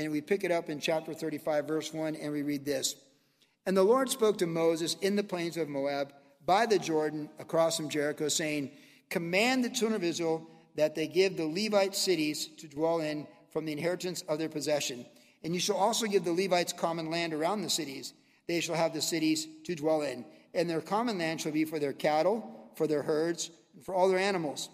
And 0.00 0.10
we 0.10 0.22
pick 0.22 0.44
it 0.44 0.50
up 0.50 0.70
in 0.70 0.80
chapter 0.80 1.12
35, 1.12 1.68
verse 1.68 1.92
1, 1.92 2.16
and 2.16 2.32
we 2.32 2.40
read 2.40 2.64
this. 2.64 2.96
And 3.66 3.76
the 3.76 3.82
Lord 3.82 4.08
spoke 4.08 4.38
to 4.38 4.46
Moses 4.46 4.96
in 5.02 5.14
the 5.14 5.22
plains 5.22 5.58
of 5.58 5.68
Moab 5.68 6.14
by 6.46 6.64
the 6.64 6.78
Jordan 6.78 7.28
across 7.38 7.76
from 7.76 7.90
Jericho, 7.90 8.28
saying, 8.28 8.70
Command 9.10 9.62
the 9.62 9.68
children 9.68 10.00
of 10.00 10.02
Israel 10.02 10.48
that 10.76 10.94
they 10.94 11.06
give 11.06 11.36
the 11.36 11.44
Levite 11.44 11.94
cities 11.94 12.48
to 12.56 12.66
dwell 12.66 13.00
in 13.00 13.26
from 13.50 13.66
the 13.66 13.72
inheritance 13.72 14.22
of 14.22 14.38
their 14.38 14.48
possession. 14.48 15.04
And 15.44 15.52
you 15.52 15.60
shall 15.60 15.76
also 15.76 16.06
give 16.06 16.24
the 16.24 16.32
Levites 16.32 16.72
common 16.72 17.10
land 17.10 17.34
around 17.34 17.60
the 17.60 17.68
cities. 17.68 18.14
They 18.48 18.60
shall 18.60 18.76
have 18.76 18.94
the 18.94 19.02
cities 19.02 19.46
to 19.64 19.74
dwell 19.74 20.00
in. 20.00 20.24
And 20.54 20.70
their 20.70 20.80
common 20.80 21.18
land 21.18 21.42
shall 21.42 21.52
be 21.52 21.66
for 21.66 21.78
their 21.78 21.92
cattle, 21.92 22.70
for 22.74 22.86
their 22.86 23.02
herds, 23.02 23.50
and 23.74 23.84
for 23.84 23.94
all 23.94 24.08
their 24.08 24.18
animals. 24.18 24.70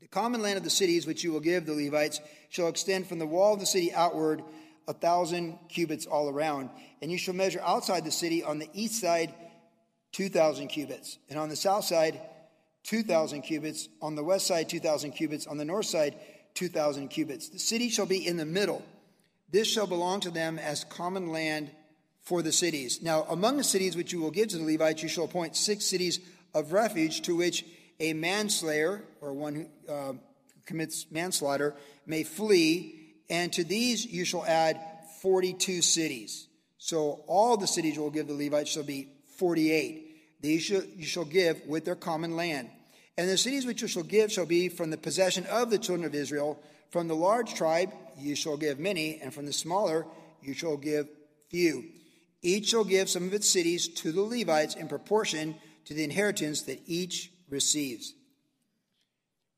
The 0.00 0.08
common 0.08 0.42
land 0.42 0.58
of 0.58 0.64
the 0.64 0.70
cities 0.70 1.06
which 1.06 1.24
you 1.24 1.32
will 1.32 1.40
give 1.40 1.66
the 1.66 1.72
Levites 1.74 2.20
shall 2.48 2.68
extend 2.68 3.06
from 3.06 3.18
the 3.18 3.26
wall 3.26 3.54
of 3.54 3.60
the 3.60 3.66
city 3.66 3.92
outward 3.92 4.42
a 4.88 4.92
thousand 4.92 5.58
cubits 5.68 6.06
all 6.06 6.28
around. 6.28 6.70
And 7.02 7.10
you 7.10 7.18
shall 7.18 7.34
measure 7.34 7.60
outside 7.62 8.04
the 8.04 8.10
city 8.10 8.42
on 8.42 8.58
the 8.58 8.68
east 8.72 9.00
side 9.00 9.34
2,000 10.12 10.68
cubits, 10.68 11.18
and 11.28 11.38
on 11.38 11.48
the 11.48 11.56
south 11.56 11.84
side 11.84 12.20
2,000 12.84 13.42
cubits, 13.42 13.88
on 14.00 14.14
the 14.14 14.24
west 14.24 14.46
side 14.46 14.68
2,000 14.68 15.12
cubits, 15.12 15.46
on 15.46 15.58
the 15.58 15.64
north 15.64 15.86
side 15.86 16.14
2,000 16.54 17.08
cubits. 17.08 17.48
The 17.48 17.58
city 17.58 17.88
shall 17.88 18.06
be 18.06 18.26
in 18.26 18.36
the 18.36 18.46
middle. 18.46 18.82
This 19.50 19.68
shall 19.68 19.86
belong 19.86 20.20
to 20.20 20.30
them 20.30 20.58
as 20.58 20.84
common 20.84 21.30
land 21.32 21.70
for 22.22 22.42
the 22.42 22.52
cities. 22.52 23.02
Now, 23.02 23.24
among 23.28 23.56
the 23.56 23.64
cities 23.64 23.96
which 23.96 24.12
you 24.12 24.20
will 24.20 24.30
give 24.30 24.48
to 24.48 24.58
the 24.58 24.64
Levites, 24.64 25.02
you 25.02 25.08
shall 25.08 25.24
appoint 25.24 25.56
six 25.56 25.84
cities 25.84 26.20
of 26.54 26.72
refuge 26.72 27.22
to 27.22 27.36
which 27.36 27.64
a 28.00 28.12
manslayer, 28.12 29.02
or 29.20 29.32
one 29.32 29.54
who 29.54 29.92
uh, 29.92 30.12
commits 30.64 31.06
manslaughter, 31.10 31.74
may 32.06 32.22
flee, 32.22 33.14
and 33.28 33.52
to 33.52 33.64
these 33.64 34.04
you 34.04 34.24
shall 34.24 34.44
add 34.44 34.80
42 35.22 35.82
cities. 35.82 36.48
So 36.78 37.24
all 37.26 37.56
the 37.56 37.66
cities 37.66 37.96
you 37.96 38.02
will 38.02 38.10
give 38.10 38.28
the 38.28 38.34
Levites 38.34 38.70
shall 38.70 38.84
be 38.84 39.08
48. 39.38 40.40
These 40.40 40.62
shall, 40.62 40.82
you 40.84 41.06
shall 41.06 41.24
give 41.24 41.60
with 41.66 41.84
their 41.84 41.94
common 41.94 42.36
land. 42.36 42.70
And 43.18 43.28
the 43.28 43.38
cities 43.38 43.64
which 43.64 43.82
you 43.82 43.88
shall 43.88 44.02
give 44.02 44.30
shall 44.30 44.46
be 44.46 44.68
from 44.68 44.90
the 44.90 44.98
possession 44.98 45.46
of 45.46 45.70
the 45.70 45.78
children 45.78 46.06
of 46.06 46.14
Israel. 46.14 46.60
From 46.90 47.08
the 47.08 47.16
large 47.16 47.54
tribe 47.54 47.92
you 48.18 48.36
shall 48.36 48.56
give 48.56 48.78
many, 48.78 49.18
and 49.20 49.32
from 49.32 49.46
the 49.46 49.52
smaller 49.52 50.06
you 50.42 50.54
shall 50.54 50.76
give 50.76 51.08
few. 51.48 51.84
Each 52.42 52.68
shall 52.68 52.84
give 52.84 53.08
some 53.08 53.24
of 53.24 53.34
its 53.34 53.48
cities 53.48 53.88
to 53.88 54.12
the 54.12 54.20
Levites 54.20 54.76
in 54.76 54.88
proportion 54.88 55.56
to 55.86 55.94
the 55.94 56.04
inheritance 56.04 56.62
that 56.62 56.80
each 56.86 57.32
receives. 57.48 58.14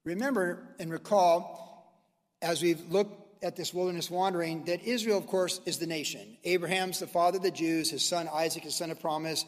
Remember 0.05 0.63
and 0.79 0.91
recall, 0.91 1.93
as 2.41 2.63
we've 2.63 2.81
looked 2.91 3.45
at 3.45 3.57
this 3.57 3.73
wilderness 3.73 4.11
wandering, 4.11 4.65
that 4.65 4.83
Israel, 4.83 5.19
of 5.19 5.27
course, 5.27 5.61
is 5.67 5.79
the 5.79 5.87
nation. 5.87 6.37
Abraham's 6.45 6.99
the 6.99 7.07
father 7.07 7.37
of 7.37 7.43
the 7.43 7.51
Jews, 7.51 7.91
his 7.91 8.05
son 8.05 8.29
Isaac, 8.33 8.65
his 8.65 8.75
son 8.75 8.91
of 8.91 9.01
promise. 9.01 9.45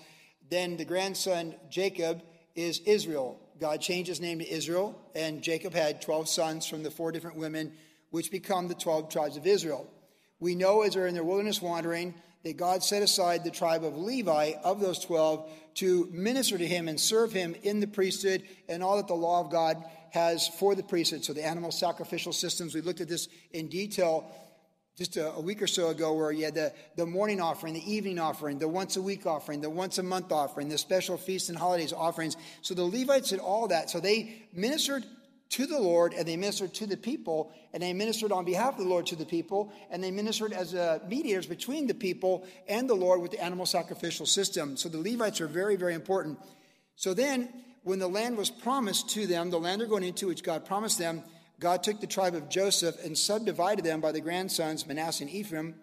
Then 0.49 0.77
the 0.77 0.85
grandson 0.85 1.55
Jacob 1.71 2.23
is 2.55 2.81
Israel. 2.81 3.41
God 3.61 3.81
changed 3.81 4.09
his 4.09 4.21
name 4.21 4.39
to 4.39 4.51
Israel, 4.51 4.99
and 5.15 5.43
Jacob 5.43 5.73
had 5.75 6.03
12 6.03 6.29
sons 6.29 6.67
from 6.67 6.83
the 6.83 6.91
four 6.91 7.13
different 7.13 7.37
women, 7.37 7.73
which 8.11 8.31
become 8.31 8.69
the 8.69 8.75
12 8.75 9.11
tribes 9.11 9.37
of 9.37 9.47
Israel. 9.47 9.87
We 10.41 10.55
know 10.55 10.83
as 10.83 10.95
they're 10.95 11.07
in 11.07 11.15
their 11.15 11.25
wilderness 11.25 11.61
wandering 11.61 12.15
that 12.43 12.57
God 12.57 12.83
set 12.83 13.03
aside 13.03 13.45
the 13.45 13.51
tribe 13.51 13.85
of 13.85 13.97
Levi, 13.97 14.53
of 14.65 14.81
those 14.81 14.99
12, 15.01 15.51
to 15.75 16.09
minister 16.11 16.57
to 16.57 16.67
him 16.67 16.89
and 16.89 16.99
serve 16.99 17.33
him 17.33 17.55
in 17.63 17.81
the 17.81 17.87
priesthood 17.87 18.43
and 18.69 18.83
all 18.83 18.97
that 18.97 19.09
the 19.09 19.15
law 19.15 19.41
of 19.41 19.51
God 19.51 19.83
has 20.11 20.49
for 20.49 20.75
the 20.75 20.83
priesthood. 20.83 21.25
So 21.25 21.33
the 21.33 21.45
animal 21.45 21.71
sacrificial 21.71 22.33
systems, 22.33 22.75
we 22.75 22.81
looked 22.81 23.01
at 23.01 23.09
this 23.09 23.29
in 23.53 23.69
detail 23.69 24.31
just 24.97 25.17
a, 25.17 25.33
a, 25.33 25.41
week 25.41 25.63
or 25.63 25.67
so 25.67 25.89
ago 25.89 26.13
where 26.13 26.31
you 26.31 26.45
had 26.45 26.55
the, 26.55 26.73
the 26.97 27.07
morning 27.07 27.41
offering, 27.41 27.73
the 27.73 27.91
evening 27.91 28.19
offering, 28.19 28.59
the 28.59 28.69
once 28.69 28.97
a 28.97 29.03
week 29.03 29.25
offering, 29.25 29.61
the 29.61 29.71
once 29.71 29.99
a 29.99 30.03
month 30.03 30.31
offering, 30.31 30.69
the 30.69 30.77
special 30.77 31.17
feasts 31.17 31.49
and 31.49 31.57
holidays 31.57 31.93
offerings. 31.93 32.37
So 32.61 32.75
the 32.75 32.83
Levites 32.83 33.31
did 33.31 33.39
all 33.39 33.69
that. 33.69 33.89
So 33.89 34.01
they 34.01 34.43
ministered 34.53 35.07
to 35.51 35.67
the 35.67 35.79
Lord 35.79 36.15
and 36.15 36.27
they 36.27 36.37
ministered 36.37 36.73
to 36.75 36.87
the 36.87 36.97
people 36.97 37.53
and 37.73 37.83
they 37.83 37.93
ministered 37.93 38.33
on 38.33 38.45
behalf 38.45 38.75
of 38.75 38.85
the 38.85 38.89
Lord 38.89 39.07
to 39.07 39.17
the 39.17 39.27
people 39.27 39.73
and 39.91 40.03
they 40.03 40.11
ministered 40.11 40.53
as 40.53 40.75
uh, 40.75 41.01
mediators 41.09 41.47
between 41.47 41.87
the 41.87 41.95
people 41.95 42.47
and 42.69 42.89
the 42.89 42.95
Lord 42.95 43.21
with 43.21 43.33
the 43.33 43.43
animal 43.43 43.67
sacrificial 43.67 44.27
system. 44.27 44.77
So 44.77 44.89
the 44.89 44.99
Levites 44.99 45.41
are 45.41 45.49
very, 45.49 45.77
very 45.77 45.95
important. 45.95 46.39
So 46.97 47.15
then, 47.15 47.49
when 47.83 47.99
the 47.99 48.09
land 48.09 48.37
was 48.37 48.51
promised 48.51 49.09
to 49.11 49.27
them, 49.27 49.51
the 49.51 49.59
land 49.59 49.81
they're 49.81 49.89
going 49.89 50.05
into, 50.05 50.27
which 50.27 50.43
God 50.43 50.67
promised 50.67 50.99
them, 50.99 51.23
God 51.59 51.83
took 51.83 52.01
the 52.01 52.07
tribe 52.07 52.35
of 52.35 52.49
Joseph 52.49 53.03
and 53.05 53.17
subdivided 53.17 53.85
them 53.85 54.01
by 54.01 54.13
the 54.13 54.21
grandsons, 54.21 54.87
Manasseh 54.87 55.25
and 55.25 55.33
Ephraim, 55.33 55.75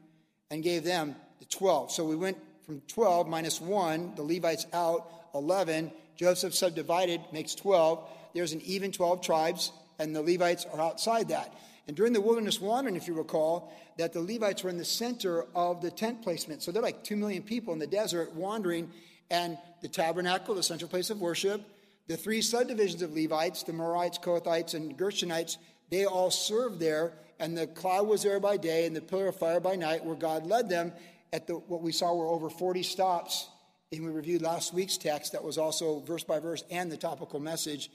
and 0.49 0.63
gave 0.63 0.83
them 0.83 1.15
the 1.39 1.45
12. 1.45 1.91
So 1.91 2.05
we 2.05 2.15
went 2.15 2.37
from 2.65 2.81
12 2.87 3.27
minus 3.27 3.59
1, 3.59 4.15
the 4.15 4.23
Levites 4.23 4.67
out, 4.73 5.09
11. 5.33 5.91
Joseph 6.15 6.53
subdivided 6.53 7.21
makes 7.31 7.55
12. 7.55 8.07
There's 8.33 8.53
an 8.53 8.61
even 8.61 8.91
12 8.91 9.21
tribes, 9.21 9.71
and 9.99 10.15
the 10.15 10.21
Levites 10.21 10.65
are 10.71 10.81
outside 10.81 11.29
that. 11.29 11.53
And 11.87 11.95
during 11.95 12.13
the 12.13 12.21
wilderness 12.21 12.59
wandering, 12.59 12.95
if 12.95 13.07
you 13.07 13.13
recall, 13.13 13.73
that 13.97 14.13
the 14.13 14.21
Levites 14.21 14.63
were 14.63 14.69
in 14.69 14.77
the 14.77 14.85
center 14.85 15.45
of 15.55 15.81
the 15.81 15.89
tent 15.89 16.21
placement. 16.21 16.61
So 16.61 16.71
they're 16.71 16.81
like 16.81 17.03
2 17.03 17.15
million 17.15 17.43
people 17.43 17.73
in 17.73 17.79
the 17.79 17.87
desert 17.87 18.33
wandering, 18.33 18.91
and 19.29 19.57
the 19.81 19.87
tabernacle, 19.87 20.55
the 20.55 20.63
central 20.63 20.89
place 20.89 21.09
of 21.09 21.19
worship, 21.19 21.61
the 22.07 22.17
three 22.17 22.41
subdivisions 22.41 23.01
of 23.01 23.13
Levites, 23.13 23.63
the 23.63 23.73
Merarites, 23.73 24.21
Kohathites, 24.21 24.73
and 24.73 24.97
Gershonites, 24.97 25.57
they 25.89 26.05
all 26.05 26.31
served 26.31 26.79
there, 26.79 27.13
and 27.39 27.57
the 27.57 27.67
cloud 27.67 28.07
was 28.07 28.23
there 28.23 28.39
by 28.39 28.57
day 28.57 28.85
and 28.85 28.95
the 28.95 29.01
pillar 29.01 29.27
of 29.27 29.35
fire 29.35 29.59
by 29.59 29.75
night, 29.75 30.03
where 30.03 30.15
God 30.15 30.45
led 30.45 30.69
them 30.69 30.93
at 31.33 31.47
the, 31.47 31.53
what 31.55 31.81
we 31.81 31.91
saw 31.91 32.13
were 32.13 32.27
over 32.27 32.49
40 32.49 32.83
stops. 32.83 33.47
And 33.91 34.03
we 34.03 34.11
reviewed 34.11 34.41
last 34.41 34.73
week's 34.73 34.97
text 34.97 35.31
that 35.31 35.43
was 35.43 35.57
also 35.57 35.99
verse 36.01 36.23
by 36.23 36.39
verse 36.39 36.63
and 36.69 36.91
the 36.91 36.97
topical 36.97 37.39
message, 37.39 37.89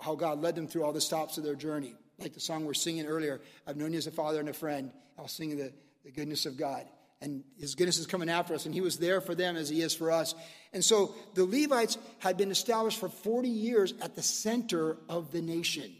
how 0.00 0.14
God 0.14 0.40
led 0.40 0.54
them 0.54 0.66
through 0.66 0.84
all 0.84 0.92
the 0.92 1.00
stops 1.00 1.38
of 1.38 1.44
their 1.44 1.54
journey. 1.54 1.94
Like 2.18 2.34
the 2.34 2.40
song 2.40 2.64
we're 2.64 2.74
singing 2.74 3.06
earlier, 3.06 3.40
I've 3.66 3.76
known 3.76 3.92
you 3.92 3.98
as 3.98 4.06
a 4.06 4.10
father 4.10 4.40
and 4.40 4.48
a 4.48 4.52
friend. 4.52 4.92
I'll 5.18 5.28
sing 5.28 5.56
the, 5.56 5.72
the 6.04 6.10
goodness 6.10 6.46
of 6.46 6.56
God 6.56 6.86
and 7.22 7.44
his 7.58 7.74
goodness 7.74 7.98
is 7.98 8.06
coming 8.06 8.30
after 8.30 8.54
us, 8.54 8.64
and 8.64 8.74
he 8.74 8.80
was 8.80 8.98
there 8.98 9.20
for 9.20 9.34
them 9.34 9.56
as 9.56 9.68
he 9.68 9.82
is 9.82 9.94
for 9.94 10.10
us. 10.10 10.34
And 10.72 10.82
so 10.82 11.14
the 11.34 11.44
Levites 11.44 11.98
had 12.18 12.36
been 12.36 12.50
established 12.50 12.98
for 12.98 13.08
40 13.08 13.48
years 13.48 13.92
at 14.00 14.16
the 14.16 14.22
center 14.22 14.96
of 15.08 15.30
the 15.30 15.42
nation. 15.42 15.92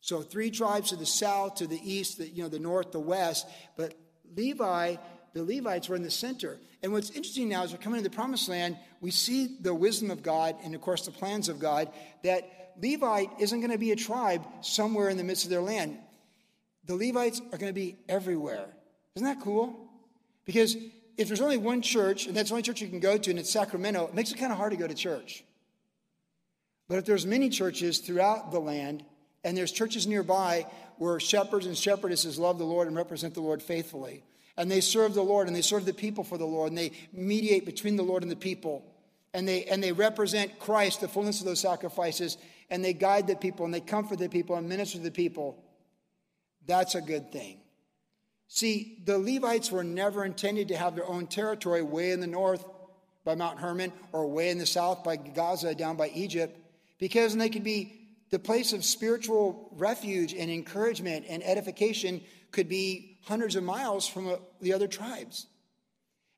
So 0.00 0.22
three 0.22 0.50
tribes 0.50 0.90
to 0.90 0.96
the 0.96 1.06
south, 1.06 1.56
to 1.56 1.66
the 1.66 1.80
east, 1.82 2.18
the, 2.18 2.28
you 2.28 2.42
know, 2.42 2.48
the 2.48 2.58
north, 2.58 2.92
the 2.92 3.00
west, 3.00 3.46
but 3.76 3.94
Levi, 4.34 4.96
the 5.34 5.42
Levites 5.42 5.88
were 5.88 5.96
in 5.96 6.02
the 6.02 6.10
center. 6.10 6.58
And 6.82 6.92
what's 6.92 7.10
interesting 7.10 7.48
now 7.48 7.62
is 7.64 7.72
we're 7.72 7.78
coming 7.78 8.02
to 8.02 8.08
the 8.08 8.14
promised 8.14 8.48
land, 8.48 8.76
we 9.00 9.10
see 9.10 9.56
the 9.60 9.74
wisdom 9.74 10.10
of 10.10 10.22
God 10.22 10.56
and 10.64 10.74
of 10.74 10.80
course 10.80 11.04
the 11.06 11.10
plans 11.10 11.48
of 11.48 11.58
God 11.58 11.90
that 12.24 12.72
Levite 12.80 13.30
isn't 13.38 13.60
going 13.60 13.72
to 13.72 13.78
be 13.78 13.92
a 13.92 13.96
tribe 13.96 14.44
somewhere 14.62 15.08
in 15.08 15.16
the 15.16 15.24
midst 15.24 15.44
of 15.44 15.50
their 15.50 15.60
land. 15.60 15.98
The 16.86 16.96
Levites 16.96 17.40
are 17.52 17.58
going 17.58 17.70
to 17.70 17.72
be 17.72 17.96
everywhere. 18.08 18.66
Isn't 19.14 19.26
that 19.26 19.40
cool? 19.42 19.90
Because 20.44 20.76
if 21.16 21.28
there's 21.28 21.40
only 21.40 21.58
one 21.58 21.82
church, 21.82 22.26
and 22.26 22.36
that's 22.36 22.48
the 22.48 22.54
only 22.54 22.62
church 22.62 22.80
you 22.80 22.88
can 22.88 23.00
go 23.00 23.16
to, 23.18 23.30
and 23.30 23.38
it's 23.38 23.50
Sacramento, 23.50 24.06
it 24.06 24.14
makes 24.14 24.32
it 24.32 24.38
kind 24.38 24.50
of 24.50 24.58
hard 24.58 24.72
to 24.72 24.76
go 24.76 24.86
to 24.86 24.94
church. 24.94 25.44
But 26.88 26.98
if 26.98 27.04
there's 27.04 27.26
many 27.26 27.48
churches 27.48 27.98
throughout 27.98 28.50
the 28.50 28.58
land, 28.58 29.04
and 29.44 29.56
there's 29.56 29.72
churches 29.72 30.06
nearby 30.06 30.66
where 30.98 31.18
shepherds 31.20 31.66
and 31.66 31.74
shepherdesses 31.74 32.38
love 32.38 32.58
the 32.58 32.64
Lord 32.64 32.86
and 32.86 32.96
represent 32.96 33.34
the 33.34 33.40
Lord 33.40 33.62
faithfully, 33.62 34.24
and 34.56 34.70
they 34.70 34.80
serve 34.80 35.14
the 35.14 35.22
Lord 35.22 35.46
and 35.46 35.56
they 35.56 35.62
serve 35.62 35.84
the 35.84 35.94
people 35.94 36.24
for 36.24 36.38
the 36.38 36.46
Lord, 36.46 36.70
and 36.70 36.78
they 36.78 36.92
mediate 37.12 37.66
between 37.66 37.96
the 37.96 38.02
Lord 38.02 38.22
and 38.22 38.30
the 38.30 38.36
people, 38.36 38.84
and 39.32 39.46
they 39.46 39.64
and 39.64 39.82
they 39.82 39.92
represent 39.92 40.58
Christ, 40.58 41.00
the 41.00 41.08
fullness 41.08 41.40
of 41.40 41.46
those 41.46 41.60
sacrifices, 41.60 42.38
and 42.70 42.84
they 42.84 42.92
guide 42.92 43.26
the 43.26 43.36
people 43.36 43.64
and 43.64 43.74
they 43.74 43.80
comfort 43.80 44.18
the 44.18 44.28
people 44.28 44.56
and 44.56 44.68
minister 44.68 44.98
to 44.98 45.04
the 45.04 45.10
people. 45.10 45.62
That's 46.66 46.94
a 46.94 47.00
good 47.00 47.32
thing. 47.32 47.58
See, 48.48 48.98
the 49.04 49.18
Levites 49.18 49.70
were 49.70 49.84
never 49.84 50.24
intended 50.24 50.68
to 50.68 50.76
have 50.76 50.94
their 50.94 51.08
own 51.08 51.26
territory 51.26 51.82
way 51.82 52.10
in 52.10 52.20
the 52.20 52.26
north 52.26 52.64
by 53.24 53.34
Mount 53.34 53.58
Hermon 53.58 53.92
or 54.12 54.26
way 54.26 54.50
in 54.50 54.58
the 54.58 54.66
south 54.66 55.04
by 55.04 55.16
Gaza 55.16 55.74
down 55.74 55.96
by 55.96 56.08
Egypt 56.08 56.58
because 56.98 57.34
they 57.34 57.48
could 57.48 57.64
be 57.64 58.02
the 58.30 58.38
place 58.38 58.72
of 58.72 58.84
spiritual 58.84 59.68
refuge 59.72 60.32
and 60.34 60.50
encouragement 60.50 61.26
and 61.28 61.42
edification 61.42 62.22
could 62.52 62.68
be 62.68 63.18
hundreds 63.24 63.56
of 63.56 63.64
miles 63.64 64.06
from 64.06 64.28
uh, 64.28 64.36
the 64.60 64.72
other 64.72 64.86
tribes. 64.86 65.46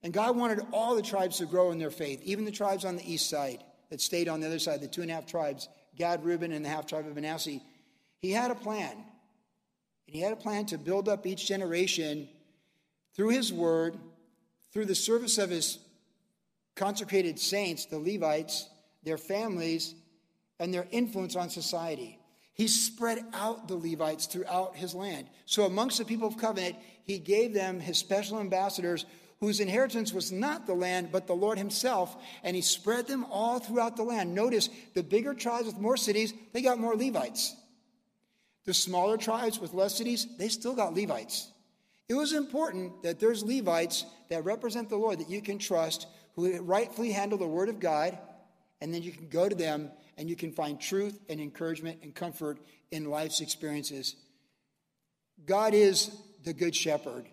And 0.02 0.12
God 0.12 0.36
wanted 0.36 0.60
all 0.72 0.94
the 0.94 1.02
tribes 1.02 1.38
to 1.38 1.46
grow 1.46 1.70
in 1.70 1.78
their 1.78 1.90
faith, 1.90 2.20
even 2.22 2.44
the 2.44 2.50
tribes 2.50 2.84
on 2.84 2.96
the 2.96 3.12
east 3.12 3.28
side 3.28 3.64
that 3.90 4.00
stayed 4.00 4.28
on 4.28 4.40
the 4.40 4.46
other 4.46 4.58
side, 4.58 4.80
the 4.80 4.88
two 4.88 5.02
and 5.02 5.10
a 5.10 5.14
half 5.14 5.26
tribes, 5.26 5.68
Gad, 5.96 6.24
Reuben, 6.24 6.52
and 6.52 6.64
the 6.64 6.68
half 6.68 6.86
tribe 6.86 7.06
of 7.06 7.14
Manasseh. 7.14 7.60
He 8.18 8.30
had 8.30 8.50
a 8.50 8.54
plan. 8.54 8.92
And 10.06 10.14
he 10.14 10.20
had 10.20 10.32
a 10.32 10.36
plan 10.36 10.66
to 10.66 10.78
build 10.78 11.08
up 11.08 11.26
each 11.26 11.46
generation 11.46 12.28
through 13.14 13.30
his 13.30 13.52
word, 13.52 13.96
through 14.72 14.86
the 14.86 14.94
service 14.94 15.38
of 15.38 15.50
his 15.50 15.78
consecrated 16.74 17.38
saints, 17.38 17.86
the 17.86 17.98
Levites, 17.98 18.68
their 19.04 19.18
families, 19.18 19.94
and 20.58 20.72
their 20.72 20.86
influence 20.90 21.36
on 21.36 21.48
society. 21.48 22.18
He 22.54 22.68
spread 22.68 23.24
out 23.34 23.68
the 23.68 23.76
Levites 23.76 24.26
throughout 24.26 24.76
his 24.76 24.94
land. 24.94 25.26
So, 25.44 25.64
amongst 25.64 25.98
the 25.98 26.04
people 26.04 26.28
of 26.28 26.38
covenant, 26.38 26.76
he 27.02 27.18
gave 27.18 27.52
them 27.52 27.80
his 27.80 27.98
special 27.98 28.38
ambassadors 28.38 29.04
whose 29.40 29.60
inheritance 29.60 30.12
was 30.12 30.32
not 30.32 30.66
the 30.66 30.74
land, 30.74 31.10
but 31.12 31.26
the 31.26 31.34
Lord 31.34 31.58
himself, 31.58 32.16
and 32.42 32.56
he 32.56 32.62
spread 32.62 33.06
them 33.06 33.26
all 33.30 33.58
throughout 33.58 33.96
the 33.96 34.02
land. 34.02 34.34
Notice 34.34 34.70
the 34.94 35.02
bigger 35.02 35.34
tribes 35.34 35.66
with 35.66 35.78
more 35.78 35.96
cities, 35.96 36.32
they 36.52 36.62
got 36.62 36.78
more 36.78 36.96
Levites. 36.96 37.54
The 38.64 38.72
smaller 38.72 39.16
tribes 39.18 39.58
with 39.58 39.74
less 39.74 39.96
cities, 39.96 40.26
they 40.38 40.48
still 40.48 40.74
got 40.74 40.94
Levites. 40.94 41.50
It 42.08 42.14
was 42.14 42.32
important 42.32 43.02
that 43.02 43.18
there's 43.18 43.42
Levites 43.42 44.06
that 44.30 44.44
represent 44.44 44.88
the 44.88 44.96
Lord 44.96 45.18
that 45.18 45.28
you 45.28 45.42
can 45.42 45.58
trust, 45.58 46.06
who 46.36 46.60
rightfully 46.60 47.12
handle 47.12 47.36
the 47.36 47.46
word 47.46 47.68
of 47.68 47.80
God, 47.80 48.16
and 48.80 48.94
then 48.94 49.02
you 49.02 49.12
can 49.12 49.28
go 49.28 49.48
to 49.48 49.54
them 49.54 49.90
and 50.16 50.28
you 50.28 50.36
can 50.36 50.52
find 50.52 50.80
truth 50.80 51.18
and 51.28 51.40
encouragement 51.40 52.00
and 52.02 52.14
comfort 52.14 52.58
in 52.90 53.10
life's 53.10 53.40
experiences. 53.40 54.16
God 55.46 55.74
is 55.74 56.16
the 56.44 56.52
good 56.52 56.74
shepherd. 56.74 57.26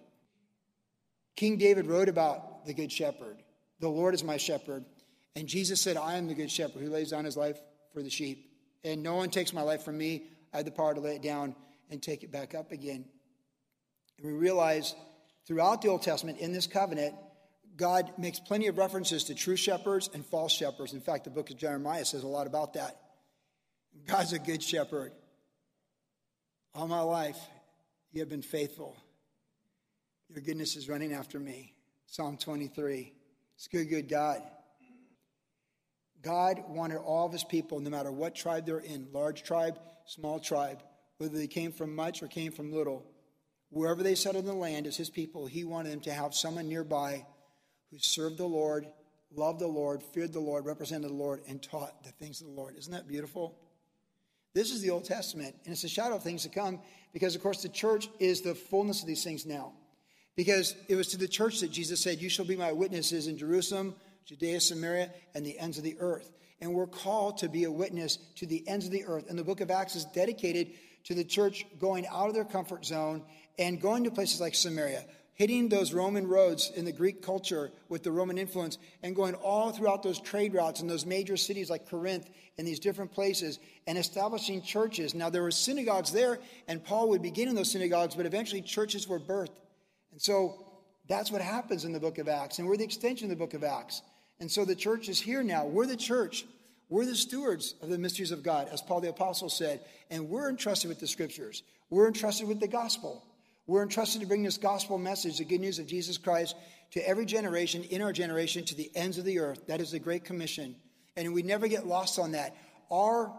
King 1.35 1.57
David 1.57 1.85
wrote 1.85 2.09
about 2.09 2.65
the 2.65 2.73
good 2.73 2.91
shepherd. 2.91 3.37
The 3.79 3.89
Lord 3.89 4.13
is 4.13 4.23
my 4.23 4.37
shepherd. 4.37 4.85
And 5.35 5.47
Jesus 5.47 5.81
said, 5.81 5.97
I 5.97 6.15
am 6.15 6.27
the 6.27 6.33
good 6.33 6.51
shepherd 6.51 6.81
who 6.81 6.89
lays 6.89 7.11
down 7.11 7.25
his 7.25 7.37
life 7.37 7.59
for 7.93 8.01
the 8.01 8.09
sheep. 8.09 8.51
And 8.83 9.01
no 9.01 9.15
one 9.15 9.29
takes 9.29 9.53
my 9.53 9.61
life 9.61 9.83
from 9.83 9.97
me. 9.97 10.25
I 10.53 10.57
have 10.57 10.65
the 10.65 10.71
power 10.71 10.93
to 10.93 10.99
lay 10.99 11.15
it 11.15 11.21
down 11.21 11.55
and 11.89 12.01
take 12.01 12.23
it 12.23 12.31
back 12.31 12.53
up 12.55 12.71
again. 12.71 13.05
And 14.17 14.25
we 14.27 14.33
realize 14.33 14.95
throughout 15.47 15.81
the 15.81 15.87
Old 15.87 16.01
Testament 16.01 16.39
in 16.39 16.51
this 16.51 16.67
covenant, 16.67 17.15
God 17.75 18.11
makes 18.17 18.39
plenty 18.39 18.67
of 18.67 18.77
references 18.77 19.25
to 19.25 19.35
true 19.35 19.55
shepherds 19.55 20.09
and 20.13 20.25
false 20.25 20.51
shepherds. 20.51 20.93
In 20.93 21.01
fact, 21.01 21.23
the 21.23 21.29
book 21.29 21.49
of 21.49 21.57
Jeremiah 21.57 22.05
says 22.05 22.23
a 22.23 22.27
lot 22.27 22.47
about 22.47 22.73
that. 22.73 22.97
God's 24.05 24.33
a 24.33 24.39
good 24.39 24.61
shepherd. 24.61 25.11
All 26.73 26.87
my 26.87 27.01
life, 27.01 27.37
you 28.11 28.21
have 28.21 28.29
been 28.29 28.41
faithful. 28.41 28.95
Your 30.29 30.41
goodness 30.41 30.75
is 30.75 30.87
running 30.87 31.13
after 31.13 31.39
me. 31.39 31.73
Psalm 32.05 32.37
23. 32.37 33.13
It's 33.55 33.67
good, 33.67 33.89
good 33.89 34.09
God. 34.09 34.41
God 36.21 36.63
wanted 36.67 36.97
all 36.97 37.25
of 37.25 37.33
his 37.33 37.43
people, 37.43 37.79
no 37.79 37.89
matter 37.89 38.11
what 38.11 38.35
tribe 38.35 38.65
they're 38.65 38.79
in 38.79 39.07
large 39.11 39.43
tribe, 39.43 39.79
small 40.05 40.39
tribe, 40.39 40.83
whether 41.17 41.37
they 41.37 41.47
came 41.47 41.71
from 41.71 41.95
much 41.95 42.21
or 42.21 42.27
came 42.27 42.51
from 42.51 42.71
little, 42.71 43.05
wherever 43.69 44.03
they 44.03 44.15
settled 44.15 44.45
in 44.45 44.51
the 44.51 44.55
land 44.55 44.87
as 44.87 44.97
his 44.97 45.09
people, 45.09 45.47
he 45.47 45.63
wanted 45.63 45.91
them 45.91 46.01
to 46.01 46.13
have 46.13 46.35
someone 46.35 46.69
nearby 46.69 47.25
who 47.91 47.99
served 47.99 48.37
the 48.37 48.45
Lord, 48.45 48.87
loved 49.35 49.59
the 49.59 49.67
Lord, 49.67 50.01
feared 50.01 50.33
the 50.33 50.39
Lord, 50.39 50.65
represented 50.65 51.09
the 51.09 51.15
Lord, 51.15 51.41
and 51.47 51.61
taught 51.61 52.03
the 52.03 52.11
things 52.11 52.41
of 52.41 52.47
the 52.47 52.53
Lord. 52.53 52.75
Isn't 52.77 52.93
that 52.93 53.07
beautiful? 53.07 53.57
This 54.53 54.71
is 54.71 54.81
the 54.81 54.89
Old 54.89 55.05
Testament, 55.05 55.55
and 55.63 55.73
it's 55.73 55.83
a 55.83 55.89
shadow 55.89 56.15
of 56.15 56.23
things 56.23 56.43
to 56.43 56.49
come 56.49 56.79
because, 57.13 57.35
of 57.35 57.41
course, 57.41 57.61
the 57.61 57.69
church 57.69 58.09
is 58.19 58.41
the 58.41 58.55
fullness 58.55 59.01
of 59.01 59.07
these 59.07 59.23
things 59.23 59.45
now. 59.45 59.73
Because 60.35 60.75
it 60.87 60.95
was 60.95 61.07
to 61.09 61.17
the 61.17 61.27
church 61.27 61.59
that 61.59 61.71
Jesus 61.71 62.01
said, 62.01 62.21
You 62.21 62.29
shall 62.29 62.45
be 62.45 62.55
my 62.55 62.71
witnesses 62.71 63.27
in 63.27 63.37
Jerusalem, 63.37 63.95
Judea, 64.25 64.61
Samaria, 64.61 65.11
and 65.35 65.45
the 65.45 65.59
ends 65.59 65.77
of 65.77 65.83
the 65.83 65.97
earth. 65.99 66.31
And 66.61 66.73
we're 66.73 66.87
called 66.87 67.39
to 67.39 67.49
be 67.49 67.63
a 67.63 67.71
witness 67.71 68.17
to 68.35 68.45
the 68.45 68.65
ends 68.67 68.85
of 68.85 68.91
the 68.91 69.05
earth. 69.05 69.29
And 69.29 69.37
the 69.37 69.43
book 69.43 69.61
of 69.61 69.71
Acts 69.71 69.95
is 69.95 70.05
dedicated 70.05 70.71
to 71.05 71.13
the 71.13 71.23
church 71.23 71.65
going 71.79 72.05
out 72.07 72.27
of 72.27 72.33
their 72.33 72.45
comfort 72.45 72.85
zone 72.85 73.23
and 73.57 73.81
going 73.81 74.03
to 74.03 74.11
places 74.11 74.39
like 74.39 74.55
Samaria, 74.55 75.03
hitting 75.41 75.69
those 75.69 75.91
Roman 75.91 76.27
roads 76.27 76.71
in 76.75 76.85
the 76.85 76.91
Greek 76.91 77.23
culture 77.23 77.71
with 77.89 78.03
the 78.03 78.11
Roman 78.11 78.37
influence, 78.37 78.77
and 79.01 79.15
going 79.15 79.33
all 79.33 79.71
throughout 79.71 80.03
those 80.03 80.19
trade 80.19 80.53
routes 80.53 80.81
in 80.81 80.87
those 80.87 81.03
major 81.03 81.35
cities 81.35 81.67
like 81.67 81.89
Corinth 81.89 82.29
and 82.59 82.67
these 82.67 82.79
different 82.79 83.11
places, 83.11 83.57
and 83.87 83.97
establishing 83.97 84.61
churches. 84.61 85.15
Now, 85.15 85.31
there 85.31 85.41
were 85.41 85.49
synagogues 85.49 86.11
there, 86.11 86.37
and 86.67 86.83
Paul 86.83 87.09
would 87.09 87.23
begin 87.23 87.49
in 87.49 87.55
those 87.55 87.71
synagogues, 87.71 88.13
but 88.13 88.27
eventually 88.27 88.61
churches 88.61 89.07
were 89.07 89.19
birthed. 89.19 89.57
And 90.11 90.21
so 90.21 90.63
that's 91.09 91.31
what 91.31 91.41
happens 91.41 91.85
in 91.85 91.91
the 91.91 91.99
book 91.99 92.19
of 92.19 92.27
Acts, 92.27 92.59
and 92.59 92.67
we're 92.67 92.77
the 92.77 92.83
extension 92.83 93.25
of 93.25 93.31
the 93.31 93.43
book 93.43 93.55
of 93.55 93.63
Acts. 93.63 94.03
And 94.39 94.51
so 94.51 94.63
the 94.63 94.75
church 94.75 95.09
is 95.09 95.19
here 95.19 95.41
now. 95.41 95.65
We're 95.65 95.87
the 95.87 95.97
church. 95.97 96.45
We're 96.87 97.07
the 97.07 97.15
stewards 97.15 97.73
of 97.81 97.89
the 97.89 97.97
mysteries 97.97 98.29
of 98.29 98.43
God, 98.43 98.69
as 98.71 98.83
Paul 98.83 99.01
the 99.01 99.09
Apostle 99.09 99.49
said, 99.49 99.79
and 100.11 100.29
we're 100.29 100.51
entrusted 100.51 100.89
with 100.89 100.99
the 100.99 101.07
scriptures. 101.07 101.63
We're 101.89 102.05
entrusted 102.05 102.47
with 102.47 102.59
the 102.59 102.67
gospel. 102.67 103.25
We're 103.71 103.83
entrusted 103.83 104.19
to 104.19 104.27
bring 104.27 104.43
this 104.43 104.57
gospel 104.57 104.97
message, 104.97 105.37
the 105.37 105.45
good 105.45 105.61
news 105.61 105.79
of 105.79 105.87
Jesus 105.87 106.17
Christ, 106.17 106.57
to 106.91 107.07
every 107.07 107.25
generation, 107.25 107.85
in 107.85 108.01
our 108.01 108.11
generation, 108.11 108.65
to 108.65 108.75
the 108.75 108.91
ends 108.93 109.17
of 109.17 109.23
the 109.23 109.39
earth. 109.39 109.65
That 109.67 109.79
is 109.79 109.91
the 109.91 109.99
Great 109.99 110.25
Commission. 110.25 110.75
And 111.15 111.33
we 111.33 111.41
never 111.41 111.69
get 111.69 111.87
lost 111.87 112.19
on 112.19 112.33
that. 112.33 112.53
Our 112.91 113.31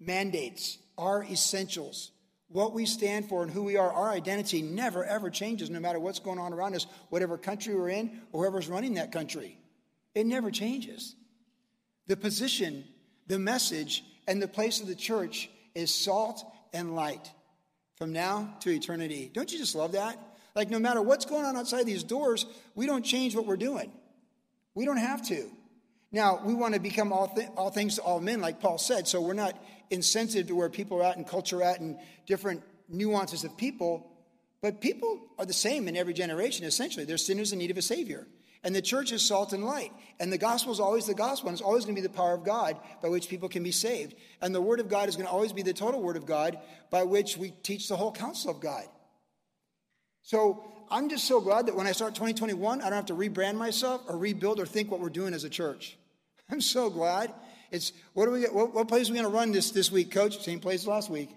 mandates, 0.00 0.78
our 0.96 1.22
essentials, 1.24 2.12
what 2.48 2.72
we 2.72 2.86
stand 2.86 3.28
for 3.28 3.42
and 3.42 3.52
who 3.52 3.62
we 3.62 3.76
are, 3.76 3.92
our 3.92 4.10
identity 4.10 4.62
never 4.62 5.04
ever 5.04 5.28
changes 5.28 5.68
no 5.68 5.80
matter 5.80 6.00
what's 6.00 6.18
going 6.18 6.38
on 6.38 6.54
around 6.54 6.74
us, 6.74 6.86
whatever 7.10 7.36
country 7.36 7.74
we're 7.74 7.90
in, 7.90 8.22
or 8.32 8.44
whoever's 8.44 8.68
running 8.68 8.94
that 8.94 9.12
country. 9.12 9.58
It 10.14 10.24
never 10.24 10.50
changes. 10.50 11.14
The 12.06 12.16
position, 12.16 12.84
the 13.26 13.38
message, 13.38 14.02
and 14.26 14.40
the 14.40 14.48
place 14.48 14.80
of 14.80 14.86
the 14.86 14.94
church 14.94 15.50
is 15.74 15.94
salt 15.94 16.42
and 16.72 16.96
light 16.96 17.30
from 18.02 18.12
now 18.12 18.52
to 18.58 18.68
eternity. 18.68 19.30
Don't 19.32 19.52
you 19.52 19.58
just 19.58 19.76
love 19.76 19.92
that? 19.92 20.18
Like, 20.56 20.68
no 20.68 20.80
matter 20.80 21.00
what's 21.00 21.24
going 21.24 21.44
on 21.44 21.56
outside 21.56 21.86
these 21.86 22.02
doors, 22.02 22.46
we 22.74 22.84
don't 22.84 23.04
change 23.04 23.36
what 23.36 23.46
we're 23.46 23.56
doing. 23.56 23.92
We 24.74 24.84
don't 24.84 24.96
have 24.96 25.22
to. 25.28 25.48
Now, 26.10 26.40
we 26.44 26.52
want 26.52 26.74
to 26.74 26.80
become 26.80 27.12
all, 27.12 27.28
th- 27.28 27.50
all 27.56 27.70
things 27.70 27.94
to 27.94 28.02
all 28.02 28.18
men, 28.18 28.40
like 28.40 28.58
Paul 28.58 28.76
said, 28.76 29.06
so 29.06 29.20
we're 29.20 29.34
not 29.34 29.56
insensitive 29.90 30.48
to 30.48 30.56
where 30.56 30.68
people 30.68 31.00
are 31.00 31.04
at 31.04 31.16
and 31.16 31.24
culture 31.24 31.62
at 31.62 31.78
and 31.78 31.96
different 32.26 32.64
nuances 32.88 33.44
of 33.44 33.56
people. 33.56 34.10
But 34.62 34.80
people 34.80 35.20
are 35.38 35.46
the 35.46 35.52
same 35.52 35.86
in 35.86 35.96
every 35.96 36.12
generation, 36.12 36.66
essentially. 36.66 37.04
They're 37.04 37.18
sinners 37.18 37.52
in 37.52 37.60
need 37.60 37.70
of 37.70 37.78
a 37.78 37.82
Savior. 37.82 38.26
And 38.64 38.74
the 38.74 38.82
church 38.82 39.10
is 39.10 39.22
salt 39.22 39.52
and 39.52 39.64
light. 39.64 39.92
And 40.20 40.32
the 40.32 40.38
gospel 40.38 40.72
is 40.72 40.78
always 40.78 41.06
the 41.06 41.14
gospel, 41.14 41.48
and 41.48 41.56
it's 41.56 41.62
always 41.62 41.84
going 41.84 41.96
to 41.96 42.00
be 42.00 42.06
the 42.06 42.12
power 42.12 42.34
of 42.34 42.44
God 42.44 42.76
by 43.02 43.08
which 43.08 43.28
people 43.28 43.48
can 43.48 43.64
be 43.64 43.72
saved. 43.72 44.14
And 44.40 44.54
the 44.54 44.60
word 44.60 44.78
of 44.78 44.88
God 44.88 45.08
is 45.08 45.16
going 45.16 45.26
to 45.26 45.32
always 45.32 45.52
be 45.52 45.62
the 45.62 45.72
total 45.72 46.00
word 46.00 46.16
of 46.16 46.26
God 46.26 46.58
by 46.90 47.02
which 47.02 47.36
we 47.36 47.50
teach 47.62 47.88
the 47.88 47.96
whole 47.96 48.12
counsel 48.12 48.50
of 48.50 48.60
God. 48.60 48.84
So 50.22 50.64
I'm 50.90 51.08
just 51.08 51.26
so 51.26 51.40
glad 51.40 51.66
that 51.66 51.74
when 51.74 51.88
I 51.88 51.92
start 51.92 52.14
2021, 52.14 52.80
I 52.80 52.84
don't 52.84 52.92
have 52.92 53.06
to 53.06 53.14
rebrand 53.14 53.56
myself 53.56 54.02
or 54.08 54.16
rebuild 54.16 54.60
or 54.60 54.66
think 54.66 54.90
what 54.90 55.00
we're 55.00 55.08
doing 55.08 55.34
as 55.34 55.42
a 55.42 55.50
church. 55.50 55.96
I'm 56.50 56.60
so 56.60 56.88
glad. 56.88 57.34
It's 57.72 57.92
what 58.12 58.26
do 58.26 58.32
we? 58.32 58.44
What, 58.44 58.74
what 58.74 58.86
place 58.86 59.08
are 59.08 59.12
we 59.12 59.18
going 59.18 59.30
to 59.30 59.36
run 59.36 59.50
this 59.50 59.70
this 59.70 59.90
week, 59.90 60.10
Coach? 60.10 60.38
Same 60.44 60.60
place 60.60 60.86
last 60.86 61.10
week. 61.10 61.30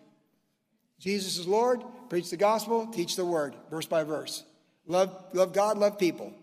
Jesus 0.99 1.37
is 1.37 1.47
Lord. 1.47 1.81
Preach 2.09 2.29
the 2.29 2.37
gospel. 2.37 2.87
Teach 2.87 3.15
the 3.15 3.25
word, 3.25 3.55
verse 3.69 3.85
by 3.85 4.03
verse. 4.03 4.43
Love, 4.85 5.15
love 5.33 5.53
God. 5.53 5.77
Love 5.77 5.97
people. 5.97 6.33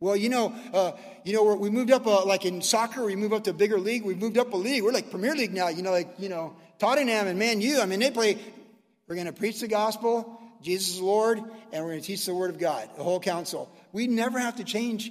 Well, 0.00 0.16
you 0.16 0.28
know, 0.28 0.54
uh, 0.72 0.92
you 1.24 1.32
know, 1.32 1.54
we 1.54 1.70
moved 1.70 1.90
up 1.90 2.06
uh, 2.06 2.24
like 2.24 2.44
in 2.44 2.62
soccer. 2.62 3.04
We 3.04 3.16
moved 3.16 3.34
up 3.34 3.44
to 3.44 3.50
a 3.50 3.54
bigger 3.54 3.78
league. 3.78 4.04
We 4.04 4.14
moved 4.14 4.38
up 4.38 4.52
a 4.52 4.56
league. 4.56 4.82
We're 4.82 4.92
like 4.92 5.10
Premier 5.10 5.34
League 5.34 5.52
now. 5.52 5.68
You 5.68 5.82
know, 5.82 5.90
like 5.90 6.08
you 6.18 6.28
know, 6.28 6.56
Tottenham 6.78 7.26
and 7.26 7.38
Man 7.38 7.60
U. 7.60 7.80
I 7.80 7.86
mean, 7.86 8.00
they 8.00 8.10
play. 8.10 8.38
We're 9.08 9.16
going 9.16 9.26
to 9.26 9.32
preach 9.32 9.60
the 9.60 9.68
gospel. 9.68 10.40
Jesus 10.62 10.94
is 10.94 11.00
Lord, 11.00 11.38
and 11.38 11.84
we're 11.84 11.90
going 11.90 12.00
to 12.00 12.06
teach 12.06 12.26
the 12.26 12.34
Word 12.34 12.50
of 12.50 12.58
God. 12.58 12.88
The 12.96 13.02
whole 13.02 13.20
counsel. 13.20 13.72
We 13.92 14.06
never 14.06 14.38
have 14.38 14.56
to 14.56 14.64
change 14.64 15.10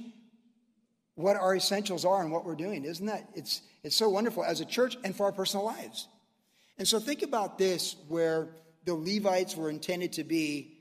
what 1.16 1.36
our 1.36 1.56
essentials 1.56 2.06
are 2.06 2.22
and 2.22 2.32
what 2.32 2.46
we're 2.46 2.56
doing. 2.56 2.86
Isn't 2.86 3.08
that? 3.08 3.28
It's, 3.34 3.62
it's 3.84 3.96
so 3.96 4.08
wonderful 4.08 4.44
as 4.44 4.62
a 4.62 4.66
church 4.66 4.98
and 5.04 5.16
for 5.16 5.26
our 5.26 5.32
personal 5.32 5.66
lives. 5.66 6.08
And 6.78 6.88
so 6.88 7.00
think 7.00 7.24
about 7.24 7.58
this 7.58 7.96
where 8.08 8.50
the 8.86 8.94
Levites 8.94 9.56
were 9.56 9.70
intended 9.70 10.14
to 10.14 10.24
be 10.24 10.78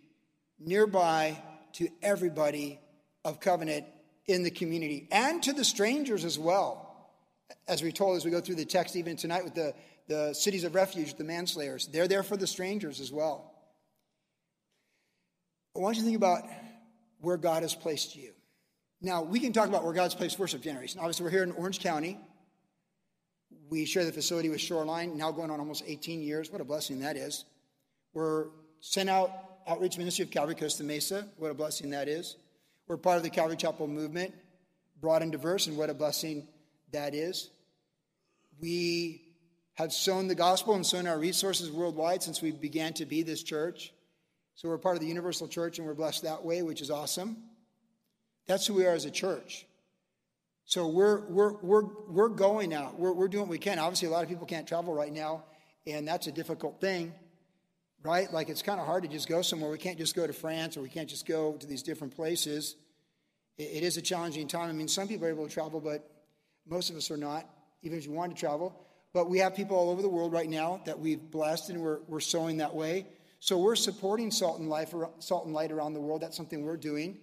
nearby 0.58 1.42
to 1.74 1.88
everybody 2.02 2.78
of 3.24 3.40
covenant 3.40 3.86
in 4.28 4.42
the 4.42 4.50
community 4.50 5.08
and 5.10 5.42
to 5.42 5.52
the 5.52 5.64
strangers 5.64 6.24
as 6.24 6.38
well. 6.38 6.82
As 7.68 7.82
we 7.82 7.92
told 7.92 8.16
as 8.16 8.24
we 8.24 8.30
go 8.30 8.40
through 8.40 8.56
the 8.56 8.64
text 8.64 8.96
even 8.96 9.16
tonight 9.16 9.44
with 9.44 9.54
the, 9.54 9.74
the 10.08 10.34
cities 10.34 10.64
of 10.64 10.74
refuge, 10.74 11.14
the 11.14 11.24
manslayers, 11.24 11.86
they're 11.86 12.08
there 12.08 12.22
for 12.22 12.36
the 12.36 12.46
strangers 12.46 13.00
as 13.00 13.12
well. 13.12 13.52
I 15.76 15.80
want 15.80 15.96
you 15.96 16.02
to 16.02 16.06
think 16.06 16.16
about 16.16 16.42
where 17.20 17.36
God 17.36 17.62
has 17.62 17.74
placed 17.74 18.16
you. 18.16 18.32
Now, 19.00 19.22
we 19.22 19.38
can 19.40 19.52
talk 19.52 19.68
about 19.68 19.84
where 19.84 19.92
God's 19.92 20.14
placed 20.14 20.38
worship 20.38 20.62
generation. 20.62 21.00
Obviously, 21.00 21.24
we're 21.24 21.30
here 21.30 21.42
in 21.42 21.52
Orange 21.52 21.80
County. 21.80 22.18
We 23.68 23.84
share 23.84 24.04
the 24.04 24.12
facility 24.12 24.48
with 24.48 24.60
Shoreline, 24.60 25.16
now 25.18 25.30
going 25.30 25.50
on 25.50 25.60
almost 25.60 25.84
18 25.86 26.22
years. 26.22 26.50
What 26.50 26.60
a 26.60 26.64
blessing 26.64 27.00
that 27.00 27.16
is. 27.16 27.44
We're 28.14 28.46
sent 28.80 29.10
out 29.10 29.30
outreach 29.66 29.98
ministry 29.98 30.24
of 30.24 30.30
Calvary 30.30 30.54
Costa 30.54 30.84
Mesa. 30.84 31.26
What 31.36 31.50
a 31.50 31.54
blessing 31.54 31.90
that 31.90 32.08
is. 32.08 32.36
We're 32.88 32.96
part 32.96 33.16
of 33.16 33.22
the 33.22 33.30
Calvary 33.30 33.56
Chapel 33.56 33.88
movement, 33.88 34.34
broad 35.00 35.22
and 35.22 35.32
diverse, 35.32 35.66
and 35.66 35.76
what 35.76 35.90
a 35.90 35.94
blessing 35.94 36.46
that 36.92 37.14
is. 37.14 37.50
We 38.60 39.22
have 39.74 39.92
sown 39.92 40.28
the 40.28 40.34
gospel 40.34 40.74
and 40.74 40.86
sown 40.86 41.06
our 41.06 41.18
resources 41.18 41.70
worldwide 41.70 42.22
since 42.22 42.40
we 42.40 42.52
began 42.52 42.94
to 42.94 43.04
be 43.04 43.22
this 43.22 43.42
church. 43.42 43.92
So 44.54 44.68
we're 44.68 44.78
part 44.78 44.96
of 44.96 45.02
the 45.02 45.08
universal 45.08 45.48
church 45.48 45.78
and 45.78 45.86
we're 45.86 45.94
blessed 45.94 46.22
that 46.22 46.44
way, 46.44 46.62
which 46.62 46.80
is 46.80 46.90
awesome. 46.90 47.36
That's 48.46 48.66
who 48.66 48.74
we 48.74 48.86
are 48.86 48.94
as 48.94 49.04
a 49.04 49.10
church. 49.10 49.66
So 50.64 50.88
we're, 50.88 51.26
we're, 51.26 51.52
we're, 51.60 51.84
we're 52.08 52.28
going 52.28 52.72
out. 52.72 52.98
We're, 52.98 53.12
we're 53.12 53.28
doing 53.28 53.42
what 53.42 53.50
we 53.50 53.58
can. 53.58 53.78
Obviously, 53.78 54.08
a 54.08 54.10
lot 54.10 54.22
of 54.22 54.28
people 54.28 54.46
can't 54.46 54.66
travel 54.66 54.94
right 54.94 55.12
now 55.12 55.44
and 55.86 56.06
that's 56.06 56.26
a 56.26 56.32
difficult 56.32 56.80
thing, 56.80 57.12
right? 58.06 58.32
Like 58.32 58.48
it's 58.48 58.62
kind 58.62 58.80
of 58.80 58.86
hard 58.86 59.02
to 59.02 59.08
just 59.08 59.28
go 59.28 59.42
somewhere. 59.42 59.70
We 59.70 59.78
can't 59.78 59.98
just 59.98 60.14
go 60.14 60.26
to 60.26 60.32
France 60.32 60.76
or 60.76 60.82
we 60.82 60.88
can't 60.88 61.08
just 61.08 61.26
go 61.26 61.54
to 61.54 61.66
these 61.66 61.82
different 61.82 62.14
places. 62.14 62.76
it, 63.58 63.64
it 63.64 63.82
is 63.82 63.96
a 63.96 64.02
challenging 64.02 64.48
time. 64.48 64.70
I 64.70 64.72
mean, 64.72 64.88
some 64.88 65.08
people 65.08 65.26
are 65.26 65.30
able 65.30 65.46
to 65.46 65.52
travel, 65.52 65.80
but 65.80 66.08
most 66.66 66.90
of 66.90 66.96
us 66.96 67.10
are 67.10 67.16
not, 67.16 67.48
even 67.82 67.98
if 67.98 68.06
you 68.06 68.12
want 68.12 68.34
to 68.34 68.38
travel. 68.38 68.74
But 69.12 69.30
we 69.30 69.38
have 69.38 69.54
people 69.54 69.76
all 69.76 69.90
over 69.90 70.02
the 70.02 70.08
world 70.08 70.32
right 70.32 70.48
now 70.48 70.80
that 70.84 70.98
we've 70.98 71.30
blessed 71.30 71.70
and 71.70 71.82
we're, 71.82 72.00
we're 72.06 72.20
sowing 72.20 72.58
that 72.58 72.74
way. 72.74 73.06
So 73.40 73.58
we're 73.58 73.76
supporting 73.76 74.30
Salt 74.30 74.58
and, 74.58 74.68
Life, 74.68 74.94
Salt 75.18 75.46
and 75.46 75.54
Light 75.54 75.70
around 75.70 75.94
the 75.94 76.00
world. 76.00 76.22
That's 76.22 76.36
something 76.36 76.64
we're 76.64 76.76
doing. 76.76 77.18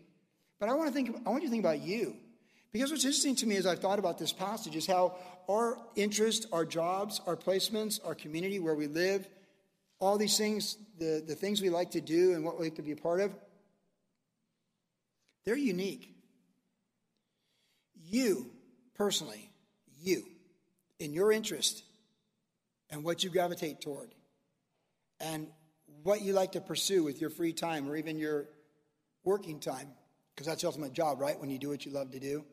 But 0.59 0.69
I 0.69 0.73
want 0.73 0.87
to 0.87 0.93
think. 0.93 1.15
I 1.25 1.29
want 1.29 1.43
you 1.43 1.49
to 1.49 1.51
think 1.51 1.63
about 1.63 1.81
you, 1.81 2.15
because 2.71 2.89
what's 2.89 3.03
interesting 3.03 3.35
to 3.37 3.45
me 3.45 3.57
as 3.57 3.65
I've 3.65 3.79
thought 3.79 3.99
about 3.99 4.17
this 4.17 4.31
passage 4.31 4.75
is 4.75 4.87
how 4.87 5.17
our 5.49 5.77
interest, 5.95 6.47
our 6.53 6.63
jobs, 6.63 7.19
our 7.27 7.35
placements, 7.35 7.99
our 8.05 8.15
community, 8.15 8.59
where 8.59 8.75
we 8.75 8.87
live, 8.87 9.27
all 9.99 10.17
these 10.17 10.37
things, 10.37 10.77
the, 10.99 11.23
the 11.25 11.35
things 11.35 11.61
we 11.61 11.69
like 11.69 11.91
to 11.91 12.01
do 12.01 12.33
and 12.33 12.43
what 12.43 12.59
we 12.59 12.65
like 12.65 12.75
to 12.75 12.81
be 12.81 12.91
a 12.91 12.97
part 12.97 13.21
of, 13.21 13.33
they're 15.45 15.55
unique. 15.55 16.09
You, 18.05 18.51
personally, 18.95 19.49
you, 20.01 20.23
in 20.99 21.13
your 21.13 21.31
interest 21.31 21.83
and 22.89 23.03
what 23.03 23.23
you 23.23 23.29
gravitate 23.29 23.81
toward, 23.81 24.13
and 25.19 25.47
what 26.03 26.21
you 26.21 26.33
like 26.33 26.51
to 26.51 26.61
pursue 26.61 27.03
with 27.03 27.21
your 27.21 27.29
free 27.29 27.53
time 27.53 27.89
or 27.89 27.95
even 27.95 28.17
your 28.17 28.45
working 29.23 29.59
time, 29.59 29.87
because 30.33 30.47
that's 30.47 30.61
the 30.61 30.67
ultimate 30.67 30.93
job, 30.93 31.19
right? 31.19 31.39
When 31.39 31.49
you 31.49 31.57
do 31.57 31.69
what 31.69 31.85
you 31.85 31.91
love 31.91 32.11
to 32.11 32.19
do. 32.19 32.43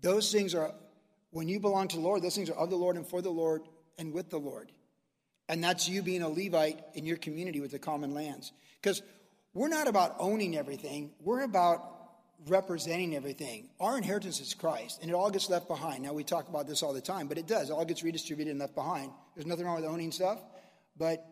Those 0.00 0.30
things 0.30 0.54
are, 0.54 0.74
when 1.30 1.48
you 1.48 1.60
belong 1.60 1.88
to 1.88 1.96
the 1.96 2.02
Lord, 2.02 2.22
those 2.22 2.34
things 2.34 2.50
are 2.50 2.56
of 2.56 2.70
the 2.70 2.76
Lord 2.76 2.96
and 2.96 3.06
for 3.06 3.22
the 3.22 3.30
Lord 3.30 3.62
and 3.98 4.12
with 4.12 4.30
the 4.30 4.38
Lord. 4.38 4.70
And 5.48 5.62
that's 5.62 5.88
you 5.88 6.02
being 6.02 6.22
a 6.22 6.28
Levite 6.28 6.80
in 6.94 7.04
your 7.04 7.16
community 7.16 7.60
with 7.60 7.72
the 7.72 7.78
common 7.78 8.14
lands. 8.14 8.52
Because 8.80 9.02
we're 9.54 9.68
not 9.68 9.88
about 9.88 10.16
owning 10.18 10.56
everything, 10.56 11.10
we're 11.20 11.42
about 11.42 11.92
representing 12.48 13.14
everything. 13.14 13.68
Our 13.80 13.96
inheritance 13.96 14.40
is 14.40 14.54
Christ, 14.54 15.00
and 15.00 15.10
it 15.10 15.14
all 15.14 15.30
gets 15.30 15.48
left 15.48 15.68
behind. 15.68 16.02
Now, 16.02 16.12
we 16.12 16.24
talk 16.24 16.48
about 16.48 16.66
this 16.66 16.82
all 16.82 16.92
the 16.92 17.00
time, 17.00 17.28
but 17.28 17.38
it 17.38 17.46
does. 17.46 17.70
It 17.70 17.72
all 17.72 17.84
gets 17.84 18.02
redistributed 18.02 18.50
and 18.50 18.60
left 18.60 18.74
behind. 18.74 19.12
There's 19.34 19.46
nothing 19.46 19.66
wrong 19.66 19.76
with 19.76 19.84
owning 19.84 20.10
stuff, 20.10 20.40
but 20.96 21.24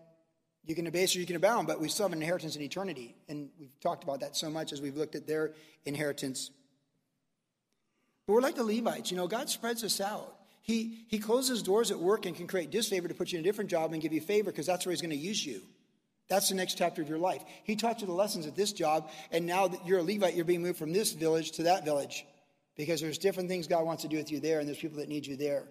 you 0.64 0.74
can 0.74 0.86
abase 0.86 1.16
or 1.16 1.20
you 1.20 1.26
can 1.26 1.36
abound, 1.36 1.66
but 1.66 1.80
we 1.80 1.88
still 1.88 2.04
have 2.04 2.12
an 2.12 2.20
inheritance 2.20 2.54
in 2.54 2.62
eternity. 2.62 3.16
And 3.28 3.48
we've 3.58 3.80
talked 3.80 4.04
about 4.04 4.20
that 4.20 4.36
so 4.36 4.50
much 4.50 4.72
as 4.72 4.80
we've 4.80 4.96
looked 4.96 5.14
at 5.14 5.26
their 5.26 5.52
inheritance. 5.84 6.50
But 8.26 8.34
we're 8.34 8.42
like 8.42 8.56
the 8.56 8.64
Levites. 8.64 9.10
You 9.10 9.16
know, 9.16 9.26
God 9.26 9.48
spreads 9.48 9.82
us 9.82 10.00
out. 10.00 10.36
He, 10.62 11.04
he 11.08 11.18
closes 11.18 11.62
doors 11.62 11.90
at 11.90 11.98
work 11.98 12.26
and 12.26 12.36
can 12.36 12.46
create 12.46 12.70
disfavor 12.70 13.08
to 13.08 13.14
put 13.14 13.32
you 13.32 13.38
in 13.38 13.44
a 13.44 13.48
different 13.48 13.70
job 13.70 13.92
and 13.92 14.02
give 14.02 14.12
you 14.12 14.20
favor 14.20 14.50
because 14.50 14.66
that's 14.66 14.84
where 14.84 14.92
He's 14.92 15.00
going 15.00 15.10
to 15.10 15.16
use 15.16 15.44
you. 15.44 15.62
That's 16.28 16.48
the 16.48 16.54
next 16.54 16.78
chapter 16.78 17.02
of 17.02 17.08
your 17.08 17.18
life. 17.18 17.42
He 17.64 17.74
taught 17.74 18.00
you 18.00 18.06
the 18.06 18.12
lessons 18.12 18.46
at 18.46 18.54
this 18.54 18.72
job, 18.72 19.10
and 19.32 19.46
now 19.46 19.66
that 19.66 19.84
you're 19.84 19.98
a 19.98 20.02
Levite, 20.02 20.34
you're 20.34 20.44
being 20.44 20.62
moved 20.62 20.78
from 20.78 20.92
this 20.92 21.12
village 21.12 21.52
to 21.52 21.64
that 21.64 21.84
village 21.84 22.24
because 22.76 23.00
there's 23.00 23.18
different 23.18 23.48
things 23.48 23.66
God 23.66 23.84
wants 23.84 24.02
to 24.02 24.08
do 24.08 24.16
with 24.16 24.30
you 24.30 24.38
there, 24.38 24.60
and 24.60 24.68
there's 24.68 24.78
people 24.78 24.98
that 24.98 25.08
need 25.08 25.26
you 25.26 25.36
there. 25.36 25.64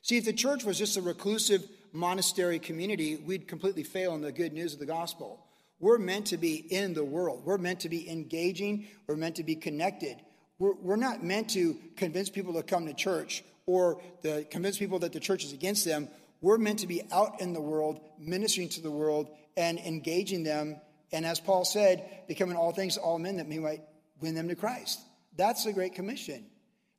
See, 0.00 0.16
if 0.16 0.24
the 0.24 0.32
church 0.32 0.64
was 0.64 0.78
just 0.78 0.96
a 0.96 1.02
reclusive 1.02 1.64
monastery 1.92 2.58
community, 2.58 3.16
we'd 3.16 3.46
completely 3.46 3.82
fail 3.82 4.14
in 4.14 4.22
the 4.22 4.32
good 4.32 4.52
news 4.52 4.72
of 4.72 4.80
the 4.80 4.86
gospel. 4.86 5.46
We're 5.78 5.98
meant 5.98 6.26
to 6.28 6.38
be 6.38 6.56
in 6.56 6.94
the 6.94 7.04
world. 7.04 7.42
We're 7.44 7.58
meant 7.58 7.80
to 7.80 7.88
be 7.88 8.08
engaging. 8.08 8.86
We're 9.06 9.16
meant 9.16 9.36
to 9.36 9.44
be 9.44 9.56
connected. 9.56 10.16
We're, 10.58 10.74
we're 10.74 10.96
not 10.96 11.22
meant 11.22 11.50
to 11.50 11.76
convince 11.96 12.30
people 12.30 12.54
to 12.54 12.62
come 12.62 12.86
to 12.86 12.94
church 12.94 13.44
or 13.66 14.00
to 14.22 14.44
convince 14.44 14.78
people 14.78 14.98
that 15.00 15.12
the 15.12 15.20
church 15.20 15.44
is 15.44 15.52
against 15.52 15.84
them. 15.84 16.08
We're 16.40 16.58
meant 16.58 16.80
to 16.80 16.86
be 16.86 17.02
out 17.12 17.40
in 17.40 17.52
the 17.52 17.60
world, 17.60 18.00
ministering 18.18 18.68
to 18.70 18.80
the 18.80 18.90
world, 18.90 19.28
and 19.56 19.78
engaging 19.78 20.42
them. 20.42 20.80
And 21.12 21.24
as 21.24 21.38
Paul 21.38 21.64
said, 21.64 22.24
becoming 22.26 22.56
all 22.56 22.72
things 22.72 22.94
to 22.94 23.00
all 23.00 23.18
men 23.18 23.36
that 23.36 23.46
we 23.46 23.58
might 23.58 23.82
win 24.20 24.34
them 24.34 24.48
to 24.48 24.56
Christ. 24.56 25.00
That's 25.36 25.64
the 25.64 25.72
Great 25.72 25.94
Commission. 25.94 26.44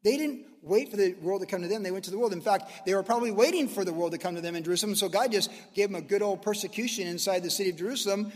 They 0.03 0.17
didn't 0.17 0.45
wait 0.61 0.91
for 0.91 0.97
the 0.97 1.13
world 1.21 1.41
to 1.41 1.47
come 1.47 1.61
to 1.61 1.67
them. 1.67 1.83
They 1.83 1.91
went 1.91 2.05
to 2.05 2.11
the 2.11 2.17
world. 2.17 2.33
In 2.33 2.41
fact, 2.41 2.85
they 2.85 2.93
were 2.93 3.03
probably 3.03 3.31
waiting 3.31 3.67
for 3.67 3.85
the 3.85 3.93
world 3.93 4.11
to 4.11 4.17
come 4.17 4.35
to 4.35 4.41
them 4.41 4.55
in 4.55 4.63
Jerusalem. 4.63 4.95
So 4.95 5.09
God 5.09 5.31
just 5.31 5.49
gave 5.73 5.89
them 5.89 5.95
a 5.95 6.01
good 6.01 6.21
old 6.21 6.41
persecution 6.41 7.07
inside 7.07 7.43
the 7.43 7.49
city 7.49 7.69
of 7.69 7.77
Jerusalem. 7.77 8.31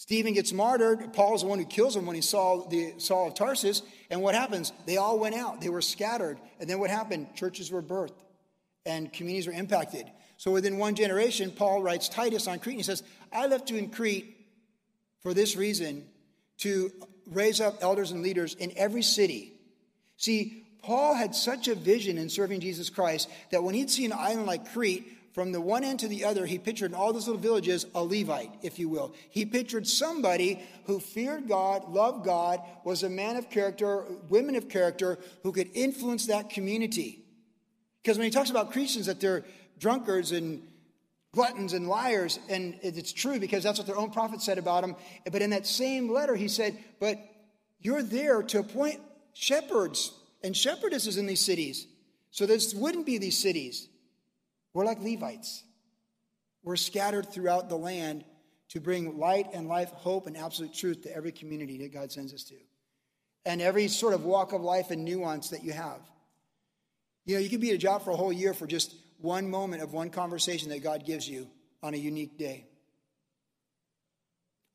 Stephen 0.00 0.32
gets 0.32 0.50
martyred. 0.50 1.12
Paul's 1.12 1.42
the 1.42 1.46
one 1.46 1.58
who 1.58 1.66
kills 1.66 1.94
him 1.94 2.06
when 2.06 2.16
he 2.16 2.22
saw 2.22 2.66
the 2.66 2.94
Saul 2.96 3.28
of 3.28 3.34
Tarsus. 3.34 3.82
And 4.08 4.22
what 4.22 4.34
happens? 4.34 4.72
They 4.86 4.96
all 4.96 5.18
went 5.18 5.34
out. 5.34 5.60
They 5.60 5.68
were 5.68 5.82
scattered. 5.82 6.38
And 6.58 6.70
then 6.70 6.80
what 6.80 6.88
happened? 6.88 7.34
Churches 7.34 7.70
were 7.70 7.82
birthed 7.82 8.14
and 8.86 9.12
communities 9.12 9.46
were 9.46 9.52
impacted. 9.52 10.10
So 10.38 10.52
within 10.52 10.78
one 10.78 10.94
generation, 10.94 11.50
Paul 11.50 11.82
writes 11.82 12.08
Titus 12.08 12.48
on 12.48 12.60
Crete 12.60 12.76
and 12.76 12.80
he 12.80 12.82
says, 12.82 13.02
I 13.30 13.46
left 13.46 13.68
you 13.68 13.76
in 13.76 13.90
Crete 13.90 14.38
for 15.20 15.34
this 15.34 15.54
reason 15.54 16.06
to 16.60 16.90
raise 17.26 17.60
up 17.60 17.82
elders 17.82 18.10
and 18.10 18.22
leaders 18.22 18.54
in 18.54 18.72
every 18.76 19.02
city. 19.02 19.52
See, 20.16 20.64
Paul 20.82 21.12
had 21.12 21.34
such 21.34 21.68
a 21.68 21.74
vision 21.74 22.16
in 22.16 22.30
serving 22.30 22.60
Jesus 22.60 22.88
Christ 22.88 23.28
that 23.50 23.62
when 23.62 23.74
he'd 23.74 23.90
see 23.90 24.06
an 24.06 24.14
island 24.14 24.46
like 24.46 24.72
Crete, 24.72 25.06
from 25.32 25.52
the 25.52 25.60
one 25.60 25.84
end 25.84 26.00
to 26.00 26.08
the 26.08 26.24
other, 26.24 26.44
he 26.44 26.58
pictured 26.58 26.90
in 26.90 26.94
all 26.94 27.12
those 27.12 27.28
little 27.28 27.40
villages 27.40 27.86
a 27.94 28.02
Levite, 28.02 28.50
if 28.62 28.78
you 28.78 28.88
will. 28.88 29.14
He 29.30 29.46
pictured 29.46 29.86
somebody 29.86 30.60
who 30.86 30.98
feared 30.98 31.48
God, 31.48 31.88
loved 31.88 32.24
God, 32.24 32.60
was 32.84 33.04
a 33.04 33.08
man 33.08 33.36
of 33.36 33.48
character, 33.48 34.04
women 34.28 34.56
of 34.56 34.68
character, 34.68 35.18
who 35.44 35.52
could 35.52 35.70
influence 35.72 36.26
that 36.26 36.50
community. 36.50 37.24
Because 38.02 38.18
when 38.18 38.24
he 38.24 38.30
talks 38.30 38.50
about 38.50 38.72
Christians, 38.72 39.06
that 39.06 39.20
they're 39.20 39.44
drunkards 39.78 40.32
and 40.32 40.66
gluttons 41.32 41.74
and 41.74 41.86
liars, 41.86 42.40
and 42.48 42.78
it's 42.82 43.12
true 43.12 43.38
because 43.38 43.62
that's 43.62 43.78
what 43.78 43.86
their 43.86 43.98
own 43.98 44.10
prophet 44.10 44.42
said 44.42 44.58
about 44.58 44.80
them. 44.82 44.96
But 45.30 45.42
in 45.42 45.50
that 45.50 45.66
same 45.66 46.12
letter, 46.12 46.34
he 46.34 46.48
said, 46.48 46.76
But 46.98 47.18
you're 47.78 48.02
there 48.02 48.42
to 48.42 48.58
appoint 48.58 49.00
shepherds 49.32 50.12
and 50.42 50.56
shepherdesses 50.56 51.18
in 51.18 51.26
these 51.26 51.44
cities. 51.44 51.86
So 52.32 52.46
this 52.46 52.74
wouldn't 52.74 53.06
be 53.06 53.18
these 53.18 53.38
cities. 53.38 53.88
We're 54.72 54.84
like 54.84 55.02
Levites. 55.02 55.64
We're 56.62 56.76
scattered 56.76 57.32
throughout 57.32 57.68
the 57.68 57.76
land 57.76 58.24
to 58.70 58.80
bring 58.80 59.18
light 59.18 59.48
and 59.52 59.66
life, 59.66 59.90
hope, 59.90 60.26
and 60.26 60.36
absolute 60.36 60.72
truth 60.72 61.02
to 61.02 61.14
every 61.14 61.32
community 61.32 61.78
that 61.78 61.92
God 61.92 62.12
sends 62.12 62.32
us 62.32 62.44
to. 62.44 62.54
And 63.44 63.60
every 63.60 63.88
sort 63.88 64.14
of 64.14 64.24
walk 64.24 64.52
of 64.52 64.60
life 64.60 64.90
and 64.90 65.04
nuance 65.04 65.50
that 65.50 65.64
you 65.64 65.72
have. 65.72 66.00
You 67.24 67.34
know, 67.36 67.40
you 67.40 67.48
could 67.48 67.60
be 67.60 67.70
at 67.70 67.74
a 67.74 67.78
job 67.78 68.04
for 68.04 68.10
a 68.10 68.16
whole 68.16 68.32
year 68.32 68.54
for 68.54 68.66
just 68.66 68.94
one 69.18 69.50
moment 69.50 69.82
of 69.82 69.92
one 69.92 70.10
conversation 70.10 70.68
that 70.70 70.82
God 70.82 71.04
gives 71.04 71.28
you 71.28 71.48
on 71.82 71.94
a 71.94 71.96
unique 71.96 72.38
day. 72.38 72.66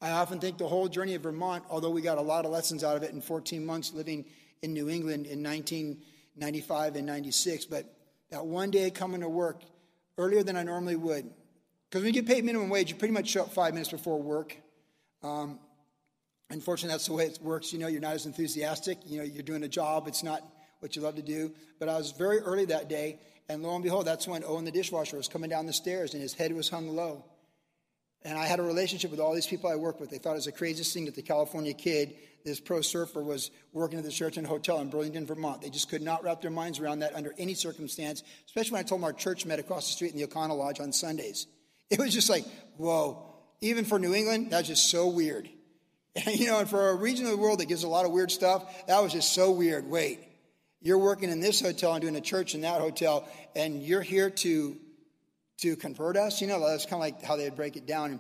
I 0.02 0.12
often 0.12 0.40
think 0.40 0.58
the 0.58 0.68
whole 0.68 0.88
journey 0.88 1.16
of 1.16 1.24
Vermont, 1.24 1.64
although 1.70 1.90
we 1.90 2.02
got 2.02 2.18
a 2.18 2.22
lot 2.22 2.46
of 2.46 2.52
lessons 2.52 2.84
out 2.84 2.98
of 2.98 3.04
it 3.04 3.12
in 3.12 3.22
14 3.22 3.66
months 3.66 3.94
living 3.94 4.25
in 4.62 4.74
New 4.74 4.90
England 4.90 5.25
in 5.25 5.42
1995 5.42 6.96
and 6.96 7.06
96, 7.06 7.66
but 7.66 7.86
that 8.30 8.46
one 8.46 8.72
day 8.72 8.92
coming 8.92 9.22
to 9.22 9.30
work 9.30 9.62
earlier 10.18 10.44
than 10.44 10.56
I 10.56 10.64
normally 10.64 10.96
would, 10.96 11.30
because 11.90 12.04
when 12.04 12.14
you 12.14 12.22
get 12.22 12.28
paid 12.28 12.44
minimum 12.44 12.70
wage, 12.70 12.90
you 12.90 12.96
pretty 12.96 13.14
much 13.14 13.28
show 13.28 13.44
up 13.44 13.54
five 13.54 13.74
minutes 13.74 13.92
before 13.92 14.22
work. 14.22 14.58
Um, 15.24 15.60
unfortunately, 16.50 16.94
that's 16.94 17.08
the 17.08 17.14
way 17.14 17.26
it 17.26 17.40
works. 17.42 17.74
You 17.74 17.80
know, 17.80 17.88
you're 17.88 18.02
not 18.02 18.14
as 18.14 18.26
enthusiastic. 18.26 19.00
You 19.06 19.20
know, 19.20 19.24
you're 19.24 19.44
doing 19.44 19.64
a 19.64 19.68
job, 19.68 20.08
it's 20.08 20.24
not 20.24 20.42
what 20.80 20.96
you 20.96 21.02
love 21.02 21.16
to 21.16 21.22
do. 21.22 21.54
But 21.80 21.90
I 21.90 21.98
was 21.98 22.12
very 22.12 22.40
early 22.40 22.66
that 22.66 22.90
day, 22.90 23.20
and 23.50 23.64
lo 23.64 23.74
and 23.76 23.84
behold, 23.84 24.06
that's 24.06 24.28
when 24.28 24.44
Owen 24.44 24.66
the 24.66 24.72
dishwasher 24.72 25.18
was 25.18 25.28
coming 25.28 25.50
down 25.50 25.66
the 25.66 25.74
stairs, 25.74 26.14
and 26.14 26.22
his 26.22 26.34
head 26.34 26.54
was 26.54 26.70
hung 26.70 26.90
low. 26.90 27.26
And 28.25 28.39
I 28.39 28.46
had 28.46 28.60
a 28.60 28.63
relationship 28.63 29.12
with 29.12 29.20
all 29.20 29.36
these 29.36 29.46
people 29.46 29.70
I 29.70 29.75
worked 29.75 30.01
with. 30.01 30.10
They 30.10 30.17
thought 30.17 30.32
it 30.32 30.38
was 30.38 30.46
the 30.46 30.51
craziest 30.51 30.91
thing 30.91 31.05
that 31.05 31.13
the 31.13 31.22
California 31.22 31.74
kid, 31.74 32.15
this 32.44 32.60
pro 32.60 32.82
surfer, 32.82 33.22
was 33.22 33.51
working 33.72 34.00
at 34.00 34.03
the 34.03 34.10
Sheraton 34.10 34.44
Hotel 34.44 34.79
in 34.79 34.89
Burlington, 34.89 35.27
Vermont. 35.27 35.62
They 35.62 35.70
just 35.70 35.89
could 35.89 36.01
not 36.01 36.24
wrap 36.24 36.41
their 36.41 36.50
minds 36.50 36.79
around 36.79 37.00
that 37.00 37.15
under 37.15 37.36
any 37.38 37.53
circumstance, 37.53 38.24
especially 38.48 38.72
when 38.72 38.79
I 38.79 38.84
told 38.84 39.01
them 39.01 39.05
our 39.05 39.13
church 39.13 39.46
met 39.46 39.60
across 39.60 39.86
the 39.86 39.94
street 39.94 40.12
in 40.12 40.17
the 40.17 40.24
O'Connell 40.24 40.58
Lodge 40.58 40.79
on 40.79 40.91
Sundays. 40.91 41.48
It 41.91 42.00
was 42.00 42.12
just 42.12 42.32
like, 42.32 42.46
whoa. 42.77 43.32
Even 43.62 43.86
for 43.86 44.00
New 44.00 44.15
England, 44.15 44.50
that's 44.50 44.67
just 44.67 44.89
so 44.89 45.08
weird. 45.08 45.48
And, 46.15 46.36
you 46.39 46.48
know, 46.48 46.58
and 46.58 46.67
for 46.67 46.89
a 46.89 46.96
region 46.96 47.25
of 47.25 47.32
the 47.32 47.38
world 47.38 47.60
that 47.60 47.67
gives 47.67 47.84
a 47.84 47.88
lot 47.88 48.05
of 48.05 48.12
weird 48.12 48.32
stuff, 48.32 48.88
that 48.88 49.03
was 49.03 49.13
just 49.13 49.34
so 49.34 49.51
weird. 49.51 49.88
Wait, 49.88 50.20
you're 50.82 50.98
working 50.98 51.29
in 51.29 51.41
this 51.41 51.62
hotel 51.62 51.94
and 51.94 52.01
doing 52.01 52.15
a 52.15 52.22
church 52.22 52.55
in 52.55 52.62
that 52.62 52.82
hotel, 52.82 53.29
and 53.55 53.84
you're 53.84 54.01
here 54.01 54.32
to 54.32 54.75
to 55.58 55.76
convert 55.76 56.18
us. 56.18 56.42
You 56.42 56.48
know, 56.48 56.60
that's 56.68 56.86
kind 56.86 56.96
of 56.96 57.00
like 57.02 57.24
how 57.24 57.36
they 57.36 57.46
would 57.46 57.56
break 57.56 57.76
it 57.76 57.86
down. 57.86 58.20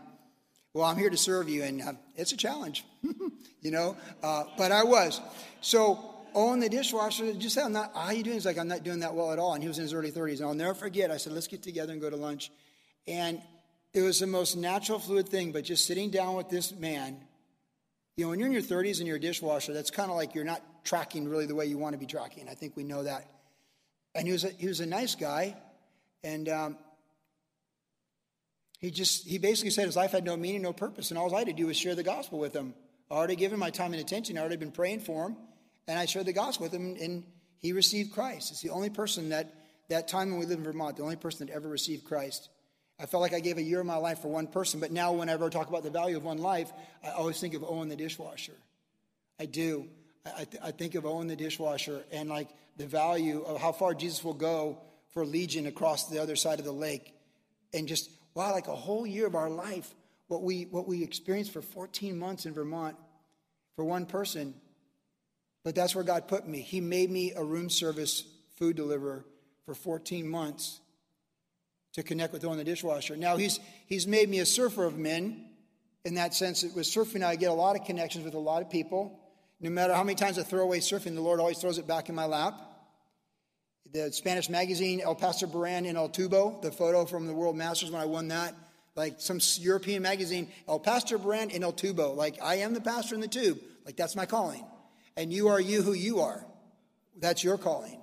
Well, 0.73 0.85
I'm 0.85 0.97
here 0.97 1.09
to 1.09 1.17
serve 1.17 1.47
you, 1.47 1.63
and 1.63 1.81
uh, 1.81 1.93
it's 2.15 2.33
a 2.33 2.37
challenge, 2.37 2.83
you 3.61 3.71
know. 3.71 3.95
Uh, 4.21 4.43
but 4.57 4.71
I 4.71 4.83
was. 4.83 5.21
So 5.61 6.15
Owen 6.33 6.59
the 6.59 6.67
dishwasher 6.67 7.33
just 7.33 7.55
said, 7.55 7.63
"I'm 7.63 7.71
not. 7.71 7.91
How 7.95 8.11
you 8.11 8.23
doing?" 8.23 8.35
He's 8.35 8.45
like, 8.45 8.57
"I'm 8.57 8.67
not 8.67 8.83
doing 8.83 8.99
that 8.99 9.15
well 9.15 9.31
at 9.31 9.39
all." 9.39 9.53
And 9.53 9.63
he 9.63 9.69
was 9.69 9.77
in 9.77 9.83
his 9.83 9.93
early 9.93 10.11
30s. 10.11 10.39
And 10.39 10.47
I'll 10.47 10.53
never 10.53 10.73
forget. 10.73 11.11
I 11.11 11.17
said, 11.17 11.33
"Let's 11.33 11.47
get 11.47 11.63
together 11.63 11.93
and 11.93 12.01
go 12.01 12.09
to 12.09 12.17
lunch." 12.17 12.51
And 13.07 13.41
it 13.93 14.01
was 14.01 14.19
the 14.19 14.27
most 14.27 14.57
natural, 14.57 14.99
fluid 14.99 15.29
thing. 15.29 15.53
But 15.53 15.63
just 15.63 15.85
sitting 15.85 16.09
down 16.09 16.35
with 16.35 16.49
this 16.49 16.73
man, 16.73 17.17
you 18.17 18.25
know, 18.25 18.29
when 18.31 18.39
you're 18.39 18.47
in 18.47 18.53
your 18.53 18.61
30s 18.61 18.99
and 18.99 19.07
you're 19.07 19.15
a 19.15 19.19
dishwasher, 19.19 19.73
that's 19.73 19.91
kind 19.91 20.09
of 20.09 20.17
like 20.17 20.35
you're 20.35 20.43
not 20.43 20.61
tracking 20.83 21.27
really 21.27 21.45
the 21.45 21.55
way 21.55 21.65
you 21.65 21.77
want 21.77 21.93
to 21.93 21.99
be 21.99 22.05
tracking. 22.05 22.49
I 22.49 22.53
think 22.53 22.75
we 22.75 22.83
know 22.83 23.03
that. 23.03 23.29
And 24.13 24.27
he 24.27 24.33
was 24.33 24.43
a, 24.43 24.49
he 24.49 24.67
was 24.67 24.81
a 24.81 24.85
nice 24.85 25.15
guy, 25.15 25.55
and 26.23 26.47
um, 26.49 26.77
He 28.79 28.91
just, 28.91 29.25
he 29.25 29.37
basically 29.37 29.71
said 29.71 29.85
his 29.85 29.95
life 29.95 30.11
had 30.11 30.25
no 30.25 30.35
meaning, 30.35 30.61
no 30.61 30.73
purpose, 30.73 31.09
and 31.09 31.17
all 31.17 31.33
I 31.33 31.39
had 31.39 31.47
to 31.47 31.53
do 31.53 31.67
was 31.67 31.77
share 31.77 31.95
the 31.95 32.03
gospel 32.03 32.39
with 32.39 32.53
him. 32.53 32.73
I 33.09 33.15
already 33.15 33.35
given 33.35 33.59
my 33.59 33.69
time 33.69 33.93
and 33.93 34.01
attention, 34.01 34.37
I 34.37 34.41
already 34.41 34.57
been 34.57 34.71
praying 34.71 35.01
for 35.01 35.27
him, 35.27 35.37
and 35.87 35.97
I 35.97 36.05
shared 36.05 36.25
the 36.25 36.33
gospel 36.33 36.65
with 36.65 36.73
him, 36.73 36.95
and 36.99 37.23
he 37.59 37.71
received 37.71 38.11
Christ. 38.13 38.51
It's 38.51 38.61
the 38.61 38.69
only 38.71 38.89
person 38.89 39.29
that, 39.29 39.53
that 39.89 40.07
time 40.07 40.31
when 40.31 40.39
we 40.39 40.45
lived 40.45 40.59
in 40.59 40.65
Vermont, 40.65 40.97
the 40.97 41.03
only 41.03 41.15
person 41.15 41.47
that 41.47 41.53
ever 41.53 41.67
received 41.67 42.03
Christ. 42.05 42.49
I 42.99 43.05
felt 43.05 43.21
like 43.21 43.33
I 43.33 43.39
gave 43.39 43.57
a 43.57 43.63
year 43.63 43.79
of 43.79 43.85
my 43.85 43.97
life 43.97 44.19
for 44.19 44.29
one 44.29 44.47
person, 44.47 44.79
but 44.79 44.91
now 44.91 45.13
whenever 45.13 45.45
I 45.45 45.49
talk 45.49 45.69
about 45.69 45.83
the 45.83 45.89
value 45.89 46.17
of 46.17 46.23
one 46.23 46.37
life, 46.37 46.71
I 47.03 47.09
always 47.09 47.39
think 47.39 47.53
of 47.53 47.63
Owen 47.63 47.89
the 47.89 47.95
dishwasher. 47.95 48.55
I 49.39 49.45
do. 49.45 49.87
I, 50.25 50.45
th- 50.45 50.63
I 50.63 50.71
think 50.71 50.95
of 50.95 51.05
Owen 51.05 51.27
the 51.27 51.35
dishwasher 51.35 52.03
and 52.11 52.29
like 52.29 52.49
the 52.77 52.87
value 52.87 53.41
of 53.41 53.59
how 53.59 53.71
far 53.71 53.93
Jesus 53.93 54.23
will 54.23 54.33
go 54.33 54.79
for 55.09 55.25
Legion 55.25 55.65
across 55.67 56.07
the 56.09 56.19
other 56.19 56.35
side 56.35 56.59
of 56.59 56.65
the 56.65 56.71
lake. 56.71 57.13
And 57.73 57.87
just, 57.87 58.09
wow, 58.35 58.51
like 58.51 58.67
a 58.67 58.75
whole 58.75 59.07
year 59.07 59.25
of 59.25 59.33
our 59.33 59.49
life, 59.49 59.95
what 60.27 60.43
we, 60.43 60.63
what 60.65 60.87
we 60.87 61.01
experienced 61.01 61.51
for 61.51 61.61
14 61.61 62.19
months 62.19 62.45
in 62.45 62.53
Vermont 62.53 62.97
for 63.75 63.83
one 63.83 64.05
person. 64.05 64.53
But 65.63 65.73
that's 65.73 65.95
where 65.95 66.03
God 66.03 66.27
put 66.27 66.47
me. 66.47 66.61
He 66.61 66.81
made 66.81 67.09
me 67.09 67.31
a 67.35 67.43
room 67.43 67.69
service 67.69 68.23
food 68.57 68.75
deliverer 68.75 69.25
for 69.65 69.73
14 69.73 70.27
months 70.27 70.79
to 71.93 72.03
connect 72.03 72.33
with 72.33 72.43
Owen 72.43 72.57
the 72.57 72.63
dishwasher. 72.63 73.15
Now, 73.15 73.37
he's, 73.37 73.59
he's 73.87 74.05
made 74.05 74.29
me 74.29 74.39
a 74.39 74.45
surfer 74.45 74.83
of 74.83 74.97
men. 74.97 75.45
In 76.03 76.15
that 76.15 76.33
sense, 76.33 76.63
it 76.63 76.75
was 76.75 76.87
surfing, 76.87 77.23
I 77.23 77.35
get 77.35 77.49
a 77.49 77.53
lot 77.53 77.75
of 77.75 77.85
connections 77.85 78.25
with 78.25 78.35
a 78.35 78.39
lot 78.39 78.61
of 78.61 78.69
people. 78.69 79.19
No 79.59 79.69
matter 79.69 79.93
how 79.93 80.03
many 80.03 80.15
times 80.15 80.37
I 80.37 80.43
throw 80.43 80.61
away 80.61 80.79
surfing, 80.79 81.15
the 81.15 81.21
Lord 81.21 81.39
always 81.39 81.57
throws 81.57 81.77
it 81.77 81.87
back 81.87 82.09
in 82.09 82.15
my 82.15 82.25
lap. 82.25 82.53
The 83.95 84.11
Spanish 84.11 84.49
magazine, 84.49 84.99
El 84.99 85.15
Pastor 85.15 85.47
Baran 85.47 85.85
in 85.85 85.95
El 85.95 86.09
Tubo, 86.09 86.61
the 86.61 86.69
photo 86.69 87.05
from 87.05 87.27
the 87.27 87.33
World 87.33 87.55
Masters 87.55 87.89
when 87.89 88.01
I 88.01 88.05
won 88.05 88.27
that, 88.27 88.53
like 88.93 89.21
some 89.21 89.39
European 89.59 90.01
magazine, 90.01 90.51
El 90.67 90.81
Pastor 90.81 91.17
Baran 91.17 91.49
in 91.49 91.63
El 91.63 91.71
Tubo. 91.71 92.13
Like, 92.13 92.37
I 92.43 92.55
am 92.55 92.73
the 92.73 92.81
pastor 92.81 93.15
in 93.15 93.21
the 93.21 93.29
tube. 93.29 93.57
Like, 93.85 93.95
that's 93.95 94.13
my 94.13 94.25
calling. 94.25 94.65
And 95.15 95.31
you 95.31 95.47
are 95.47 95.61
you 95.61 95.81
who 95.81 95.93
you 95.93 96.19
are. 96.19 96.45
That's 97.21 97.41
your 97.41 97.57
calling. 97.57 98.01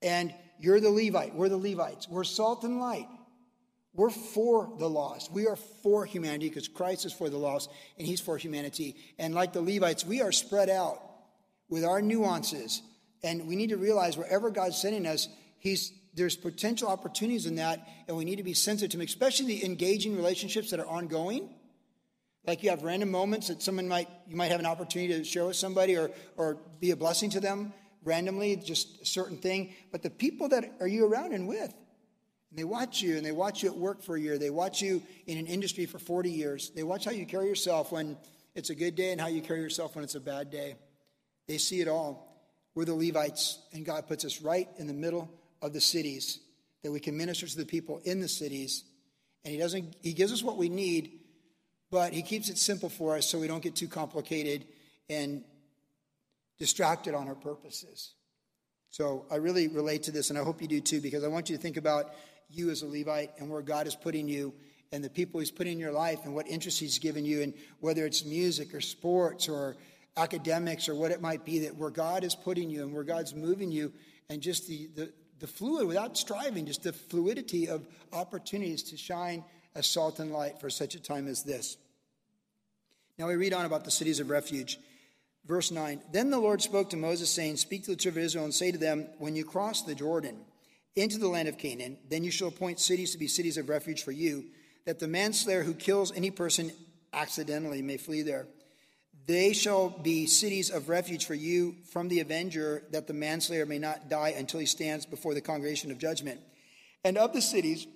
And 0.00 0.32
you're 0.58 0.80
the 0.80 0.88
Levite. 0.88 1.34
We're 1.34 1.50
the 1.50 1.58
Levites. 1.58 2.08
We're 2.08 2.24
salt 2.24 2.64
and 2.64 2.80
light. 2.80 3.08
We're 3.92 4.08
for 4.08 4.72
the 4.78 4.88
lost. 4.88 5.30
We 5.30 5.46
are 5.46 5.56
for 5.56 6.06
humanity 6.06 6.48
because 6.48 6.68
Christ 6.68 7.04
is 7.04 7.12
for 7.12 7.28
the 7.28 7.36
lost 7.36 7.68
and 7.98 8.06
he's 8.06 8.22
for 8.22 8.38
humanity. 8.38 8.96
And 9.18 9.34
like 9.34 9.52
the 9.52 9.60
Levites, 9.60 10.06
we 10.06 10.22
are 10.22 10.32
spread 10.32 10.70
out 10.70 11.02
with 11.68 11.84
our 11.84 12.00
nuances. 12.00 12.80
And 13.22 13.46
we 13.46 13.56
need 13.56 13.70
to 13.70 13.76
realize 13.76 14.16
wherever 14.16 14.50
God's 14.50 14.80
sending 14.80 15.06
us, 15.06 15.28
he's 15.58 15.92
there's 16.14 16.36
potential 16.36 16.88
opportunities 16.88 17.46
in 17.46 17.56
that, 17.56 17.86
and 18.08 18.16
we 18.16 18.24
need 18.24 18.36
to 18.36 18.42
be 18.42 18.54
sensitive 18.54 18.90
to 18.90 18.96
them, 18.96 19.06
especially 19.06 19.46
the 19.46 19.64
engaging 19.64 20.16
relationships 20.16 20.70
that 20.70 20.80
are 20.80 20.86
ongoing. 20.86 21.48
Like 22.46 22.62
you 22.62 22.70
have 22.70 22.82
random 22.82 23.10
moments 23.10 23.48
that 23.48 23.62
someone 23.62 23.86
might 23.86 24.08
you 24.26 24.36
might 24.36 24.50
have 24.50 24.60
an 24.60 24.66
opportunity 24.66 25.14
to 25.14 25.24
share 25.24 25.44
with 25.44 25.56
somebody 25.56 25.96
or 25.96 26.10
or 26.36 26.58
be 26.80 26.90
a 26.90 26.96
blessing 26.96 27.30
to 27.30 27.40
them 27.40 27.72
randomly, 28.04 28.56
just 28.56 29.02
a 29.02 29.04
certain 29.04 29.36
thing. 29.36 29.74
But 29.92 30.02
the 30.02 30.10
people 30.10 30.48
that 30.48 30.72
are 30.80 30.88
you 30.88 31.06
around 31.06 31.32
and 31.32 31.46
with, 31.46 31.74
and 32.50 32.58
they 32.58 32.64
watch 32.64 33.00
you 33.00 33.16
and 33.16 33.24
they 33.24 33.32
watch 33.32 33.62
you 33.62 33.70
at 33.70 33.76
work 33.76 34.02
for 34.02 34.16
a 34.16 34.20
year. 34.20 34.38
They 34.38 34.50
watch 34.50 34.82
you 34.82 35.02
in 35.26 35.38
an 35.38 35.46
industry 35.46 35.86
for 35.86 35.98
40 35.98 36.30
years. 36.30 36.70
They 36.74 36.82
watch 36.82 37.04
how 37.04 37.12
you 37.12 37.26
carry 37.26 37.46
yourself 37.46 37.92
when 37.92 38.16
it's 38.54 38.70
a 38.70 38.74
good 38.74 38.96
day 38.96 39.12
and 39.12 39.20
how 39.20 39.28
you 39.28 39.40
carry 39.40 39.60
yourself 39.60 39.94
when 39.94 40.04
it's 40.04 40.16
a 40.16 40.20
bad 40.20 40.50
day. 40.50 40.76
They 41.46 41.58
see 41.58 41.80
it 41.80 41.88
all. 41.88 42.29
We're 42.80 42.86
the 42.86 42.94
Levites, 42.94 43.58
and 43.74 43.84
God 43.84 44.08
puts 44.08 44.24
us 44.24 44.40
right 44.40 44.66
in 44.78 44.86
the 44.86 44.94
middle 44.94 45.30
of 45.60 45.74
the 45.74 45.82
cities 45.82 46.40
that 46.82 46.90
we 46.90 46.98
can 46.98 47.14
minister 47.14 47.46
to 47.46 47.56
the 47.58 47.66
people 47.66 48.00
in 48.04 48.20
the 48.20 48.26
cities. 48.26 48.84
And 49.44 49.52
He 49.52 49.60
doesn't, 49.60 49.96
He 50.00 50.14
gives 50.14 50.32
us 50.32 50.42
what 50.42 50.56
we 50.56 50.70
need, 50.70 51.18
but 51.90 52.14
He 52.14 52.22
keeps 52.22 52.48
it 52.48 52.56
simple 52.56 52.88
for 52.88 53.18
us 53.18 53.26
so 53.26 53.38
we 53.38 53.48
don't 53.48 53.62
get 53.62 53.76
too 53.76 53.86
complicated 53.86 54.64
and 55.10 55.44
distracted 56.58 57.12
on 57.12 57.28
our 57.28 57.34
purposes. 57.34 58.14
So 58.88 59.26
I 59.30 59.34
really 59.34 59.68
relate 59.68 60.04
to 60.04 60.10
this, 60.10 60.30
and 60.30 60.38
I 60.38 60.42
hope 60.42 60.62
you 60.62 60.66
do 60.66 60.80
too, 60.80 61.02
because 61.02 61.22
I 61.22 61.28
want 61.28 61.50
you 61.50 61.56
to 61.58 61.62
think 61.62 61.76
about 61.76 62.14
you 62.48 62.70
as 62.70 62.80
a 62.80 62.86
Levite 62.86 63.32
and 63.38 63.50
where 63.50 63.60
God 63.60 63.88
is 63.88 63.94
putting 63.94 64.26
you 64.26 64.54
and 64.90 65.04
the 65.04 65.10
people 65.10 65.38
He's 65.40 65.50
putting 65.50 65.74
in 65.74 65.78
your 65.78 65.92
life 65.92 66.20
and 66.24 66.34
what 66.34 66.48
interests 66.48 66.80
He's 66.80 66.98
given 66.98 67.26
you, 67.26 67.42
and 67.42 67.52
whether 67.80 68.06
it's 68.06 68.24
music 68.24 68.72
or 68.72 68.80
sports 68.80 69.50
or 69.50 69.76
academics 70.16 70.88
or 70.88 70.94
what 70.94 71.10
it 71.10 71.20
might 71.20 71.44
be, 71.44 71.60
that 71.60 71.76
where 71.76 71.90
God 71.90 72.24
is 72.24 72.34
putting 72.34 72.70
you 72.70 72.82
and 72.82 72.92
where 72.92 73.04
God's 73.04 73.34
moving 73.34 73.70
you, 73.70 73.92
and 74.28 74.40
just 74.40 74.68
the, 74.68 74.88
the, 74.94 75.12
the 75.38 75.46
fluid, 75.46 75.86
without 75.86 76.16
striving, 76.16 76.66
just 76.66 76.82
the 76.82 76.92
fluidity 76.92 77.68
of 77.68 77.86
opportunities 78.12 78.82
to 78.84 78.96
shine 78.96 79.44
as 79.74 79.86
salt 79.86 80.18
and 80.18 80.32
light 80.32 80.60
for 80.60 80.70
such 80.70 80.94
a 80.94 81.00
time 81.00 81.28
as 81.28 81.42
this. 81.42 81.76
Now 83.18 83.28
we 83.28 83.36
read 83.36 83.52
on 83.52 83.66
about 83.66 83.84
the 83.84 83.90
cities 83.90 84.20
of 84.20 84.30
refuge. 84.30 84.78
Verse 85.46 85.70
9 85.70 86.02
Then 86.12 86.30
the 86.30 86.38
Lord 86.38 86.62
spoke 86.62 86.90
to 86.90 86.96
Moses, 86.96 87.30
saying, 87.30 87.56
Speak 87.56 87.84
to 87.84 87.90
the 87.90 87.96
children 87.96 88.22
of 88.22 88.26
Israel 88.26 88.44
and 88.44 88.54
say 88.54 88.72
to 88.72 88.78
them, 88.78 89.08
When 89.18 89.36
you 89.36 89.44
cross 89.44 89.82
the 89.82 89.94
Jordan 89.94 90.36
into 90.96 91.18
the 91.18 91.28
land 91.28 91.48
of 91.48 91.58
Canaan, 91.58 91.98
then 92.08 92.24
you 92.24 92.30
shall 92.30 92.48
appoint 92.48 92.80
cities 92.80 93.12
to 93.12 93.18
be 93.18 93.28
cities 93.28 93.56
of 93.56 93.68
refuge 93.68 94.02
for 94.02 94.12
you, 94.12 94.46
that 94.86 94.98
the 94.98 95.08
manslayer 95.08 95.62
who 95.62 95.74
kills 95.74 96.12
any 96.12 96.30
person 96.30 96.72
accidentally 97.12 97.82
may 97.82 97.96
flee 97.96 98.22
there. 98.22 98.46
They 99.26 99.52
shall 99.52 99.90
be 99.90 100.26
cities 100.26 100.70
of 100.70 100.88
refuge 100.88 101.26
for 101.26 101.34
you 101.34 101.76
from 101.92 102.08
the 102.08 102.20
avenger, 102.20 102.82
that 102.90 103.06
the 103.06 103.12
manslayer 103.12 103.66
may 103.66 103.78
not 103.78 104.08
die 104.08 104.34
until 104.36 104.60
he 104.60 104.66
stands 104.66 105.06
before 105.06 105.34
the 105.34 105.40
congregation 105.40 105.90
of 105.90 105.98
judgment. 105.98 106.40
And 107.04 107.16
of 107.16 107.32
the 107.32 107.42
cities 107.42 107.86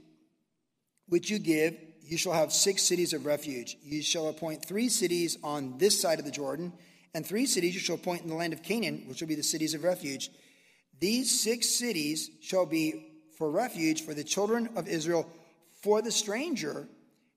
which 1.09 1.31
you 1.31 1.39
give, 1.39 1.77
you 2.03 2.17
shall 2.17 2.33
have 2.33 2.53
six 2.53 2.83
cities 2.83 3.13
of 3.13 3.27
refuge. 3.27 3.77
You 3.83 4.03
shall 4.03 4.29
appoint 4.29 4.65
three 4.65 4.89
cities 4.89 5.39
on 5.43 5.79
this 5.79 6.01
side 6.01 6.19
of 6.19 6.25
the 6.25 6.31
Jordan 6.31 6.73
and 7.15 7.25
three 7.25 7.47
cities 7.47 7.75
you 7.75 7.81
shall 7.81 7.95
appoint 7.95 8.23
in 8.23 8.29
the 8.29 8.35
land 8.35 8.53
of 8.53 8.63
Canaan, 8.63 9.05
which 9.07 9.21
will 9.21 9.29
be 9.29 9.37
the 9.37 9.43
cities 9.43 9.73
of 9.73 9.85
refuge. 9.85 10.31
These 11.01 11.41
six 11.41 11.71
cities 11.71 12.31
shall 12.43 12.67
be 12.67 13.07
for 13.39 13.51
refuge 13.51 14.03
for 14.03 14.15
the 14.15 14.25
children 14.25 14.71
of 14.77 14.89
Israel, 14.89 15.31
for 15.81 16.03
the 16.03 16.11
stranger, 16.11 16.89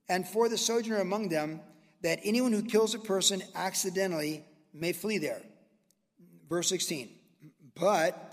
and 0.10 0.28
for 0.28 0.50
the 0.50 0.58
sojourner 0.58 1.00
among 1.00 1.30
them, 1.30 1.62
that 2.02 2.20
anyone 2.24 2.54
who 2.54 2.64
kills 2.64 2.94
a 2.94 3.00
person 3.00 3.42
accidentally 3.56 4.46
may 4.74 4.94
flee 4.94 5.18
there. 5.18 5.42
Verse 6.50 6.70
16. 6.70 7.10
But 7.76 8.24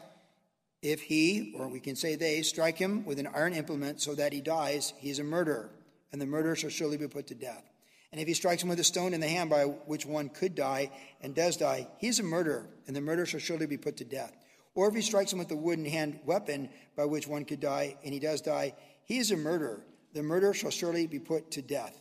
if 0.82 1.00
he, 1.00 1.54
or 1.56 1.68
we 1.68 1.80
can 1.80 1.96
say 1.96 2.14
they, 2.14 2.42
strike 2.42 2.76
him 2.76 3.04
with 3.04 3.18
an 3.18 3.28
iron 3.34 3.54
implement 3.54 4.00
so 4.00 4.14
that 4.14 4.32
he 4.32 4.40
dies, 4.40 4.92
he 4.98 5.10
is 5.10 5.18
a 5.18 5.24
murderer, 5.24 5.70
and 6.12 6.20
the 6.20 6.26
murderer 6.26 6.56
shall 6.56 6.70
surely 6.70 6.96
be 6.96 7.08
put 7.08 7.26
to 7.28 7.34
death. 7.34 7.64
And 8.12 8.20
if 8.20 8.28
he 8.28 8.34
strikes 8.34 8.62
him 8.62 8.68
with 8.68 8.78
a 8.78 8.84
stone 8.84 9.12
in 9.12 9.20
the 9.20 9.28
hand 9.28 9.50
by 9.50 9.64
which 9.64 10.06
one 10.06 10.28
could 10.28 10.54
die 10.54 10.90
and 11.20 11.34
does 11.34 11.56
die, 11.56 11.88
he 11.98 12.08
is 12.08 12.20
a 12.20 12.22
murderer, 12.22 12.68
and 12.86 12.94
the 12.94 13.00
murderer 13.00 13.26
shall 13.26 13.40
surely 13.40 13.66
be 13.66 13.76
put 13.76 13.96
to 13.96 14.04
death. 14.04 14.36
Or 14.74 14.88
if 14.88 14.94
he 14.94 15.02
strikes 15.02 15.32
him 15.32 15.38
with 15.38 15.50
a 15.50 15.56
wooden 15.56 15.84
hand 15.84 16.20
weapon 16.24 16.68
by 16.96 17.04
which 17.06 17.26
one 17.26 17.44
could 17.44 17.60
die 17.60 17.96
and 18.04 18.12
he 18.12 18.20
does 18.20 18.40
die, 18.40 18.74
he 19.04 19.18
is 19.18 19.30
a 19.30 19.36
murderer. 19.36 19.84
The 20.12 20.22
murderer 20.22 20.54
shall 20.54 20.70
surely 20.70 21.06
be 21.06 21.18
put 21.18 21.50
to 21.52 21.62
death. 21.62 22.00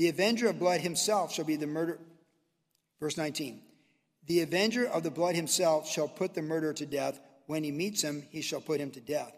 The 0.00 0.08
avenger 0.08 0.48
of 0.48 0.58
blood 0.58 0.80
himself 0.80 1.30
shall 1.30 1.44
be 1.44 1.56
the 1.56 1.66
murderer. 1.66 1.98
Verse 3.00 3.18
19. 3.18 3.60
The 4.28 4.40
avenger 4.40 4.86
of 4.86 5.02
the 5.02 5.10
blood 5.10 5.34
himself 5.34 5.86
shall 5.86 6.08
put 6.08 6.32
the 6.32 6.40
murderer 6.40 6.72
to 6.72 6.86
death. 6.86 7.20
When 7.44 7.64
he 7.64 7.70
meets 7.70 8.00
him, 8.00 8.24
he 8.30 8.40
shall 8.40 8.62
put 8.62 8.80
him 8.80 8.90
to 8.92 9.00
death. 9.00 9.30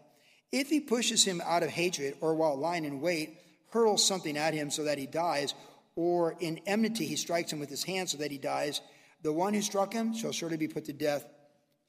If 0.53 0.68
he 0.68 0.79
pushes 0.79 1.25
him 1.25 1.42
out 1.44 1.64
of 1.64 1.70
hatred 1.70 2.14
or 2.20 2.37
while 2.37 2.55
lying 2.57 2.85
in 2.85 3.01
wait, 3.01 3.38
hurls 3.72 4.07
something 4.07 4.37
at 4.37 4.55
him 4.55 4.70
so 4.70 4.85
that 4.85 4.98
he 4.98 5.07
dies, 5.07 5.53
or 5.96 6.37
in 6.38 6.61
enmity 6.64 7.07
he 7.07 7.16
strikes 7.16 7.53
him 7.53 7.59
with 7.59 7.68
his 7.68 7.83
hand 7.83 8.11
so 8.11 8.18
that 8.18 8.31
he 8.31 8.38
dies, 8.38 8.83
the 9.22 9.33
one 9.33 9.55
who 9.55 9.62
struck 9.62 9.92
him 9.92 10.14
shall 10.14 10.31
surely 10.31 10.59
be 10.59 10.68
put 10.68 10.85
to 10.85 10.92
death. 10.92 11.25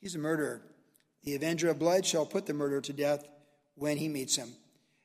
He's 0.02 0.16
a 0.16 0.18
murderer. 0.18 0.64
The 1.26 1.36
avenger 1.36 1.70
of 1.70 1.78
blood 1.78 2.08
shall 2.08 2.26
put 2.26 2.48
the 2.48 2.56
murderer 2.56 2.82
to 2.82 2.94
death 2.94 3.24
when 3.76 3.98
he 3.98 4.10
meets 4.10 4.36
him. 4.36 4.50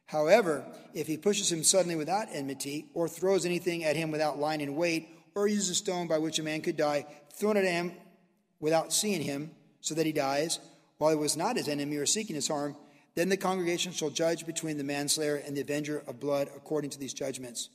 However, 0.08 0.64
if 0.94 1.06
he 1.06 1.18
pushes 1.18 1.52
him 1.52 1.62
suddenly 1.62 1.94
without 1.94 2.28
enmity, 2.32 2.86
or 2.94 3.08
throws 3.08 3.44
anything 3.44 3.84
at 3.84 3.94
him 3.94 4.10
without 4.10 4.38
lying 4.38 4.62
in 4.62 4.74
wait, 4.74 5.08
or 5.34 5.46
uses 5.46 5.70
a 5.70 5.74
stone 5.74 6.08
by 6.08 6.16
which 6.16 6.38
a 6.38 6.42
man 6.42 6.62
could 6.62 6.78
die, 6.78 7.06
thrown 7.34 7.58
at 7.58 7.64
him 7.64 7.92
without 8.58 8.92
seeing 8.92 9.20
him, 9.20 9.50
so 9.82 9.94
that 9.94 10.06
he 10.06 10.12
dies, 10.12 10.60
while 10.96 11.10
he 11.10 11.16
was 11.16 11.36
not 11.36 11.56
his 11.56 11.68
enemy 11.68 11.96
or 11.96 12.06
seeking 12.06 12.34
his 12.34 12.48
harm, 12.48 12.74
then 13.16 13.28
the 13.28 13.36
congregation 13.36 13.92
shall 13.92 14.08
judge 14.08 14.46
between 14.46 14.78
the 14.78 14.84
manslayer 14.84 15.36
and 15.36 15.54
the 15.54 15.60
avenger 15.60 16.02
of 16.06 16.18
blood 16.18 16.48
according 16.56 16.90
to 16.90 16.98
these 16.98 17.12
judgments. 17.12 17.68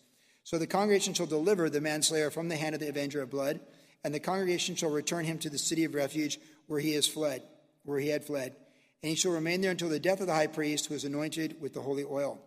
So 0.44 0.58
the 0.58 0.66
congregation 0.66 1.14
shall 1.14 1.28
deliver 1.28 1.70
the 1.70 1.82
manslayer 1.82 2.32
from 2.32 2.50
the 2.50 2.58
hand 2.58 2.74
of 2.74 2.82
the 2.82 2.90
avenger 2.90 3.22
of 3.22 3.30
blood, 3.30 3.60
and 4.04 4.12
the 4.12 4.20
congregation 4.20 4.76
shall 4.76 4.90
return 4.90 5.26
him 5.26 5.38
to 5.40 5.52
the 5.52 5.60
city 5.60 5.84
of 5.84 5.94
refuge 5.94 6.40
where 6.66 6.80
he 6.80 6.94
has 6.94 7.08
fled, 7.08 7.44
where 7.84 8.00
he 8.00 8.10
had 8.10 8.26
fled. 8.26 8.56
And 9.04 9.10
he 9.10 9.16
shall 9.16 9.34
remain 9.34 9.62
there 9.62 9.72
until 9.72 9.90
the 9.90 10.00
death 10.00 10.22
of 10.22 10.28
the 10.28 10.34
high 10.34 10.48
priest 10.48 10.88
who 10.88 10.96
is 10.96 11.04
anointed 11.04 11.58
with 11.62 11.74
the 11.74 11.82
holy 11.82 12.06
oil. 12.06 12.40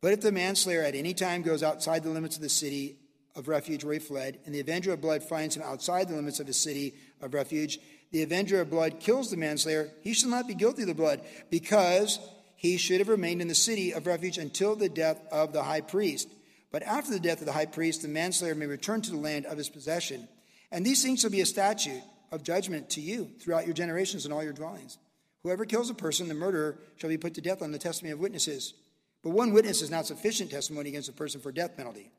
But 0.00 0.12
if 0.12 0.20
the 0.20 0.32
manslayer 0.32 0.82
at 0.82 0.96
any 0.96 1.14
time 1.14 1.42
goes 1.42 1.62
outside 1.62 2.02
the 2.02 2.10
limits 2.10 2.34
of 2.34 2.42
the 2.42 2.48
city 2.48 2.98
of 3.36 3.46
refuge 3.46 3.84
where 3.84 3.94
he 3.94 4.00
fled, 4.00 4.40
and 4.44 4.54
the 4.54 4.60
avenger 4.60 4.92
of 4.92 5.00
blood 5.00 5.22
finds 5.22 5.56
him 5.56 5.62
outside 5.62 6.08
the 6.08 6.16
limits 6.16 6.40
of 6.40 6.48
his 6.48 6.60
city 6.60 6.94
of 7.20 7.34
refuge, 7.34 7.78
the 8.10 8.22
avenger 8.22 8.60
of 8.60 8.68
blood 8.68 8.98
kills 8.98 9.30
the 9.30 9.36
manslayer, 9.36 9.90
he 10.02 10.12
shall 10.12 10.28
not 10.28 10.48
be 10.48 10.54
guilty 10.54 10.82
of 10.82 10.88
the 10.88 10.94
blood, 10.94 11.20
because 11.50 12.18
he 12.56 12.76
should 12.76 12.98
have 12.98 13.08
remained 13.08 13.40
in 13.40 13.48
the 13.48 13.54
city 13.54 13.92
of 13.92 14.06
refuge 14.06 14.38
until 14.38 14.74
the 14.74 14.88
death 14.88 15.20
of 15.30 15.52
the 15.52 15.62
high 15.62 15.80
priest. 15.80 16.28
But 16.72 16.82
after 16.82 17.12
the 17.12 17.20
death 17.20 17.40
of 17.40 17.46
the 17.46 17.52
high 17.52 17.66
priest, 17.66 18.02
the 18.02 18.08
manslayer 18.08 18.54
may 18.54 18.66
return 18.66 19.02
to 19.02 19.10
the 19.10 19.16
land 19.16 19.46
of 19.46 19.56
his 19.56 19.68
possession. 19.68 20.28
And 20.70 20.84
these 20.84 21.02
things 21.02 21.20
shall 21.20 21.30
be 21.30 21.42
a 21.42 21.46
statute 21.46 22.02
of 22.32 22.42
judgment 22.42 22.90
to 22.90 23.00
you 23.00 23.30
throughout 23.40 23.66
your 23.66 23.74
generations 23.74 24.24
and 24.24 24.34
all 24.34 24.42
your 24.42 24.52
dwellings. 24.52 24.98
Whoever 25.42 25.64
kills 25.64 25.90
a 25.90 25.94
person, 25.94 26.28
the 26.28 26.34
murderer, 26.34 26.78
shall 26.96 27.10
be 27.10 27.18
put 27.18 27.34
to 27.34 27.40
death 27.40 27.62
on 27.62 27.72
the 27.72 27.78
testimony 27.78 28.12
of 28.12 28.20
witnesses. 28.20 28.74
But 29.22 29.30
one 29.30 29.52
witness 29.52 29.82
is 29.82 29.90
not 29.90 30.06
sufficient 30.06 30.50
testimony 30.50 30.90
against 30.90 31.08
a 31.08 31.12
person 31.12 31.40
for 31.40 31.52
death 31.52 31.76
penalty. 31.76 32.10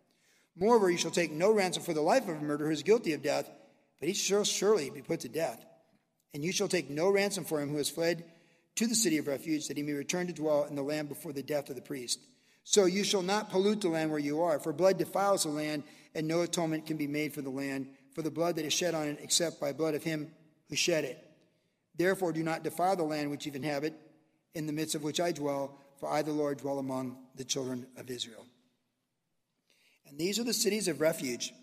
Moreover, 0.55 0.89
you 0.89 0.97
shall 0.97 1.11
take 1.11 1.31
no 1.31 1.51
ransom 1.51 1.83
for 1.83 1.93
the 1.93 2.01
life 2.01 2.23
of 2.23 2.37
a 2.37 2.41
murderer 2.41 2.67
who 2.67 2.73
is 2.73 2.83
guilty 2.83 3.13
of 3.13 3.23
death, 3.23 3.49
but 3.99 4.07
he 4.07 4.13
shall 4.13 4.43
surely 4.43 4.89
be 4.89 5.01
put 5.01 5.21
to 5.21 5.29
death. 5.29 5.65
And 6.33 6.43
you 6.43 6.51
shall 6.51 6.67
take 6.67 6.89
no 6.89 7.09
ransom 7.09 7.45
for 7.45 7.61
him 7.61 7.69
who 7.69 7.77
has 7.77 7.89
fled 7.89 8.25
to 8.75 8.87
the 8.87 8.95
city 8.95 9.17
of 9.17 9.27
refuge, 9.27 9.67
that 9.67 9.77
he 9.77 9.83
may 9.83 9.93
return 9.93 10.27
to 10.27 10.33
dwell 10.33 10.65
in 10.65 10.75
the 10.75 10.81
land 10.81 11.09
before 11.09 11.31
the 11.31 11.43
death 11.43 11.69
of 11.69 11.75
the 11.75 11.81
priest. 11.81 12.19
So 12.63 12.85
you 12.85 13.03
shall 13.03 13.21
not 13.21 13.49
pollute 13.49 13.81
the 13.81 13.89
land 13.89 14.09
where 14.09 14.19
you 14.19 14.41
are, 14.41 14.59
for 14.59 14.73
blood 14.73 14.97
defiles 14.97 15.43
the 15.43 15.49
land, 15.49 15.83
and 16.15 16.27
no 16.27 16.41
atonement 16.41 16.85
can 16.85 16.97
be 16.97 17.07
made 17.07 17.33
for 17.33 17.41
the 17.41 17.49
land 17.49 17.87
for 18.13 18.21
the 18.21 18.31
blood 18.31 18.55
that 18.55 18.65
is 18.65 18.73
shed 18.73 18.93
on 18.93 19.07
it, 19.07 19.19
except 19.21 19.59
by 19.59 19.73
blood 19.73 19.95
of 19.95 20.03
him 20.03 20.31
who 20.69 20.75
shed 20.75 21.03
it. 21.03 21.32
Therefore, 21.95 22.33
do 22.33 22.43
not 22.43 22.63
defile 22.63 22.95
the 22.95 23.03
land 23.03 23.29
which 23.29 23.45
you 23.45 23.51
inhabit, 23.53 23.93
in 24.55 24.67
the 24.67 24.73
midst 24.73 24.95
of 24.95 25.03
which 25.03 25.19
I 25.19 25.31
dwell, 25.31 25.77
for 25.99 26.09
I, 26.09 26.21
the 26.21 26.31
Lord, 26.31 26.59
dwell 26.59 26.79
among 26.79 27.17
the 27.35 27.43
children 27.43 27.87
of 27.97 28.09
Israel. 28.09 28.45
And 30.07 30.19
these 30.19 30.37
are 30.39 30.43
the 30.43 30.53
cities 30.53 30.87
of 30.87 31.01
refuge. 31.01 31.53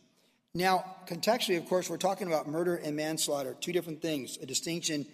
Now, 0.55 0.85
contextually, 1.07 1.57
of 1.59 1.69
course, 1.69 1.89
we're 1.89 1.97
talking 1.97 2.27
about 2.27 2.49
murder 2.49 2.75
and 2.75 2.97
manslaughter, 2.97 3.57
two 3.61 3.73
different 3.73 4.03
things, 4.03 4.39
a 4.43 4.47
distinction. 4.47 5.07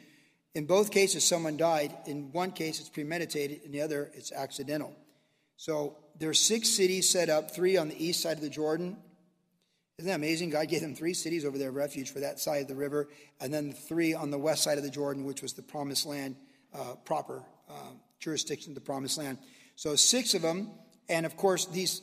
In 0.55 0.65
both 0.65 0.91
cases, 0.91 1.25
someone 1.25 1.59
died. 1.59 1.95
In 2.07 2.33
one 2.33 2.53
case, 2.53 2.81
it's 2.81 2.89
premeditated, 2.89 3.61
in 3.63 3.73
the 3.73 3.83
other, 3.83 4.11
it's 4.15 4.33
accidental. 4.33 4.95
So 5.59 5.97
there 6.19 6.31
are 6.31 6.35
six 6.35 6.71
cities 6.71 7.11
set 7.11 7.29
up, 7.29 7.51
three 7.51 7.77
on 7.77 7.89
the 7.89 8.03
east 8.03 8.23
side 8.23 8.39
of 8.39 8.43
the 8.43 8.49
Jordan. 8.49 8.97
Isn't 9.99 10.11
that 10.11 10.17
amazing? 10.17 10.51
God 10.51 10.69
gave 10.69 10.83
them 10.83 10.95
three 10.95 11.15
cities 11.15 11.47
over 11.47 11.57
there, 11.57 11.71
of 11.71 11.75
refuge 11.75 12.13
for 12.13 12.21
that 12.21 12.39
side 12.39 12.61
of 12.61 12.69
the 12.69 12.75
river, 12.75 13.09
and 13.41 13.53
then 13.53 13.73
three 13.73 14.13
on 14.13 14.31
the 14.31 14.37
west 14.37 14.63
side 14.63 14.77
of 14.77 14.85
the 14.85 14.91
Jordan, 14.91 15.25
which 15.25 15.41
was 15.41 15.55
the 15.55 15.63
promised 15.63 16.05
land, 16.05 16.37
uh, 16.75 16.97
proper 17.07 17.43
uh, 17.71 17.93
jurisdiction, 18.21 18.75
the 18.75 18.81
promised 18.81 19.17
land. 19.17 19.39
So 19.75 19.97
six 19.97 20.35
of 20.35 20.43
them, 20.43 20.71
and 21.09 21.25
of 21.25 21.39
course, 21.39 21.65
these, 21.65 22.03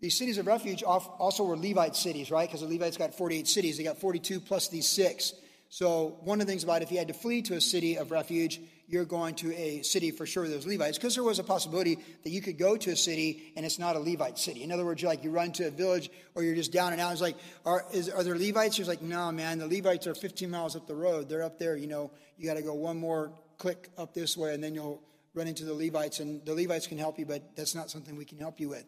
these 0.00 0.18
cities 0.18 0.38
of 0.38 0.48
refuge 0.48 0.82
also 0.82 1.44
were 1.44 1.56
Levite 1.56 1.94
cities, 1.94 2.32
right? 2.32 2.48
Because 2.48 2.62
the 2.62 2.66
Levites 2.66 2.96
got 2.96 3.14
48 3.14 3.46
cities, 3.46 3.76
they 3.76 3.84
got 3.84 3.98
42 3.98 4.40
plus 4.40 4.66
these 4.66 4.88
six. 4.88 5.32
So 5.68 6.18
one 6.22 6.40
of 6.40 6.48
the 6.48 6.52
things 6.52 6.64
about 6.64 6.82
if 6.82 6.90
you 6.90 6.98
had 6.98 7.06
to 7.08 7.14
flee 7.14 7.42
to 7.42 7.54
a 7.54 7.60
city 7.60 7.96
of 7.96 8.10
refuge, 8.10 8.60
you're 8.90 9.04
going 9.04 9.36
to 9.36 9.54
a 9.54 9.82
city 9.82 10.10
for 10.10 10.26
sure 10.26 10.48
there's 10.48 10.66
Levites, 10.66 10.98
because 10.98 11.14
there 11.14 11.22
was 11.22 11.38
a 11.38 11.44
possibility 11.44 11.96
that 12.24 12.30
you 12.30 12.42
could 12.42 12.58
go 12.58 12.76
to 12.76 12.90
a 12.90 12.96
city 12.96 13.52
and 13.56 13.64
it's 13.64 13.78
not 13.78 13.94
a 13.94 14.00
Levite 14.00 14.36
city. 14.36 14.64
In 14.64 14.72
other 14.72 14.84
words, 14.84 15.00
you're 15.00 15.10
like 15.10 15.22
you 15.22 15.30
run 15.30 15.52
to 15.52 15.68
a 15.68 15.70
village 15.70 16.10
or 16.34 16.42
you're 16.42 16.56
just 16.56 16.72
down 16.72 16.92
and 16.92 17.00
out. 17.00 17.12
It's 17.12 17.20
like, 17.20 17.36
are, 17.64 17.84
is, 17.92 18.08
are 18.08 18.24
there 18.24 18.36
Levites? 18.36 18.78
You're 18.78 18.88
like, 18.88 19.00
no, 19.00 19.30
man, 19.30 19.58
the 19.58 19.68
Levites 19.68 20.08
are 20.08 20.14
15 20.14 20.50
miles 20.50 20.74
up 20.74 20.88
the 20.88 20.94
road. 20.96 21.28
They're 21.28 21.44
up 21.44 21.58
there. 21.58 21.76
You 21.76 21.86
know, 21.86 22.10
you 22.36 22.48
got 22.48 22.56
to 22.56 22.62
go 22.62 22.74
one 22.74 22.98
more 22.98 23.32
click 23.58 23.90
up 23.96 24.12
this 24.12 24.36
way, 24.36 24.54
and 24.54 24.64
then 24.64 24.74
you'll 24.74 25.00
run 25.34 25.46
into 25.46 25.64
the 25.64 25.74
Levites, 25.74 26.18
and 26.18 26.44
the 26.44 26.54
Levites 26.54 26.88
can 26.88 26.98
help 26.98 27.18
you, 27.18 27.26
but 27.26 27.54
that's 27.54 27.76
not 27.76 27.90
something 27.90 28.16
we 28.16 28.24
can 28.24 28.38
help 28.38 28.58
you 28.58 28.68
with. 28.68 28.84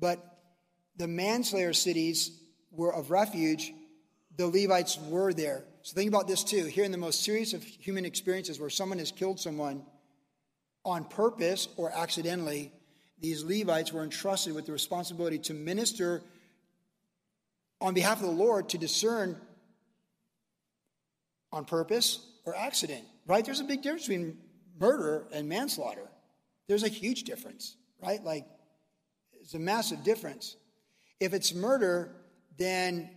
But 0.00 0.24
the 0.96 1.08
manslayer 1.08 1.74
cities 1.74 2.30
were 2.70 2.94
of 2.94 3.10
refuge. 3.10 3.72
The 4.36 4.46
Levites 4.46 4.98
were 5.10 5.34
there. 5.34 5.64
So 5.84 5.94
think 5.94 6.08
about 6.08 6.26
this 6.26 6.42
too. 6.42 6.64
Here 6.64 6.84
in 6.84 6.92
the 6.92 6.98
most 6.98 7.22
serious 7.22 7.52
of 7.52 7.62
human 7.62 8.06
experiences 8.06 8.58
where 8.58 8.70
someone 8.70 8.98
has 9.00 9.12
killed 9.12 9.38
someone 9.38 9.84
on 10.82 11.04
purpose 11.04 11.68
or 11.76 11.92
accidentally, 11.92 12.72
these 13.20 13.44
Levites 13.44 13.92
were 13.92 14.02
entrusted 14.02 14.54
with 14.54 14.64
the 14.64 14.72
responsibility 14.72 15.38
to 15.40 15.52
minister 15.52 16.22
on 17.82 17.92
behalf 17.92 18.16
of 18.16 18.24
the 18.24 18.32
Lord 18.32 18.70
to 18.70 18.78
discern 18.78 19.38
on 21.52 21.66
purpose 21.66 22.26
or 22.46 22.56
accident, 22.56 23.04
right? 23.26 23.44
There's 23.44 23.60
a 23.60 23.64
big 23.64 23.82
difference 23.82 24.08
between 24.08 24.38
murder 24.80 25.26
and 25.34 25.50
manslaughter. 25.50 26.08
There's 26.66 26.82
a 26.82 26.88
huge 26.88 27.24
difference, 27.24 27.76
right? 28.02 28.24
Like, 28.24 28.46
it's 29.34 29.52
a 29.52 29.58
massive 29.58 30.02
difference. 30.02 30.56
If 31.20 31.34
it's 31.34 31.52
murder, 31.52 32.16
then 32.56 33.10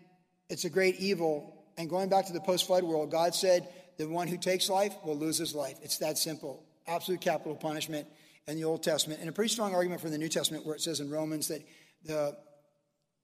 it's 0.49 0.65
a 0.65 0.69
great 0.69 0.97
evil 0.99 1.56
and 1.77 1.89
going 1.89 2.09
back 2.09 2.25
to 2.27 2.33
the 2.33 2.41
post 2.41 2.67
flood 2.67 2.83
world, 2.83 3.11
God 3.11 3.35
said, 3.35 3.67
the 3.97 4.07
one 4.07 4.27
who 4.27 4.37
takes 4.37 4.69
life 4.69 4.93
will 5.03 5.17
lose 5.17 5.37
his 5.37 5.55
life. 5.55 5.77
It's 5.81 5.97
that 5.99 6.17
simple. 6.17 6.63
Absolute 6.87 7.21
capital 7.21 7.55
punishment 7.55 8.07
in 8.47 8.55
the 8.55 8.63
Old 8.63 8.83
Testament. 8.83 9.19
And 9.19 9.29
a 9.29 9.31
pretty 9.31 9.49
strong 9.49 9.73
argument 9.73 10.01
for 10.01 10.09
the 10.09 10.17
New 10.17 10.29
Testament 10.29 10.65
where 10.65 10.75
it 10.75 10.81
says 10.81 10.99
in 10.99 11.09
Romans 11.09 11.47
that 11.47 11.61
the 12.03 12.37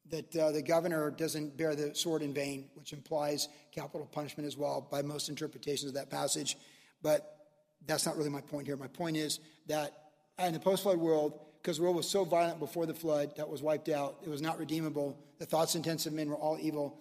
that 0.10 0.36
uh, 0.36 0.52
the 0.52 0.62
governor 0.62 1.10
doesn't 1.12 1.56
bear 1.56 1.76
the 1.76 1.96
sword 1.96 2.22
in 2.22 2.34
vain, 2.34 2.70
which 2.76 2.92
implies 2.92 3.48
capital 3.72 4.06
punishment 4.06 4.46
as 4.46 4.58
well 4.58 4.86
by 4.92 5.02
most 5.02 5.30
interpretations 5.30 5.89
of 5.89 5.96
that 5.96 6.10
passage. 6.10 6.58
But 7.02 7.26
that's 7.86 8.06
not 8.06 8.18
really 8.18 8.30
my 8.30 8.42
point 8.42 8.68
here. 8.68 8.76
My 8.76 8.88
point 8.88 9.16
is 9.16 9.39
that 9.68 9.94
in 10.38 10.54
the 10.54 10.60
post 10.60 10.84
flood 10.84 10.98
world, 10.98 11.39
because 11.62 11.78
the 11.78 11.84
world 11.84 11.96
was 11.96 12.10
so 12.10 12.26
violent 12.26 12.60
before 12.60 12.86
the 12.86 12.94
flood 12.94 13.38
that 13.38 13.48
was 13.48 13.62
wiped 13.62 13.88
out, 13.88 14.18
it 14.24 14.30
was 14.30 14.42
not 14.42 14.60
redeemable. 14.60 15.18
The 15.39 15.46
thoughts 15.46 15.76
and 15.76 15.86
intents 15.86 16.06
of 16.06 16.12
men 16.12 16.30
were 16.30 16.36
all 16.36 16.58
evil. 16.60 17.00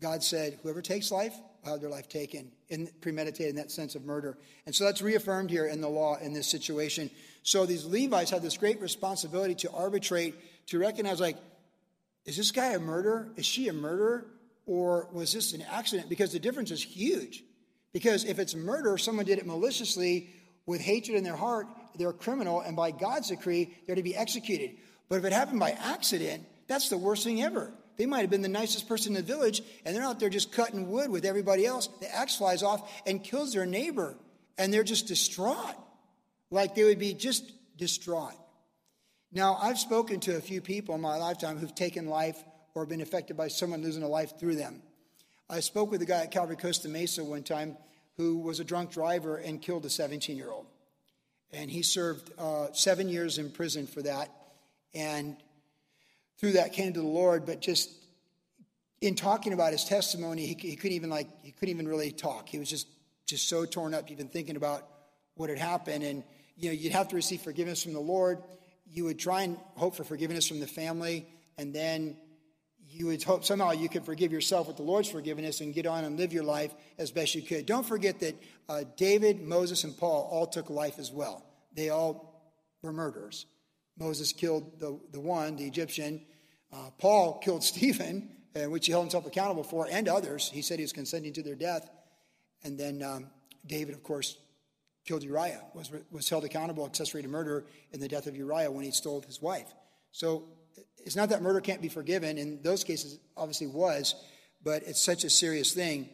God 0.00 0.22
said, 0.22 0.58
whoever 0.62 0.82
takes 0.82 1.10
life 1.10 1.34
will 1.62 1.72
have 1.72 1.80
their 1.80 1.90
life 1.90 2.08
taken, 2.08 2.50
in, 2.68 2.88
premeditated 3.00 3.50
in 3.50 3.56
that 3.56 3.70
sense 3.70 3.94
of 3.94 4.04
murder. 4.04 4.38
And 4.66 4.74
so 4.74 4.84
that's 4.84 5.02
reaffirmed 5.02 5.50
here 5.50 5.66
in 5.66 5.80
the 5.80 5.88
law 5.88 6.16
in 6.16 6.32
this 6.32 6.48
situation. 6.48 7.10
So 7.42 7.66
these 7.66 7.84
Levites 7.84 8.30
have 8.30 8.42
this 8.42 8.56
great 8.56 8.80
responsibility 8.80 9.54
to 9.56 9.70
arbitrate, 9.70 10.34
to 10.68 10.78
recognize, 10.78 11.20
like, 11.20 11.36
is 12.24 12.36
this 12.36 12.50
guy 12.50 12.72
a 12.72 12.78
murderer? 12.78 13.28
Is 13.36 13.46
she 13.46 13.68
a 13.68 13.72
murderer? 13.72 14.26
Or 14.66 15.08
was 15.12 15.32
this 15.32 15.52
an 15.52 15.62
accident? 15.62 16.08
Because 16.08 16.32
the 16.32 16.38
difference 16.38 16.70
is 16.70 16.82
huge. 16.82 17.42
Because 17.92 18.24
if 18.24 18.38
it's 18.38 18.54
murder, 18.54 18.96
someone 18.98 19.26
did 19.26 19.38
it 19.38 19.46
maliciously 19.46 20.30
with 20.66 20.80
hatred 20.80 21.16
in 21.16 21.24
their 21.24 21.36
heart, 21.36 21.66
they're 21.96 22.10
a 22.10 22.14
criminal, 22.14 22.60
and 22.60 22.76
by 22.76 22.92
God's 22.92 23.28
decree, 23.28 23.74
they're 23.86 23.96
to 23.96 24.02
be 24.02 24.14
executed. 24.14 24.76
But 25.08 25.16
if 25.16 25.24
it 25.24 25.32
happened 25.32 25.58
by 25.58 25.72
accident, 25.72 26.46
that's 26.68 26.88
the 26.88 26.98
worst 26.98 27.24
thing 27.24 27.42
ever. 27.42 27.72
They 28.00 28.06
might 28.06 28.22
have 28.22 28.30
been 28.30 28.40
the 28.40 28.48
nicest 28.48 28.88
person 28.88 29.14
in 29.14 29.22
the 29.22 29.30
village, 29.30 29.60
and 29.84 29.94
they're 29.94 30.02
out 30.02 30.20
there 30.20 30.30
just 30.30 30.52
cutting 30.52 30.90
wood 30.90 31.10
with 31.10 31.26
everybody 31.26 31.66
else. 31.66 31.86
The 32.00 32.10
axe 32.10 32.36
flies 32.36 32.62
off 32.62 32.90
and 33.04 33.22
kills 33.22 33.52
their 33.52 33.66
neighbor, 33.66 34.16
and 34.56 34.72
they're 34.72 34.82
just 34.82 35.06
distraught. 35.06 35.76
Like 36.50 36.74
they 36.74 36.84
would 36.84 36.98
be 36.98 37.12
just 37.12 37.52
distraught. 37.76 38.32
Now, 39.30 39.58
I've 39.60 39.78
spoken 39.78 40.18
to 40.20 40.38
a 40.38 40.40
few 40.40 40.62
people 40.62 40.94
in 40.94 41.02
my 41.02 41.18
lifetime 41.18 41.58
who've 41.58 41.74
taken 41.74 42.06
life 42.06 42.42
or 42.74 42.86
been 42.86 43.02
affected 43.02 43.36
by 43.36 43.48
someone 43.48 43.82
losing 43.82 44.02
a 44.02 44.08
life 44.08 44.40
through 44.40 44.56
them. 44.56 44.80
I 45.50 45.60
spoke 45.60 45.90
with 45.90 46.00
a 46.00 46.06
guy 46.06 46.22
at 46.22 46.30
Calvary 46.30 46.56
Costa 46.56 46.88
Mesa 46.88 47.22
one 47.22 47.42
time 47.42 47.76
who 48.16 48.38
was 48.38 48.60
a 48.60 48.64
drunk 48.64 48.92
driver 48.92 49.36
and 49.36 49.60
killed 49.60 49.84
a 49.84 49.90
17 49.90 50.38
year 50.38 50.50
old. 50.50 50.64
And 51.52 51.70
he 51.70 51.82
served 51.82 52.32
uh, 52.38 52.68
seven 52.72 53.10
years 53.10 53.36
in 53.36 53.50
prison 53.50 53.86
for 53.86 54.00
that. 54.00 54.30
And 54.94 55.36
through 56.40 56.52
that 56.52 56.72
came 56.72 56.94
to 56.94 57.00
the 57.00 57.06
Lord, 57.06 57.44
but 57.44 57.60
just 57.60 57.90
in 59.02 59.14
talking 59.14 59.52
about 59.52 59.72
his 59.72 59.84
testimony, 59.84 60.46
he, 60.46 60.54
he 60.54 60.76
couldn't 60.76 60.96
even 60.96 61.10
like 61.10 61.28
he 61.42 61.52
couldn't 61.52 61.74
even 61.74 61.86
really 61.86 62.10
talk. 62.10 62.48
He 62.48 62.58
was 62.58 62.68
just 62.68 62.88
just 63.26 63.48
so 63.48 63.66
torn 63.66 63.94
up, 63.94 64.10
even 64.10 64.28
thinking 64.28 64.56
about 64.56 64.86
what 65.34 65.50
had 65.50 65.58
happened. 65.58 66.02
And 66.02 66.24
you 66.56 66.70
know, 66.70 66.72
you'd 66.72 66.92
have 66.92 67.08
to 67.08 67.16
receive 67.16 67.42
forgiveness 67.42 67.82
from 67.82 67.92
the 67.92 68.00
Lord. 68.00 68.42
You 68.86 69.04
would 69.04 69.18
try 69.18 69.42
and 69.42 69.58
hope 69.76 69.94
for 69.94 70.04
forgiveness 70.04 70.48
from 70.48 70.60
the 70.60 70.66
family, 70.66 71.26
and 71.58 71.74
then 71.74 72.16
you 72.88 73.06
would 73.06 73.22
hope 73.22 73.44
somehow 73.44 73.70
you 73.70 73.88
could 73.88 74.04
forgive 74.04 74.32
yourself 74.32 74.66
with 74.66 74.76
the 74.76 74.82
Lord's 74.82 75.08
forgiveness 75.08 75.60
and 75.60 75.72
get 75.72 75.86
on 75.86 76.04
and 76.04 76.18
live 76.18 76.32
your 76.32 76.42
life 76.42 76.74
as 76.98 77.12
best 77.12 77.34
you 77.34 77.42
could. 77.42 77.66
Don't 77.66 77.86
forget 77.86 78.18
that 78.20 78.34
uh, 78.68 78.82
David, 78.96 79.40
Moses, 79.42 79.84
and 79.84 79.96
Paul 79.96 80.28
all 80.30 80.46
took 80.46 80.70
life 80.70 80.98
as 80.98 81.12
well. 81.12 81.44
They 81.72 81.90
all 81.90 82.52
were 82.82 82.92
murderers. 82.92 83.46
Moses 83.96 84.32
killed 84.32 84.80
the, 84.80 84.98
the 85.12 85.20
one, 85.20 85.56
the 85.56 85.66
Egyptian. 85.66 86.22
Uh, 86.72 86.90
Paul 86.98 87.38
killed 87.38 87.64
Stephen, 87.72 88.30
uh, 88.56 88.68
which 88.70 88.86
he 88.86 88.92
held 88.92 89.04
himself 89.04 89.26
accountable 89.26 89.64
for, 89.64 89.86
and 89.90 90.08
others. 90.08 90.50
He 90.50 90.62
said 90.62 90.78
he 90.78 90.84
was 90.84 90.92
consenting 90.92 91.32
to 91.34 91.42
their 91.42 91.54
death. 91.54 91.88
And 92.62 92.78
then 92.78 93.02
um, 93.02 93.30
David, 93.66 93.94
of 93.94 94.02
course, 94.02 94.36
killed 95.04 95.22
Uriah, 95.22 95.62
was, 95.74 95.90
was 96.10 96.28
held 96.28 96.44
accountable, 96.44 96.84
accessory 96.84 97.22
to 97.22 97.28
murder 97.28 97.64
in 97.92 98.00
the 98.00 98.08
death 98.08 98.26
of 98.26 98.36
Uriah 98.36 98.70
when 98.70 98.84
he 98.84 98.90
stole 98.90 99.22
his 99.22 99.40
wife. 99.40 99.72
So 100.12 100.44
it's 100.98 101.16
not 101.16 101.30
that 101.30 101.42
murder 101.42 101.60
can't 101.60 101.80
be 101.80 101.88
forgiven. 101.88 102.38
In 102.38 102.60
those 102.62 102.84
cases, 102.84 103.18
obviously 103.36 103.66
was, 103.66 104.14
but 104.62 104.82
it's 104.86 105.00
such 105.00 105.24
a 105.24 105.30
serious 105.30 105.72
thing 105.72 106.08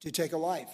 to 0.00 0.10
take 0.10 0.32
a 0.32 0.38
life. 0.38 0.70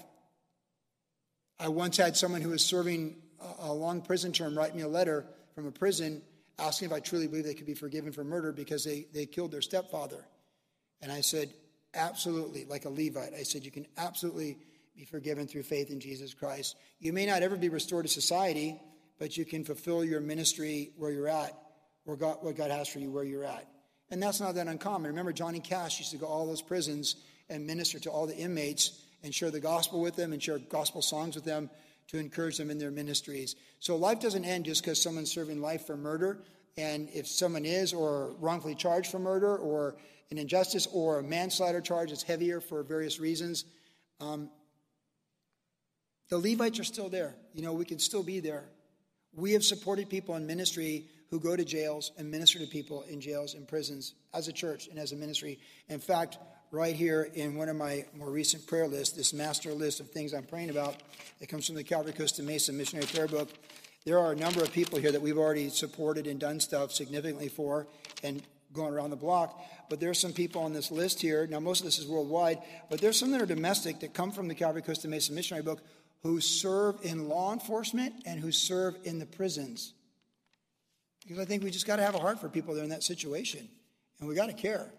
I 1.59 1.69
once 1.69 1.97
had 1.97 2.17
someone 2.17 2.41
who 2.41 2.51
was 2.51 2.65
serving 2.65 3.17
a 3.61 3.73
long 3.73 4.03
prison 4.03 4.33
term 4.33 4.57
write 4.57 4.75
me 4.75 4.83
a 4.83 4.89
letter 4.89 5.27
from 5.55 5.67
a 5.67 5.71
prison 5.71 6.23
asking 6.59 6.91
if 6.91 6.93
I 6.93 7.01
truly 7.01 7.27
believe 7.27 7.45
they 7.45 7.55
could 7.55 7.67
be 7.67 7.75
forgiven 7.75 8.13
for 8.13 8.25
murder 8.25 8.53
because 8.53 8.85
they, 8.85 9.07
they 9.13 9.27
killed 9.27 9.53
their 9.53 9.63
stepfather. 9.63 10.25
And 11.01 11.11
I 11.11 11.21
said, 11.21 11.53
absolutely, 11.95 12.65
like 12.65 12.85
a 12.85 12.91
Levite. 12.91 13.35
I 13.35 13.43
said, 13.43 13.65
you 13.65 13.71
can 13.71 13.87
absolutely 13.97 14.59
be 14.97 15.05
forgiven 15.05 15.47
through 15.47 15.63
faith 15.63 15.91
in 15.91 16.01
Jesus 16.01 16.35
Christ. 16.35 16.77
You 17.01 17.13
may 17.13 17.27
not 17.27 17.43
ever 17.43 17.57
be 17.57 17.69
restored 17.69 18.07
to 18.07 18.13
society, 18.13 18.81
but 19.19 19.37
you 19.37 19.45
can 19.45 19.65
fulfill 19.65 20.05
your 20.05 20.21
ministry 20.21 20.91
where 20.97 21.11
you're 21.11 21.29
at, 21.29 21.57
where 22.05 22.17
God, 22.17 22.39
what 22.41 22.57
God 22.57 22.71
has 22.71 22.89
for 22.89 22.99
you, 22.99 23.11
where 23.11 23.25
you're 23.25 23.45
at. 23.45 23.67
And 24.11 24.23
that's 24.23 24.41
not 24.41 24.55
that 24.57 24.69
uncommon. 24.69 25.11
Remember, 25.11 25.33
Johnny 25.33 25.61
Cash 25.61 25.99
used 25.99 26.11
to 26.11 26.19
go 26.19 26.27
all 26.27 26.47
those 26.47 26.63
prisons 26.63 27.17
and 27.49 27.67
minister 27.67 27.99
to 28.01 28.11
all 28.11 28.27
the 28.27 28.37
inmates 28.37 29.01
and 29.23 29.35
share 29.35 29.51
the 29.51 29.61
gospel 29.61 30.01
with 30.01 30.17
them 30.17 30.33
and 30.33 30.43
share 30.43 30.59
gospel 30.59 31.01
songs 31.01 31.35
with 31.35 31.45
them 31.45 31.71
to 32.13 32.19
encourage 32.19 32.59
them 32.59 32.71
in 32.71 32.77
their 32.77 32.91
ministries. 32.91 33.57
So 33.81 33.97
life 33.97 34.21
doesn't 34.21 34.45
end 34.45 34.67
just 34.67 34.83
because 34.83 35.01
someone's 35.01 35.33
serving 35.33 35.63
life 35.63 35.87
for 35.87 35.97
murder. 35.97 36.43
And 36.77 37.09
if 37.15 37.27
someone 37.27 37.65
is 37.65 37.95
or 37.95 38.35
wrongfully 38.39 38.75
charged 38.75 39.11
for 39.11 39.19
murder 39.19 39.57
or 39.57 39.97
an 40.31 40.37
injustice 40.37 40.87
or 40.93 41.21
a 41.21 41.23
manslaughter 41.23 41.81
charge 41.81 42.11
that's 42.11 42.23
heavier 42.23 42.61
for 42.61 42.83
various 42.83 43.19
reasons, 43.19 43.65
um, 44.21 44.51
the 46.29 46.37
Levites 46.37 46.79
are 46.79 46.85
still 46.85 47.09
there. 47.09 47.35
You 47.55 47.63
know, 47.63 47.73
we 47.73 47.87
can 47.87 47.99
still 47.99 48.23
be 48.23 48.41
there. 48.41 48.65
We 49.35 49.53
have 49.53 49.65
supported 49.65 50.11
people 50.11 50.37
in 50.37 50.47
ministry 50.47 51.07
who 51.31 51.41
go 51.41 51.57
to 51.57 51.65
jails 51.65 52.13
and 52.19 52.31
minister 52.31 52.59
to 52.59 52.67
people 52.67 53.05
in 53.09 53.23
jails 53.23 53.55
and 53.55 53.67
prisons 53.67 54.13
as 54.35 54.49
a 54.49 54.53
church 54.53 54.89
and 54.89 54.99
as 54.99 55.13
a 55.13 55.17
ministry. 55.17 55.59
In 55.89 55.99
fact, 55.99 56.37
right 56.73 56.97
here 56.97 57.29
in 57.35 57.55
one 57.55 57.69
of 57.69 57.77
my 57.77 58.05
more 58.17 58.31
recent 58.31 58.67
prayer 58.67 58.89
lists, 58.89 59.15
this 59.15 59.35
master 59.35 59.73
list 59.75 60.01
of 60.01 60.11
things 60.11 60.33
I'm 60.33 60.43
praying 60.43 60.71
about 60.71 60.97
that 61.39 61.49
comes 61.49 61.67
from 61.67 61.77
the 61.77 61.85
Calvary 61.85 62.15
Costa 62.15 62.43
Mesa 62.43 62.73
Missionary 62.73 63.07
Prayer 63.07 63.29
Book, 63.29 63.51
there 64.07 64.19
are 64.19 64.33
a 64.33 64.37
number 64.37 64.63
of 64.63 64.73
people 64.73 64.99
here 64.99 65.13
that 65.13 65.21
we've 65.21 65.37
already 65.37 65.69
supported 65.69 66.27
and 66.27 66.41
done 66.41 66.59
stuff 66.59 66.91
significantly 66.91 67.49
for 67.49 67.87
and 68.25 68.43
going 68.73 68.95
around 68.95 69.11
the 69.11 69.17
block. 69.17 69.63
But 69.91 70.01
there 70.01 70.09
are 70.09 70.15
some 70.15 70.33
people 70.33 70.63
on 70.63 70.73
this 70.73 70.91
list 70.91 71.21
here. 71.21 71.47
Now, 71.47 71.61
most 71.61 71.81
of 71.81 71.85
this 71.85 71.99
is 71.99 72.07
worldwide, 72.07 72.59
but 72.89 73.01
there's 73.01 73.19
some 73.19 73.31
that 73.33 73.43
are 73.43 73.47
domestic 73.47 74.01
that 74.01 74.15
come 74.15 74.33
from 74.33 74.49
the 74.49 74.55
Calvary 74.55 74.83
Costa 74.83 75.09
Mesa 75.09 75.33
Missionary 75.33 75.63
Book 75.63 75.83
who 76.23 76.41
serve 76.41 76.97
in 77.03 77.29
law 77.29 77.53
enforcement 77.53 78.15
and 78.25 78.41
who 78.41 78.51
serve 78.51 78.97
in 79.05 79.19
the 79.19 79.27
prisons. 79.27 79.93
Because 81.23 81.39
I 81.39 81.45
think 81.45 81.63
we 81.63 81.71
just 81.71 81.87
got 81.87 81.97
to 81.97 82.03
have 82.03 82.15
a 82.15 82.19
heart 82.19 82.41
for 82.41 82.49
people 82.49 82.75
that 82.75 82.81
are 82.81 82.85
in 82.85 82.91
that 82.91 83.03
situation. 83.03 83.69
And 84.19 84.29
we 84.29 84.35
got 84.35 84.47
to 84.47 84.55
care. 84.55 84.91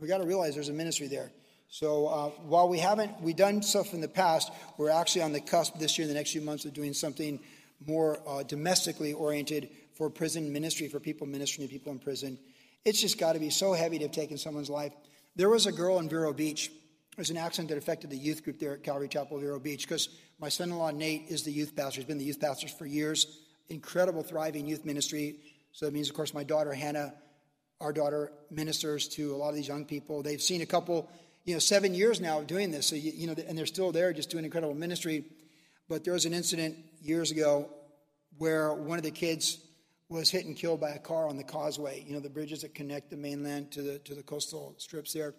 We 0.00 0.08
got 0.08 0.18
to 0.18 0.26
realize 0.26 0.54
there's 0.54 0.68
a 0.68 0.72
ministry 0.72 1.08
there. 1.08 1.32
So 1.70 2.06
uh, 2.06 2.28
while 2.46 2.68
we 2.68 2.78
haven't 2.78 3.20
we 3.20 3.34
done 3.34 3.62
stuff 3.62 3.92
in 3.92 4.00
the 4.00 4.08
past, 4.08 4.50
we're 4.78 4.90
actually 4.90 5.22
on 5.22 5.32
the 5.32 5.40
cusp 5.40 5.78
this 5.78 5.98
year, 5.98 6.06
the 6.06 6.14
next 6.14 6.32
few 6.32 6.40
months, 6.40 6.64
of 6.64 6.72
doing 6.72 6.94
something 6.94 7.40
more 7.86 8.20
uh, 8.26 8.42
domestically 8.42 9.12
oriented 9.12 9.70
for 9.94 10.08
prison 10.08 10.52
ministry, 10.52 10.88
for 10.88 11.00
people 11.00 11.26
ministering 11.26 11.66
to 11.68 11.72
people 11.72 11.92
in 11.92 11.98
prison. 11.98 12.38
It's 12.84 13.00
just 13.00 13.18
got 13.18 13.34
to 13.34 13.38
be 13.38 13.50
so 13.50 13.72
heavy 13.72 13.98
to 13.98 14.04
have 14.04 14.12
taken 14.12 14.38
someone's 14.38 14.70
life. 14.70 14.92
There 15.36 15.50
was 15.50 15.66
a 15.66 15.72
girl 15.72 15.98
in 15.98 16.08
Vero 16.08 16.32
Beach. 16.32 16.68
There 16.68 17.22
was 17.22 17.30
an 17.30 17.36
accident 17.36 17.68
that 17.70 17.78
affected 17.78 18.10
the 18.10 18.16
youth 18.16 18.44
group 18.44 18.58
there 18.58 18.74
at 18.74 18.82
Calvary 18.82 19.08
Chapel, 19.08 19.38
Vero 19.38 19.58
Beach, 19.58 19.82
because 19.82 20.08
my 20.40 20.48
son 20.48 20.70
in 20.70 20.78
law, 20.78 20.90
Nate, 20.90 21.26
is 21.28 21.42
the 21.42 21.52
youth 21.52 21.74
pastor. 21.76 22.00
He's 22.00 22.06
been 22.06 22.18
the 22.18 22.24
youth 22.24 22.40
pastor 22.40 22.68
for 22.68 22.86
years. 22.86 23.40
Incredible, 23.68 24.22
thriving 24.22 24.66
youth 24.66 24.84
ministry. 24.84 25.40
So 25.72 25.86
that 25.86 25.92
means, 25.92 26.08
of 26.08 26.14
course, 26.14 26.32
my 26.32 26.44
daughter, 26.44 26.72
Hannah, 26.72 27.12
our 27.80 27.92
daughter, 27.92 28.32
ministers 28.50 29.08
to 29.08 29.34
a 29.34 29.36
lot 29.36 29.50
of 29.50 29.54
these 29.54 29.68
young 29.68 29.84
people. 29.84 30.22
They've 30.22 30.42
seen 30.42 30.62
a 30.62 30.66
couple, 30.66 31.08
you 31.44 31.54
know, 31.54 31.60
seven 31.60 31.94
years 31.94 32.20
now 32.20 32.40
of 32.40 32.46
doing 32.46 32.70
this. 32.70 32.86
So, 32.86 32.96
you, 32.96 33.12
you 33.14 33.26
know, 33.26 33.34
and 33.46 33.56
they're 33.56 33.66
still 33.66 33.92
there 33.92 34.12
just 34.12 34.30
doing 34.30 34.44
incredible 34.44 34.74
ministry. 34.74 35.24
But 35.88 36.04
there 36.04 36.12
was 36.12 36.26
an 36.26 36.34
incident 36.34 36.76
years 37.00 37.30
ago 37.30 37.70
where 38.36 38.72
one 38.72 38.98
of 38.98 39.04
the 39.04 39.10
kids 39.10 39.58
was 40.08 40.30
hit 40.30 40.46
and 40.46 40.56
killed 40.56 40.80
by 40.80 40.90
a 40.90 40.98
car 40.98 41.28
on 41.28 41.36
the 41.36 41.44
causeway, 41.44 42.02
you 42.06 42.14
know, 42.14 42.20
the 42.20 42.30
bridges 42.30 42.62
that 42.62 42.74
connect 42.74 43.10
the 43.10 43.16
mainland 43.16 43.70
to 43.72 43.82
the, 43.82 43.98
to 44.00 44.14
the 44.14 44.22
coastal 44.22 44.74
strips 44.78 45.12
there. 45.12 45.34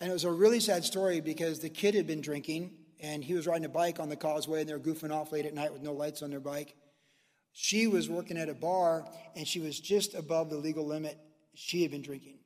And 0.00 0.10
it 0.10 0.12
was 0.12 0.24
a 0.24 0.30
really 0.30 0.60
sad 0.60 0.84
story 0.84 1.20
because 1.20 1.58
the 1.58 1.70
kid 1.70 1.94
had 1.94 2.06
been 2.06 2.20
drinking 2.20 2.72
and 3.00 3.24
he 3.24 3.34
was 3.34 3.46
riding 3.46 3.64
a 3.64 3.70
bike 3.70 3.98
on 3.98 4.08
the 4.08 4.16
causeway 4.16 4.60
and 4.60 4.68
they 4.68 4.74
were 4.74 4.80
goofing 4.80 5.12
off 5.12 5.32
late 5.32 5.46
at 5.46 5.54
night 5.54 5.72
with 5.72 5.82
no 5.82 5.92
lights 5.92 6.22
on 6.22 6.30
their 6.30 6.40
bike. 6.40 6.74
She 7.52 7.86
was 7.86 8.08
working 8.08 8.36
at 8.36 8.48
a 8.48 8.54
bar 8.54 9.06
and 9.34 9.46
she 9.46 9.60
was 9.60 9.80
just 9.80 10.14
above 10.14 10.50
the 10.50 10.56
legal 10.56 10.86
limit. 10.86 11.18
She 11.56 11.82
had 11.82 11.90
been 11.90 12.02
drinking. 12.02 12.38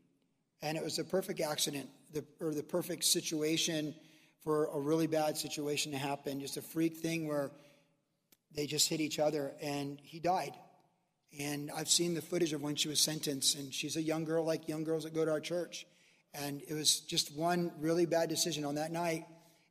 And 0.62 0.76
it 0.76 0.84
was 0.84 0.98
a 0.98 1.04
perfect 1.04 1.40
accident 1.40 1.88
the, 2.12 2.24
or 2.40 2.54
the 2.54 2.62
perfect 2.62 3.04
situation 3.04 3.94
for 4.42 4.66
a 4.66 4.80
really 4.80 5.06
bad 5.06 5.36
situation 5.36 5.92
to 5.92 5.98
happen. 5.98 6.40
Just 6.40 6.56
a 6.56 6.62
freak 6.62 6.96
thing 6.96 7.26
where 7.26 7.50
they 8.54 8.66
just 8.66 8.88
hit 8.88 9.00
each 9.00 9.18
other 9.18 9.52
and 9.62 10.00
he 10.02 10.18
died. 10.18 10.54
And 11.38 11.70
I've 11.76 11.88
seen 11.88 12.14
the 12.14 12.22
footage 12.22 12.52
of 12.52 12.62
when 12.62 12.74
she 12.74 12.88
was 12.88 12.98
sentenced, 13.00 13.56
and 13.56 13.72
she's 13.72 13.96
a 13.96 14.02
young 14.02 14.24
girl 14.24 14.44
like 14.44 14.68
young 14.68 14.82
girls 14.82 15.04
that 15.04 15.14
go 15.14 15.24
to 15.24 15.30
our 15.30 15.40
church. 15.40 15.86
And 16.34 16.60
it 16.66 16.74
was 16.74 17.00
just 17.00 17.36
one 17.36 17.70
really 17.78 18.04
bad 18.04 18.28
decision 18.28 18.64
on 18.64 18.74
that 18.76 18.90
night. 18.90 19.26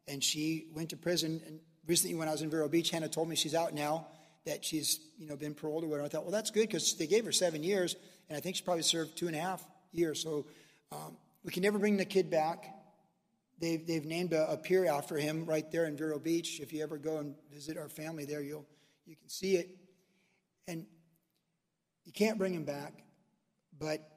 And 0.07 0.23
she 0.23 0.67
went 0.73 0.89
to 0.91 0.97
prison. 0.97 1.41
And 1.45 1.59
recently, 1.85 2.15
when 2.15 2.29
I 2.29 2.31
was 2.31 2.41
in 2.41 2.49
Vero 2.49 2.69
Beach, 2.69 2.91
Hannah 2.91 3.09
told 3.09 3.27
me 3.27 3.35
she's 3.35 3.55
out 3.55 3.73
now, 3.73 4.07
that 4.45 4.63
she's 4.63 5.01
you 5.17 5.27
know 5.27 5.35
been 5.35 5.53
paroled 5.53 5.83
or 5.83 5.87
whatever. 5.87 6.05
I 6.05 6.09
thought, 6.09 6.23
well, 6.23 6.31
that's 6.31 6.49
good 6.49 6.67
because 6.67 6.95
they 6.95 7.07
gave 7.07 7.25
her 7.25 7.31
seven 7.33 7.61
years, 7.61 7.97
and 8.29 8.37
I 8.37 8.39
think 8.39 8.55
she 8.55 8.63
probably 8.63 8.83
served 8.83 9.17
two 9.17 9.27
and 9.27 9.35
a 9.35 9.39
half 9.39 9.63
years. 9.91 10.21
So 10.21 10.45
um, 10.91 11.17
we 11.43 11.51
can 11.51 11.63
never 11.63 11.79
bring 11.79 11.97
the 11.97 12.05
kid 12.05 12.29
back. 12.29 12.75
They've, 13.59 13.85
they've 13.85 14.05
named 14.05 14.33
a, 14.33 14.51
a, 14.51 14.57
pier 14.57 14.85
after 14.85 15.17
him 15.17 15.45
right 15.45 15.69
there 15.71 15.85
in 15.85 15.97
Vero 15.97 16.17
Beach. 16.17 16.59
If 16.61 16.71
you 16.71 16.81
ever 16.81 16.97
go 16.97 17.17
and 17.17 17.35
visit 17.51 17.77
our 17.77 17.89
family 17.89 18.23
there, 18.23 18.41
you'll 18.41 18.65
you 19.05 19.15
can 19.15 19.27
see 19.27 19.55
it. 19.55 19.75
And 20.67 20.85
you 22.05 22.13
can't 22.13 22.37
bring 22.37 22.53
him 22.53 22.63
back, 22.63 22.93
but 23.77 24.07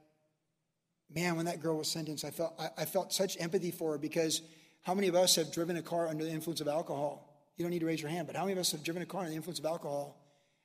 man, 1.13 1.37
when 1.37 1.47
that 1.47 1.61
girl 1.61 1.79
was 1.79 1.89
sentenced, 1.89 2.25
I 2.25 2.31
felt 2.31 2.55
I, 2.59 2.83
I 2.83 2.85
felt 2.85 3.13
such 3.13 3.41
empathy 3.41 3.71
for 3.71 3.93
her 3.93 3.99
because 3.99 4.43
how 4.83 4.95
many 4.95 5.09
of 5.09 5.15
us 5.15 5.37
have 5.37 5.53
driven 5.53 5.77
a 5.77 5.83
car 5.83 6.09
under 6.09 6.25
the 6.25 6.31
influence 6.31 6.61
of 6.61 6.69
alcohol? 6.69 7.29
You 7.57 7.65
don't 7.65 7.71
need 7.71 7.81
to 7.81 7.87
raise 7.87 8.01
your 8.01 8.11
hand, 8.11 8.27
but 8.27 8.37
how 8.37 8.43
many 8.43 8.53
of 8.53 8.59
us 8.59 8.73
have 8.73 8.83
driven 8.83 9.03
a 9.03 9.07
car 9.07 9.21
under 9.21 9.31
the 9.31 9.37
influence 9.37 9.59
of 9.59 9.67
alcohol 9.67 10.21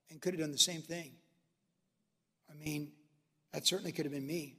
and 0.09 0.21
could 0.21 0.33
have 0.33 0.41
done 0.41 0.51
the 0.51 0.57
same 0.57 0.81
thing? 0.81 1.11
I 2.49 2.53
mean, 2.55 2.91
that 3.57 3.65
certainly 3.65 3.91
could 3.91 4.05
have 4.05 4.13
been 4.13 4.27
me. 4.27 4.55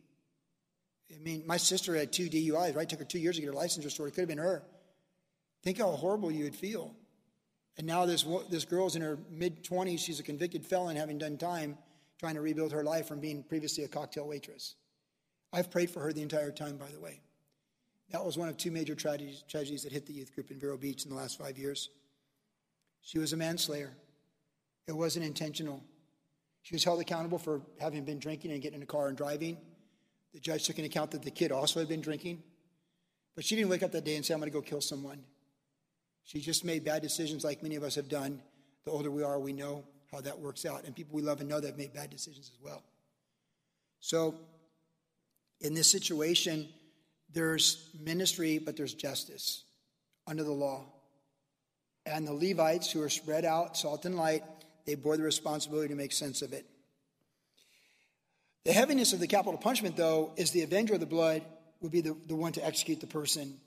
I 1.14 1.20
mean, 1.20 1.44
my 1.46 1.56
sister 1.56 1.94
had 1.94 2.12
two 2.12 2.28
DUIs, 2.28 2.74
right? 2.74 2.82
It 2.82 2.88
took 2.88 2.98
her 2.98 3.04
two 3.04 3.20
years 3.20 3.36
to 3.36 3.42
get 3.42 3.46
her 3.46 3.54
license 3.54 3.84
restored. 3.84 4.08
It 4.08 4.14
could 4.16 4.22
have 4.22 4.28
been 4.28 4.38
her. 4.38 4.64
Think 5.62 5.78
how 5.78 5.92
horrible 5.92 6.32
you 6.32 6.42
would 6.42 6.56
feel. 6.56 6.96
And 7.76 7.86
now 7.86 8.06
this, 8.06 8.26
this 8.50 8.64
girl's 8.64 8.96
in 8.96 9.02
her 9.02 9.16
mid 9.30 9.62
20s. 9.62 10.00
She's 10.00 10.18
a 10.18 10.24
convicted 10.24 10.66
felon, 10.66 10.96
having 10.96 11.16
done 11.16 11.38
time, 11.38 11.78
trying 12.18 12.34
to 12.34 12.40
rebuild 12.40 12.72
her 12.72 12.82
life 12.82 13.06
from 13.06 13.20
being 13.20 13.44
previously 13.44 13.84
a 13.84 13.88
cocktail 13.88 14.26
waitress. 14.26 14.74
I've 15.52 15.70
prayed 15.70 15.90
for 15.90 16.00
her 16.00 16.12
the 16.12 16.22
entire 16.22 16.50
time, 16.50 16.76
by 16.76 16.88
the 16.88 16.98
way. 16.98 17.20
That 18.10 18.24
was 18.24 18.36
one 18.36 18.48
of 18.48 18.56
two 18.56 18.72
major 18.72 18.96
tragedies, 18.96 19.44
tragedies 19.48 19.84
that 19.84 19.92
hit 19.92 20.06
the 20.06 20.12
youth 20.12 20.34
group 20.34 20.50
in 20.50 20.58
Vero 20.58 20.76
Beach 20.76 21.04
in 21.04 21.10
the 21.10 21.16
last 21.16 21.38
five 21.38 21.56
years. 21.56 21.88
She 23.02 23.20
was 23.20 23.32
a 23.32 23.36
manslayer. 23.36 23.92
It 24.88 24.96
wasn't 24.96 25.24
intentional. 25.24 25.84
She 26.68 26.74
was 26.74 26.84
held 26.84 27.00
accountable 27.00 27.38
for 27.38 27.62
having 27.80 28.04
been 28.04 28.18
drinking 28.18 28.52
and 28.52 28.60
getting 28.60 28.76
in 28.76 28.82
a 28.82 28.86
car 28.86 29.08
and 29.08 29.16
driving. 29.16 29.56
The 30.34 30.38
judge 30.38 30.64
took 30.64 30.76
into 30.76 30.90
account 30.90 31.12
that 31.12 31.22
the 31.22 31.30
kid 31.30 31.50
also 31.50 31.80
had 31.80 31.88
been 31.88 32.02
drinking. 32.02 32.42
But 33.34 33.46
she 33.46 33.56
didn't 33.56 33.70
wake 33.70 33.82
up 33.82 33.92
that 33.92 34.04
day 34.04 34.16
and 34.16 34.26
say, 34.26 34.34
I'm 34.34 34.40
going 34.40 34.52
to 34.52 34.54
go 34.54 34.60
kill 34.60 34.82
someone. 34.82 35.24
She 36.24 36.40
just 36.40 36.66
made 36.66 36.84
bad 36.84 37.00
decisions 37.00 37.42
like 37.42 37.62
many 37.62 37.76
of 37.76 37.84
us 37.84 37.94
have 37.94 38.10
done. 38.10 38.42
The 38.84 38.90
older 38.90 39.10
we 39.10 39.22
are, 39.22 39.40
we 39.40 39.54
know 39.54 39.84
how 40.12 40.20
that 40.20 40.38
works 40.38 40.66
out. 40.66 40.84
And 40.84 40.94
people 40.94 41.16
we 41.16 41.22
love 41.22 41.40
and 41.40 41.48
know 41.48 41.58
that 41.58 41.68
have 41.68 41.78
made 41.78 41.94
bad 41.94 42.10
decisions 42.10 42.50
as 42.54 42.62
well. 42.62 42.82
So, 44.00 44.34
in 45.62 45.72
this 45.72 45.90
situation, 45.90 46.68
there's 47.32 47.88
ministry, 47.98 48.58
but 48.58 48.76
there's 48.76 48.92
justice 48.92 49.64
under 50.26 50.44
the 50.44 50.52
law. 50.52 50.84
And 52.04 52.26
the 52.26 52.34
Levites, 52.34 52.92
who 52.92 53.00
are 53.00 53.08
spread 53.08 53.46
out, 53.46 53.74
salt 53.74 54.04
and 54.04 54.16
light, 54.16 54.42
they 54.88 54.94
bore 54.94 55.18
the 55.18 55.22
responsibility 55.22 55.88
to 55.88 55.94
make 55.94 56.12
sense 56.12 56.40
of 56.40 56.54
it. 56.54 56.64
The 58.64 58.72
heaviness 58.72 59.12
of 59.12 59.20
the 59.20 59.26
capital 59.26 59.58
punishment, 59.58 59.98
though, 59.98 60.32
is 60.38 60.50
the 60.50 60.62
avenger 60.62 60.94
of 60.94 61.00
the 61.00 61.06
blood 61.06 61.42
would 61.82 61.92
be 61.92 62.00
the, 62.00 62.16
the 62.26 62.34
one 62.34 62.52
to 62.52 62.66
execute 62.66 62.98
the 62.98 63.06
person. 63.06 63.60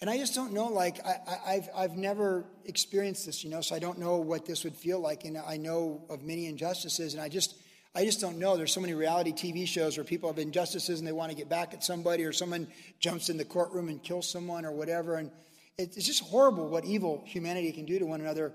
And 0.00 0.10
I 0.10 0.18
just 0.18 0.34
don't 0.34 0.52
know, 0.52 0.66
like, 0.66 0.98
I, 1.06 1.52
have 1.52 1.68
I've 1.76 1.96
never 1.96 2.44
experienced 2.64 3.24
this, 3.24 3.44
you 3.44 3.50
know, 3.50 3.60
so 3.60 3.76
I 3.76 3.78
don't 3.78 4.00
know 4.00 4.16
what 4.16 4.46
this 4.46 4.64
would 4.64 4.74
feel 4.74 4.98
like. 4.98 5.24
And 5.24 5.38
I 5.38 5.58
know 5.58 6.02
of 6.10 6.24
many 6.24 6.46
injustices, 6.46 7.14
and 7.14 7.22
I 7.22 7.28
just, 7.28 7.54
I 7.94 8.04
just 8.04 8.20
don't 8.20 8.38
know. 8.38 8.56
There's 8.56 8.72
so 8.72 8.80
many 8.80 8.94
reality 8.94 9.32
TV 9.32 9.68
shows 9.68 9.96
where 9.96 10.02
people 10.02 10.28
have 10.28 10.40
injustices 10.40 10.98
and 10.98 11.06
they 11.06 11.12
want 11.12 11.30
to 11.30 11.36
get 11.36 11.48
back 11.48 11.72
at 11.72 11.84
somebody, 11.84 12.24
or 12.24 12.32
someone 12.32 12.66
jumps 12.98 13.28
in 13.28 13.36
the 13.36 13.44
courtroom 13.44 13.88
and 13.88 14.02
kills 14.02 14.28
someone, 14.28 14.64
or 14.64 14.72
whatever. 14.72 15.14
And 15.18 15.30
it's 15.78 16.04
just 16.04 16.24
horrible 16.24 16.66
what 16.66 16.84
evil 16.84 17.22
humanity 17.26 17.70
can 17.70 17.84
do 17.84 18.00
to 18.00 18.06
one 18.06 18.20
another. 18.20 18.52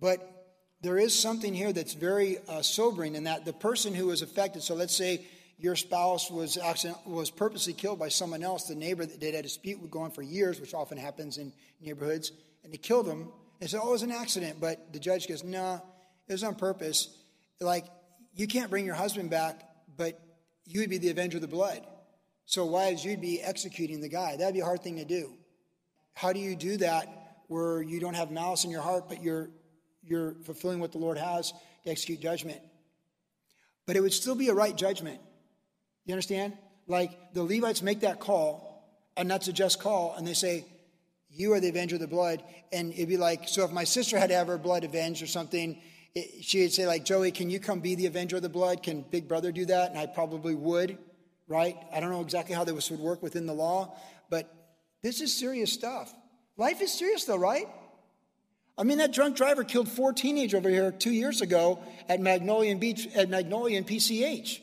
But 0.00 0.39
there 0.82 0.98
is 0.98 1.18
something 1.18 1.54
here 1.54 1.72
that's 1.72 1.94
very 1.94 2.38
uh, 2.48 2.62
sobering 2.62 3.14
in 3.14 3.24
that 3.24 3.44
the 3.44 3.52
person 3.52 3.94
who 3.94 4.06
was 4.06 4.22
affected, 4.22 4.62
so 4.62 4.74
let's 4.74 4.94
say 4.94 5.26
your 5.58 5.76
spouse 5.76 6.30
was 6.30 6.56
accident, 6.56 6.98
was 7.06 7.30
purposely 7.30 7.74
killed 7.74 7.98
by 7.98 8.08
someone 8.08 8.42
else, 8.42 8.64
the 8.64 8.74
neighbor 8.74 9.04
that 9.04 9.22
had 9.22 9.34
a 9.34 9.42
dispute 9.42 9.80
would 9.80 9.90
go 9.90 10.00
on 10.00 10.10
for 10.10 10.22
years, 10.22 10.58
which 10.58 10.72
often 10.72 10.96
happens 10.96 11.36
in 11.36 11.52
neighborhoods, 11.82 12.32
and 12.64 12.72
they 12.72 12.78
killed 12.78 13.06
them. 13.06 13.30
They 13.58 13.66
said, 13.66 13.80
"Oh, 13.82 13.88
it 13.88 13.92
was 13.92 14.02
an 14.02 14.10
accident," 14.10 14.58
but 14.58 14.92
the 14.92 14.98
judge 14.98 15.28
goes, 15.28 15.44
"No, 15.44 15.62
nah, 15.62 15.80
it 16.28 16.32
was 16.32 16.42
on 16.42 16.54
purpose." 16.54 17.08
Like 17.60 17.84
you 18.34 18.46
can't 18.46 18.70
bring 18.70 18.86
your 18.86 18.94
husband 18.94 19.28
back, 19.28 19.62
but 19.98 20.18
you 20.64 20.80
would 20.80 20.88
be 20.88 20.96
the 20.96 21.10
avenger 21.10 21.36
of 21.36 21.42
the 21.42 21.48
blood. 21.48 21.86
So 22.46 22.64
wives, 22.64 23.04
you'd 23.04 23.20
be 23.20 23.42
executing 23.42 24.00
the 24.00 24.08
guy. 24.08 24.36
That'd 24.36 24.54
be 24.54 24.60
a 24.60 24.64
hard 24.64 24.82
thing 24.82 24.96
to 24.96 25.04
do. 25.04 25.34
How 26.14 26.32
do 26.32 26.40
you 26.40 26.56
do 26.56 26.78
that 26.78 27.06
where 27.48 27.82
you 27.82 28.00
don't 28.00 28.14
have 28.14 28.30
malice 28.30 28.64
in 28.64 28.70
your 28.70 28.82
heart, 28.82 29.08
but 29.08 29.22
you're 29.22 29.50
you're 30.10 30.34
fulfilling 30.44 30.80
what 30.80 30.92
the 30.92 30.98
Lord 30.98 31.16
has 31.16 31.52
to 31.84 31.90
execute 31.90 32.20
judgment. 32.20 32.60
But 33.86 33.96
it 33.96 34.00
would 34.00 34.12
still 34.12 34.34
be 34.34 34.48
a 34.48 34.54
right 34.54 34.76
judgment. 34.76 35.20
You 36.04 36.14
understand? 36.14 36.54
Like 36.86 37.32
the 37.34 37.42
Levites 37.42 37.82
make 37.82 38.00
that 38.00 38.20
call, 38.20 38.84
and 39.16 39.30
that's 39.30 39.48
a 39.48 39.52
just 39.52 39.80
call, 39.80 40.14
and 40.16 40.26
they 40.26 40.34
say, 40.34 40.64
You 41.30 41.52
are 41.52 41.60
the 41.60 41.68
avenger 41.68 41.96
of 41.96 42.00
the 42.00 42.08
blood. 42.08 42.42
And 42.72 42.92
it'd 42.92 43.08
be 43.08 43.16
like, 43.16 43.48
so 43.48 43.64
if 43.64 43.72
my 43.72 43.84
sister 43.84 44.18
had 44.18 44.30
to 44.30 44.36
have 44.36 44.46
her 44.46 44.58
blood 44.58 44.84
avenged 44.84 45.22
or 45.22 45.26
something, 45.26 45.80
it, 46.14 46.44
she'd 46.44 46.72
say, 46.72 46.86
like, 46.86 47.04
Joey, 47.04 47.30
can 47.30 47.50
you 47.50 47.60
come 47.60 47.80
be 47.80 47.94
the 47.94 48.06
avenger 48.06 48.36
of 48.36 48.42
the 48.42 48.48
blood? 48.48 48.82
Can 48.82 49.02
Big 49.02 49.28
Brother 49.28 49.52
do 49.52 49.64
that? 49.66 49.90
And 49.90 49.98
I 49.98 50.06
probably 50.06 50.54
would, 50.54 50.98
right? 51.48 51.76
I 51.92 52.00
don't 52.00 52.10
know 52.10 52.20
exactly 52.20 52.54
how 52.54 52.64
this 52.64 52.90
would 52.90 53.00
work 53.00 53.22
within 53.22 53.46
the 53.46 53.52
law, 53.52 53.96
but 54.28 54.52
this 55.02 55.20
is 55.20 55.36
serious 55.36 55.72
stuff. 55.72 56.12
Life 56.56 56.80
is 56.80 56.92
serious, 56.92 57.24
though, 57.24 57.36
right? 57.36 57.66
I 58.80 58.82
mean, 58.82 58.96
that 58.96 59.12
drunk 59.12 59.36
driver 59.36 59.62
killed 59.62 59.90
four 59.90 60.14
teenagers 60.14 60.56
over 60.56 60.70
here 60.70 60.90
two 60.90 61.10
years 61.10 61.42
ago 61.42 61.80
at 62.08 62.18
Magnolia 62.18 62.74
Beach, 62.76 63.06
at 63.14 63.28
Magnolia 63.28 63.76
and 63.76 63.86
PCH. 63.86 64.60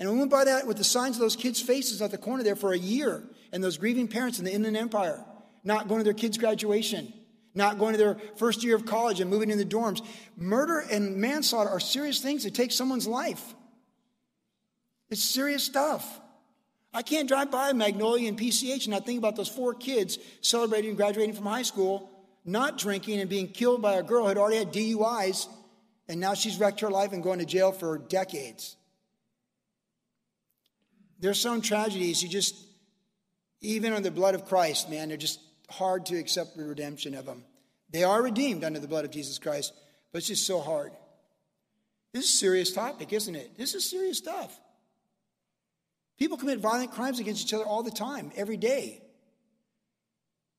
And 0.00 0.10
we 0.10 0.18
went 0.18 0.32
by 0.32 0.42
that 0.44 0.66
with 0.66 0.78
the 0.78 0.84
signs 0.84 1.14
of 1.14 1.20
those 1.20 1.36
kids' 1.36 1.60
faces 1.62 2.02
at 2.02 2.10
the 2.10 2.18
corner 2.18 2.42
there 2.42 2.56
for 2.56 2.72
a 2.72 2.78
year, 2.78 3.22
and 3.52 3.62
those 3.62 3.78
grieving 3.78 4.08
parents 4.08 4.40
in 4.40 4.44
the 4.44 4.52
Inland 4.52 4.76
Empire, 4.76 5.24
not 5.62 5.86
going 5.86 6.00
to 6.00 6.04
their 6.04 6.12
kids' 6.12 6.38
graduation, 6.38 7.12
not 7.54 7.78
going 7.78 7.92
to 7.92 7.98
their 7.98 8.16
first 8.34 8.64
year 8.64 8.74
of 8.74 8.84
college 8.84 9.20
and 9.20 9.30
moving 9.30 9.52
in 9.52 9.58
the 9.58 9.64
dorms. 9.64 10.04
Murder 10.36 10.80
and 10.80 11.16
manslaughter 11.16 11.70
are 11.70 11.78
serious 11.78 12.18
things 12.18 12.42
that 12.42 12.52
take 12.52 12.72
someone's 12.72 13.06
life. 13.06 13.54
It's 15.08 15.22
serious 15.22 15.62
stuff. 15.62 16.20
I 16.92 17.02
can't 17.02 17.28
drive 17.28 17.52
by 17.52 17.72
Magnolia 17.74 18.28
and 18.28 18.36
PCH 18.36 18.86
and 18.86 18.88
not 18.88 19.06
think 19.06 19.18
about 19.18 19.36
those 19.36 19.48
four 19.48 19.72
kids 19.72 20.18
celebrating 20.40 20.90
and 20.90 20.96
graduating 20.96 21.36
from 21.36 21.46
high 21.46 21.62
school, 21.62 22.10
not 22.46 22.78
drinking 22.78 23.20
and 23.20 23.28
being 23.28 23.48
killed 23.48 23.82
by 23.82 23.94
a 23.94 24.02
girl 24.02 24.22
who 24.22 24.28
had 24.28 24.38
already 24.38 24.58
had 24.58 24.72
DUIs, 24.72 25.48
and 26.08 26.20
now 26.20 26.34
she's 26.34 26.58
wrecked 26.58 26.80
her 26.80 26.90
life 26.90 27.12
and 27.12 27.22
going 27.22 27.40
to 27.40 27.44
jail 27.44 27.72
for 27.72 27.98
decades. 27.98 28.76
There's 31.18 31.40
some 31.40 31.60
tragedies 31.60 32.22
you 32.22 32.28
just, 32.28 32.54
even 33.60 33.92
under 33.92 34.08
the 34.08 34.14
blood 34.14 34.34
of 34.34 34.46
Christ, 34.46 34.88
man, 34.88 35.08
they're 35.08 35.16
just 35.16 35.40
hard 35.68 36.06
to 36.06 36.16
accept 36.16 36.56
the 36.56 36.64
redemption 36.64 37.14
of 37.14 37.26
them. 37.26 37.44
They 37.90 38.04
are 38.04 38.22
redeemed 38.22 38.64
under 38.64 38.78
the 38.78 38.88
blood 38.88 39.04
of 39.04 39.10
Jesus 39.10 39.38
Christ, 39.38 39.72
but 40.12 40.18
it's 40.18 40.28
just 40.28 40.46
so 40.46 40.60
hard. 40.60 40.92
This 42.12 42.24
is 42.24 42.34
a 42.34 42.36
serious 42.36 42.72
topic, 42.72 43.12
isn't 43.12 43.34
it? 43.34 43.56
This 43.58 43.74
is 43.74 43.88
serious 43.88 44.18
stuff. 44.18 44.58
People 46.18 46.36
commit 46.36 46.60
violent 46.60 46.92
crimes 46.92 47.18
against 47.18 47.44
each 47.44 47.54
other 47.54 47.64
all 47.64 47.82
the 47.82 47.90
time, 47.90 48.30
every 48.36 48.56
day. 48.56 49.02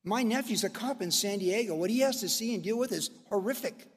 My 0.04 0.22
nephew's 0.22 0.64
a 0.64 0.70
cop 0.70 1.02
in 1.02 1.10
San 1.10 1.38
Diego. 1.38 1.74
What 1.74 1.90
he 1.90 2.00
has 2.00 2.20
to 2.20 2.28
see 2.28 2.54
and 2.54 2.62
deal 2.62 2.78
with 2.78 2.92
is 2.92 3.10
horrific. 3.28 3.88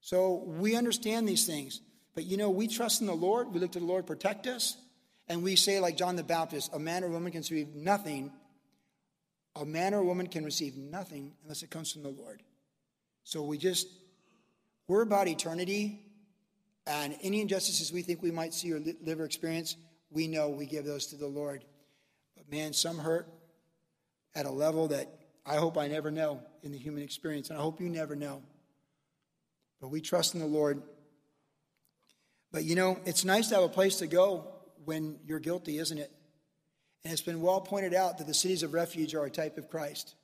So 0.00 0.42
we 0.46 0.76
understand 0.76 1.28
these 1.28 1.46
things. 1.46 1.80
But 2.14 2.24
you 2.24 2.36
know, 2.36 2.50
we 2.50 2.66
trust 2.66 3.00
in 3.00 3.06
the 3.06 3.14
Lord. 3.14 3.52
We 3.52 3.60
look 3.60 3.72
to 3.72 3.78
the 3.78 3.84
Lord 3.84 4.06
protect 4.06 4.46
us. 4.46 4.76
And 5.28 5.44
we 5.44 5.54
say, 5.54 5.78
like 5.78 5.96
John 5.96 6.16
the 6.16 6.24
Baptist, 6.24 6.74
a 6.74 6.78
man 6.78 7.04
or 7.04 7.08
woman 7.08 7.30
can 7.30 7.40
receive 7.40 7.74
nothing. 7.74 8.32
A 9.54 9.64
man 9.64 9.94
or 9.94 10.02
woman 10.02 10.26
can 10.26 10.44
receive 10.44 10.76
nothing 10.76 11.32
unless 11.42 11.62
it 11.62 11.70
comes 11.70 11.92
from 11.92 12.02
the 12.02 12.08
Lord. 12.08 12.42
So 13.22 13.42
we 13.42 13.58
just, 13.58 13.86
we're 14.88 15.02
about 15.02 15.28
eternity. 15.28 16.00
And 16.86 17.16
any 17.22 17.40
injustices 17.40 17.92
we 17.92 18.02
think 18.02 18.22
we 18.22 18.32
might 18.32 18.54
see 18.54 18.72
or 18.72 18.80
live 18.80 19.20
or 19.20 19.24
experience, 19.24 19.76
we 20.10 20.26
know 20.26 20.48
we 20.48 20.66
give 20.66 20.84
those 20.84 21.06
to 21.08 21.16
the 21.16 21.28
Lord. 21.28 21.64
But 22.36 22.50
man, 22.50 22.72
some 22.72 22.98
hurt 22.98 23.28
at 24.34 24.46
a 24.46 24.50
level 24.50 24.88
that 24.88 25.08
I 25.44 25.56
hope 25.56 25.76
I 25.76 25.88
never 25.88 26.10
know 26.10 26.40
in 26.62 26.72
the 26.72 26.78
human 26.78 27.02
experience. 27.02 27.50
And 27.50 27.58
I 27.58 27.62
hope 27.62 27.80
you 27.80 27.88
never 27.88 28.14
know. 28.14 28.42
But 29.80 29.88
we 29.88 30.00
trust 30.00 30.34
in 30.34 30.40
the 30.40 30.46
Lord. 30.46 30.82
But 32.52 32.64
you 32.64 32.74
know, 32.74 32.98
it's 33.04 33.24
nice 33.24 33.48
to 33.48 33.54
have 33.56 33.64
a 33.64 33.68
place 33.68 33.96
to 33.96 34.06
go 34.06 34.46
when 34.84 35.18
you're 35.26 35.40
guilty, 35.40 35.78
isn't 35.78 35.98
it? 35.98 36.10
And 37.04 37.12
it's 37.12 37.22
been 37.22 37.40
well 37.40 37.60
pointed 37.60 37.94
out 37.94 38.18
that 38.18 38.26
the 38.26 38.34
cities 38.34 38.62
of 38.62 38.74
refuge 38.74 39.14
are 39.14 39.24
a 39.24 39.30
type 39.30 39.56
of 39.56 39.70
Christ. 39.70 40.14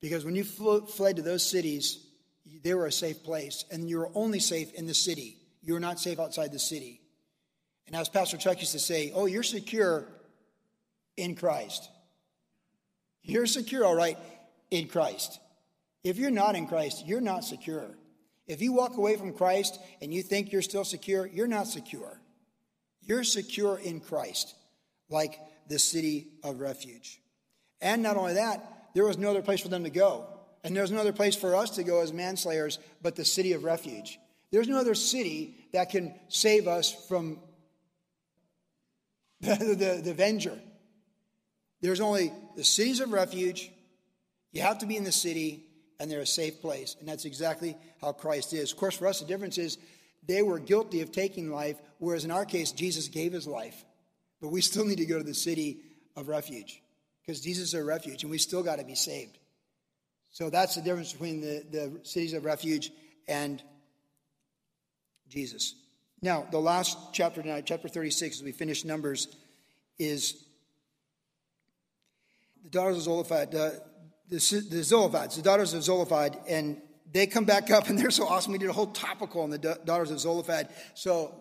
Because 0.00 0.24
when 0.24 0.36
you 0.36 0.44
fled 0.44 1.16
to 1.16 1.22
those 1.22 1.44
cities, 1.44 2.06
they 2.62 2.74
were 2.74 2.86
a 2.86 2.92
safe 2.92 3.24
place, 3.24 3.64
and 3.70 3.88
you 3.88 3.98
were 3.98 4.10
only 4.14 4.38
safe 4.38 4.72
in 4.74 4.86
the 4.86 4.94
city. 4.94 5.38
You 5.62 5.72
were 5.72 5.80
not 5.80 5.98
safe 5.98 6.20
outside 6.20 6.52
the 6.52 6.58
city. 6.58 7.00
And 7.86 7.96
as 7.96 8.08
Pastor 8.08 8.36
Chuck 8.36 8.60
used 8.60 8.72
to 8.72 8.78
say, 8.78 9.12
oh, 9.14 9.26
you're 9.26 9.42
secure 9.42 10.06
in 11.16 11.34
Christ. 11.34 11.88
You're 13.24 13.46
secure, 13.46 13.84
all 13.84 13.96
right, 13.96 14.18
in 14.70 14.86
Christ. 14.86 15.40
If 16.02 16.18
you're 16.18 16.30
not 16.30 16.54
in 16.54 16.66
Christ, 16.66 17.06
you're 17.06 17.20
not 17.20 17.44
secure. 17.44 17.90
If 18.46 18.60
you 18.60 18.72
walk 18.72 18.96
away 18.96 19.16
from 19.16 19.32
Christ 19.32 19.80
and 20.02 20.12
you 20.12 20.22
think 20.22 20.52
you're 20.52 20.62
still 20.62 20.84
secure, 20.84 21.26
you're 21.26 21.46
not 21.46 21.66
secure. 21.66 22.20
You're 23.00 23.24
secure 23.24 23.78
in 23.78 24.00
Christ, 24.00 24.54
like 25.08 25.38
the 25.68 25.78
city 25.78 26.28
of 26.42 26.60
refuge. 26.60 27.20
And 27.80 28.02
not 28.02 28.16
only 28.16 28.34
that, 28.34 28.90
there 28.94 29.04
was 29.04 29.18
no 29.18 29.30
other 29.30 29.42
place 29.42 29.60
for 29.60 29.68
them 29.68 29.84
to 29.84 29.90
go. 29.90 30.26
And 30.62 30.76
there's 30.76 30.90
no 30.90 31.00
other 31.00 31.12
place 31.12 31.36
for 31.36 31.54
us 31.54 31.70
to 31.70 31.84
go 31.84 32.00
as 32.00 32.12
manslayers 32.12 32.78
but 33.02 33.16
the 33.16 33.24
city 33.24 33.52
of 33.52 33.64
refuge. 33.64 34.18
There's 34.50 34.68
no 34.68 34.78
other 34.78 34.94
city 34.94 35.56
that 35.72 35.90
can 35.90 36.14
save 36.28 36.68
us 36.68 36.92
from 37.08 37.38
the, 39.40 39.56
the, 39.56 40.00
the 40.04 40.10
avenger. 40.10 40.58
There's 41.84 42.00
only 42.00 42.32
the 42.56 42.64
cities 42.64 43.00
of 43.00 43.12
refuge. 43.12 43.70
You 44.52 44.62
have 44.62 44.78
to 44.78 44.86
be 44.86 44.96
in 44.96 45.04
the 45.04 45.12
city, 45.12 45.66
and 46.00 46.10
they're 46.10 46.20
a 46.20 46.26
safe 46.26 46.62
place. 46.62 46.96
And 46.98 47.06
that's 47.06 47.26
exactly 47.26 47.76
how 48.00 48.12
Christ 48.12 48.54
is. 48.54 48.72
Of 48.72 48.78
course, 48.78 48.96
for 48.96 49.06
us, 49.06 49.20
the 49.20 49.26
difference 49.26 49.58
is 49.58 49.76
they 50.26 50.40
were 50.40 50.58
guilty 50.58 51.02
of 51.02 51.12
taking 51.12 51.50
life, 51.50 51.76
whereas 51.98 52.24
in 52.24 52.30
our 52.30 52.46
case, 52.46 52.72
Jesus 52.72 53.08
gave 53.08 53.34
his 53.34 53.46
life. 53.46 53.84
But 54.40 54.48
we 54.48 54.62
still 54.62 54.86
need 54.86 54.96
to 54.96 55.04
go 55.04 55.18
to 55.18 55.24
the 55.24 55.34
city 55.34 55.76
of 56.16 56.28
refuge 56.28 56.80
because 57.20 57.42
Jesus 57.42 57.68
is 57.68 57.74
a 57.74 57.84
refuge, 57.84 58.22
and 58.22 58.30
we 58.30 58.38
still 58.38 58.62
got 58.62 58.78
to 58.78 58.84
be 58.86 58.94
saved. 58.94 59.36
So 60.30 60.48
that's 60.48 60.76
the 60.76 60.80
difference 60.80 61.12
between 61.12 61.42
the, 61.42 61.66
the 61.70 62.00
cities 62.02 62.32
of 62.32 62.46
refuge 62.46 62.92
and 63.28 63.62
Jesus. 65.28 65.74
Now, 66.22 66.46
the 66.50 66.60
last 66.60 66.96
chapter 67.12 67.42
tonight, 67.42 67.64
chapter 67.66 67.88
36, 67.88 68.38
as 68.38 68.42
we 68.42 68.52
finish 68.52 68.86
Numbers, 68.86 69.28
is 69.98 70.43
the 72.64 72.70
daughters 72.70 72.96
of 72.96 73.02
Zelophehad. 73.04 73.54
Uh, 73.54 73.70
the, 74.28 74.38
the 74.70 75.28
the 75.36 75.42
daughters 75.42 75.74
of 75.74 75.82
Zelophehad, 75.82 76.38
and 76.48 76.80
they 77.12 77.26
come 77.26 77.44
back 77.44 77.70
up 77.70 77.88
and 77.88 77.98
they're 78.00 78.10
so 78.10 78.26
awesome. 78.26 78.52
We 78.52 78.58
did 78.58 78.70
a 78.70 78.72
whole 78.72 78.88
topical 78.88 79.42
on 79.42 79.50
the 79.50 79.58
daughters 79.58 80.10
of 80.10 80.18
Zelophehad. 80.18 80.70
So, 80.94 81.34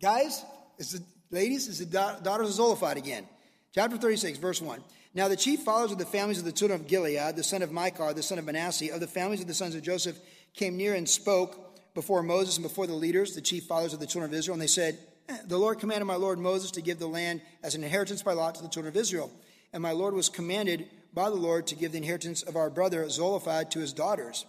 guys, 0.00 0.44
it's 0.78 0.92
the 0.92 1.02
ladies, 1.30 1.68
it's 1.68 1.78
the 1.78 1.86
daughters 1.86 2.48
of 2.48 2.54
Zelophehad 2.54 2.96
again. 2.96 3.26
Chapter 3.74 3.96
36, 3.96 4.38
verse 4.38 4.62
1. 4.62 4.82
Now 5.14 5.28
the 5.28 5.36
chief 5.36 5.60
fathers 5.60 5.92
of 5.92 5.98
the 5.98 6.04
families 6.04 6.38
of 6.38 6.44
the 6.44 6.52
children 6.52 6.80
of 6.80 6.86
Gilead, 6.86 7.36
the 7.36 7.42
son 7.42 7.62
of 7.62 7.72
Machir, 7.72 8.12
the 8.12 8.22
son 8.22 8.38
of 8.38 8.44
Manasseh, 8.44 8.92
of 8.92 9.00
the 9.00 9.06
families 9.06 9.40
of 9.40 9.46
the 9.46 9.54
sons 9.54 9.74
of 9.74 9.82
Joseph, 9.82 10.18
came 10.54 10.76
near 10.76 10.94
and 10.94 11.08
spoke 11.08 11.94
before 11.94 12.22
Moses 12.22 12.56
and 12.56 12.62
before 12.62 12.86
the 12.86 12.92
leaders, 12.92 13.34
the 13.34 13.40
chief 13.40 13.64
fathers 13.64 13.94
of 13.94 14.00
the 14.00 14.06
children 14.06 14.30
of 14.30 14.38
Israel, 14.38 14.54
and 14.54 14.62
they 14.62 14.66
said, 14.66 14.98
eh, 15.30 15.38
The 15.46 15.56
Lord 15.56 15.78
commanded 15.78 16.04
my 16.04 16.16
Lord 16.16 16.38
Moses 16.38 16.70
to 16.72 16.82
give 16.82 16.98
the 16.98 17.06
land 17.06 17.40
as 17.62 17.74
an 17.74 17.82
inheritance 17.82 18.22
by 18.22 18.34
lot 18.34 18.54
to 18.56 18.62
the 18.62 18.68
children 18.68 18.92
of 18.92 18.96
Israel. 19.00 19.30
And 19.76 19.82
my 19.82 19.92
Lord 19.92 20.14
was 20.14 20.30
commanded 20.30 20.88
by 21.12 21.28
the 21.28 21.36
Lord 21.36 21.66
to 21.66 21.74
give 21.74 21.92
the 21.92 21.98
inheritance 21.98 22.42
of 22.42 22.56
our 22.56 22.70
brother 22.70 23.06
Zelophehad 23.10 23.70
to 23.72 23.80
his 23.80 23.92
daughters. 23.92 24.46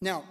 Now, 0.00 0.22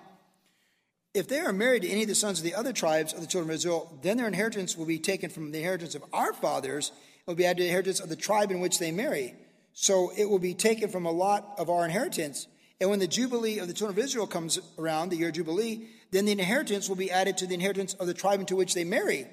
if 1.14 1.28
they 1.28 1.40
are 1.40 1.52
married 1.52 1.82
to 1.82 1.90
any 1.90 2.04
of 2.04 2.08
the 2.08 2.16
sons 2.16 2.40
of 2.40 2.46
the 2.46 2.56
other 2.56 2.72
tribes 2.72 3.12
of 3.12 3.20
the 3.20 3.28
children 3.28 3.50
of 3.50 3.56
Israel, 3.56 4.00
then 4.02 4.16
their 4.16 4.30
inheritance 4.30 4.78
will 4.78 4.86
be 4.86 4.98
taken 4.98 5.30
from 5.30 5.52
the 5.52 5.58
inheritance 5.58 5.94
of 5.94 6.06
our 6.14 6.32
fathers. 6.32 6.94
It 7.18 7.28
will 7.28 7.36
be 7.36 7.46
added 7.46 7.58
to 7.58 7.64
the 7.64 7.68
inheritance 7.68 8.00
of 8.00 8.08
the 8.08 8.16
tribe 8.16 8.50
in 8.50 8.62
which 8.62 8.80
they 8.80 8.94
marry. 8.94 9.36
So 9.74 10.14
it 10.18 10.30
will 10.30 10.40
be 10.40 10.54
taken 10.54 10.88
from 10.88 11.06
a 11.06 11.12
lot 11.12 11.56
of 11.58 11.70
our 11.70 11.84
inheritance. 11.84 12.48
And 12.80 12.90
when 12.90 13.00
the 13.00 13.08
Jubilee 13.08 13.60
of 13.60 13.68
the 13.68 13.74
children 13.74 14.00
of 14.00 14.06
Israel 14.06 14.26
comes 14.26 14.58
around, 14.78 15.10
the 15.10 15.18
year 15.18 15.32
Jubilee, 15.32 15.86
then 16.12 16.24
the 16.24 16.32
inheritance 16.32 16.88
will 16.88 16.96
be 16.96 17.12
added 17.12 17.36
to 17.40 17.46
the 17.46 17.56
inheritance 17.56 17.94
of 17.96 18.08
the 18.08 18.14
tribe 18.14 18.40
into 18.40 18.56
which 18.56 18.74
they 18.74 18.86
marry. 18.86 19.28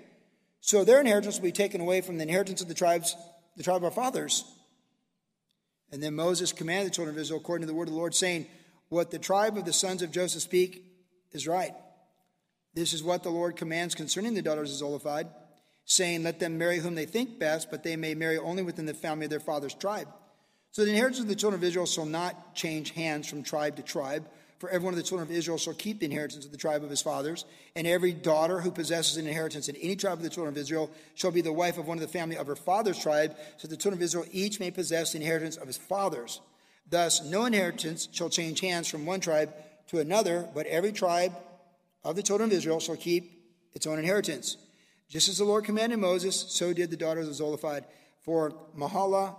So 0.63 0.83
their 0.83 0.99
inheritance 0.99 1.37
will 1.37 1.45
be 1.45 1.53
taken 1.53 1.81
away 1.81 2.01
from 2.01 2.17
the 2.17 2.25
inheritance 2.25 2.61
of 2.61 2.67
the 2.67 2.75
tribes, 2.75 3.15
the 3.57 3.63
tribe 3.63 3.77
of 3.77 3.85
our 3.85 3.93
fathers. 3.93 4.45
And 5.93 6.03
then 6.03 6.15
Moses 6.15 6.53
commanded 6.53 6.89
the 6.89 6.95
children 6.95 7.17
of 7.17 7.21
Israel 7.21 7.41
according 7.41 7.67
to 7.67 7.73
the 7.73 7.77
word 7.77 7.89
of 7.89 7.95
the 7.95 7.99
Lord, 7.99 8.15
saying, 8.15 8.47
What 8.89 9.11
the 9.11 9.19
tribe 9.19 9.57
of 9.57 9.65
the 9.65 9.73
sons 9.73 10.03
of 10.03 10.11
Joseph 10.11 10.43
speak 10.43 10.85
is 11.33 11.47
right. 11.47 11.75
This 12.75 12.93
is 12.93 13.03
what 13.03 13.23
the 13.23 13.31
Lord 13.31 13.57
commands 13.57 13.95
concerning 13.95 14.35
the 14.35 14.43
daughters 14.43 14.71
of 14.71 14.79
Zelophehad, 14.79 15.29
saying, 15.85 16.23
Let 16.23 16.41
them 16.41 16.59
marry 16.59 16.79
whom 16.79 16.95
they 16.95 17.07
think 17.07 17.39
best, 17.39 17.71
but 17.71 17.83
they 17.83 17.97
may 17.97 18.15
marry 18.15 18.37
only 18.37 18.63
within 18.63 18.87
the 18.87 18.95
family 18.95 19.27
of 19.27 19.31
their 19.31 19.41
father's 19.41 19.75
tribe. 19.75 20.09
So 20.73 20.85
the 20.85 20.91
inheritance 20.91 21.21
of 21.21 21.29
the 21.29 21.35
children 21.35 21.61
of 21.61 21.65
Israel 21.65 21.87
shall 21.87 22.05
not 22.05 22.55
change 22.55 22.91
hands 22.91 23.27
from 23.29 23.43
tribe 23.43 23.77
to 23.77 23.83
tribe. 23.83 24.29
For 24.59 24.71
every 24.71 24.85
one 24.85 24.95
of 24.95 24.99
the 24.99 25.03
children 25.03 25.29
of 25.29 25.37
Israel 25.37 25.59
shall 25.59 25.75
keep 25.75 26.01
the 26.01 26.07
inheritance 26.07 26.47
of 26.47 26.51
the 26.51 26.57
tribe 26.57 26.83
of 26.83 26.89
his 26.89 27.03
fathers, 27.03 27.45
and 27.75 27.87
every 27.87 28.13
daughter 28.13 28.61
who 28.61 28.71
possesses 28.71 29.19
an 29.19 29.27
inheritance 29.27 29.69
in 29.69 29.77
any 29.77 29.97
tribe 29.97 30.15
of 30.15 30.23
the 30.23 30.31
children 30.31 30.55
of 30.55 30.59
Israel 30.59 30.91
shall 31.15 31.31
be 31.31 31.43
the 31.43 31.53
wife 31.53 31.77
of 31.77 31.87
one 31.87 31.99
of 31.99 32.03
the 32.03 32.09
family 32.09 32.37
of 32.37 32.47
her 32.47 32.57
father's 32.57 32.99
tribe, 32.99 33.37
so 33.59 33.69
that 33.69 33.71
the 33.71 33.77
children 33.77 33.99
of 33.99 34.03
Israel 34.03 34.25
each 34.33 34.59
may 34.59 34.71
possess 34.71 35.13
the 35.13 35.19
inheritance 35.19 35.57
of 35.57 35.67
his 35.67 35.77
fathers. 35.77 36.41
Thus, 36.89 37.23
no 37.25 37.45
inheritance 37.45 38.09
shall 38.13 38.31
change 38.31 38.61
hands 38.61 38.89
from 38.89 39.05
one 39.05 39.21
tribe 39.21 39.53
to 39.89 39.99
another, 39.99 40.49
but 40.55 40.67
every 40.67 40.93
tribe 40.93 41.33
of 42.03 42.17
the 42.17 42.23
children 42.23 42.51
of 42.51 42.57
Israel 42.57 42.81
shall 42.81 42.97
keep 42.97 43.33
its 43.75 43.87
own 43.87 43.99
inheritance. 43.99 44.57
Just 45.09 45.29
as 45.29 45.39
the 45.39 45.45
Lord 45.45 45.65
commanded 45.65 45.99
Moses, 45.99 46.47
so 46.49 46.73
did 46.73 46.91
the 46.91 46.97
daughters 46.97 47.29
of 47.29 47.35
Zelophehad. 47.35 47.85
For 48.23 48.53
Mahala, 48.77 49.37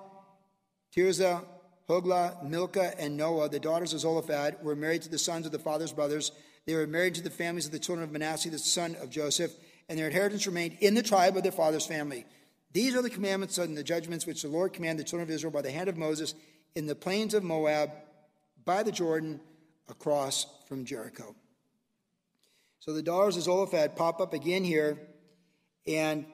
Tirzah, 0.95 1.43
Hoglah, 1.89 2.43
Milcah, 2.43 2.99
and 2.99 3.15
Noah, 3.15 3.49
the 3.49 3.59
daughters 3.59 3.93
of 3.93 4.01
Zelophehad, 4.01 4.57
were 4.61 4.75
married 4.75 5.03
to 5.03 5.09
the 5.09 5.17
sons 5.17 5.45
of 5.45 5.51
the 5.51 5.59
father's 5.59 5.93
brothers. 5.93 6.31
They 6.65 6.75
were 6.75 6.85
married 6.85 7.15
to 7.15 7.21
the 7.21 7.29
families 7.29 7.65
of 7.65 7.71
the 7.71 7.79
children 7.79 8.03
of 8.03 8.11
Manasseh, 8.11 8.49
the 8.49 8.59
son 8.59 8.95
of 9.01 9.09
Joseph, 9.09 9.53
and 9.87 9.97
their 9.97 10.07
inheritance 10.07 10.45
remained 10.45 10.77
in 10.81 10.95
the 10.95 11.03
tribe 11.03 11.37
of 11.37 11.43
their 11.43 11.51
father's 11.51 11.85
family. 11.85 12.25
These 12.73 12.93
are 12.95 13.01
the 13.01 13.09
commandments 13.09 13.57
and 13.57 13.77
the 13.77 13.83
judgments 13.83 14.25
which 14.25 14.41
the 14.41 14.49
Lord 14.49 14.73
commanded 14.73 15.05
the 15.05 15.09
children 15.09 15.29
of 15.29 15.33
Israel 15.33 15.53
by 15.53 15.61
the 15.61 15.71
hand 15.71 15.87
of 15.87 15.97
Moses 15.97 16.35
in 16.75 16.87
the 16.87 16.95
plains 16.95 17.33
of 17.33 17.43
Moab, 17.43 17.91
by 18.65 18.83
the 18.83 18.91
Jordan, 18.91 19.39
across 19.87 20.45
from 20.67 20.83
Jericho. 20.83 21.35
So 22.79 22.91
the 22.91 23.01
daughters 23.01 23.37
of 23.37 23.43
Zelophehad 23.43 23.95
pop 23.95 24.19
up 24.19 24.33
again 24.33 24.65
here, 24.65 24.99
and 25.87 26.25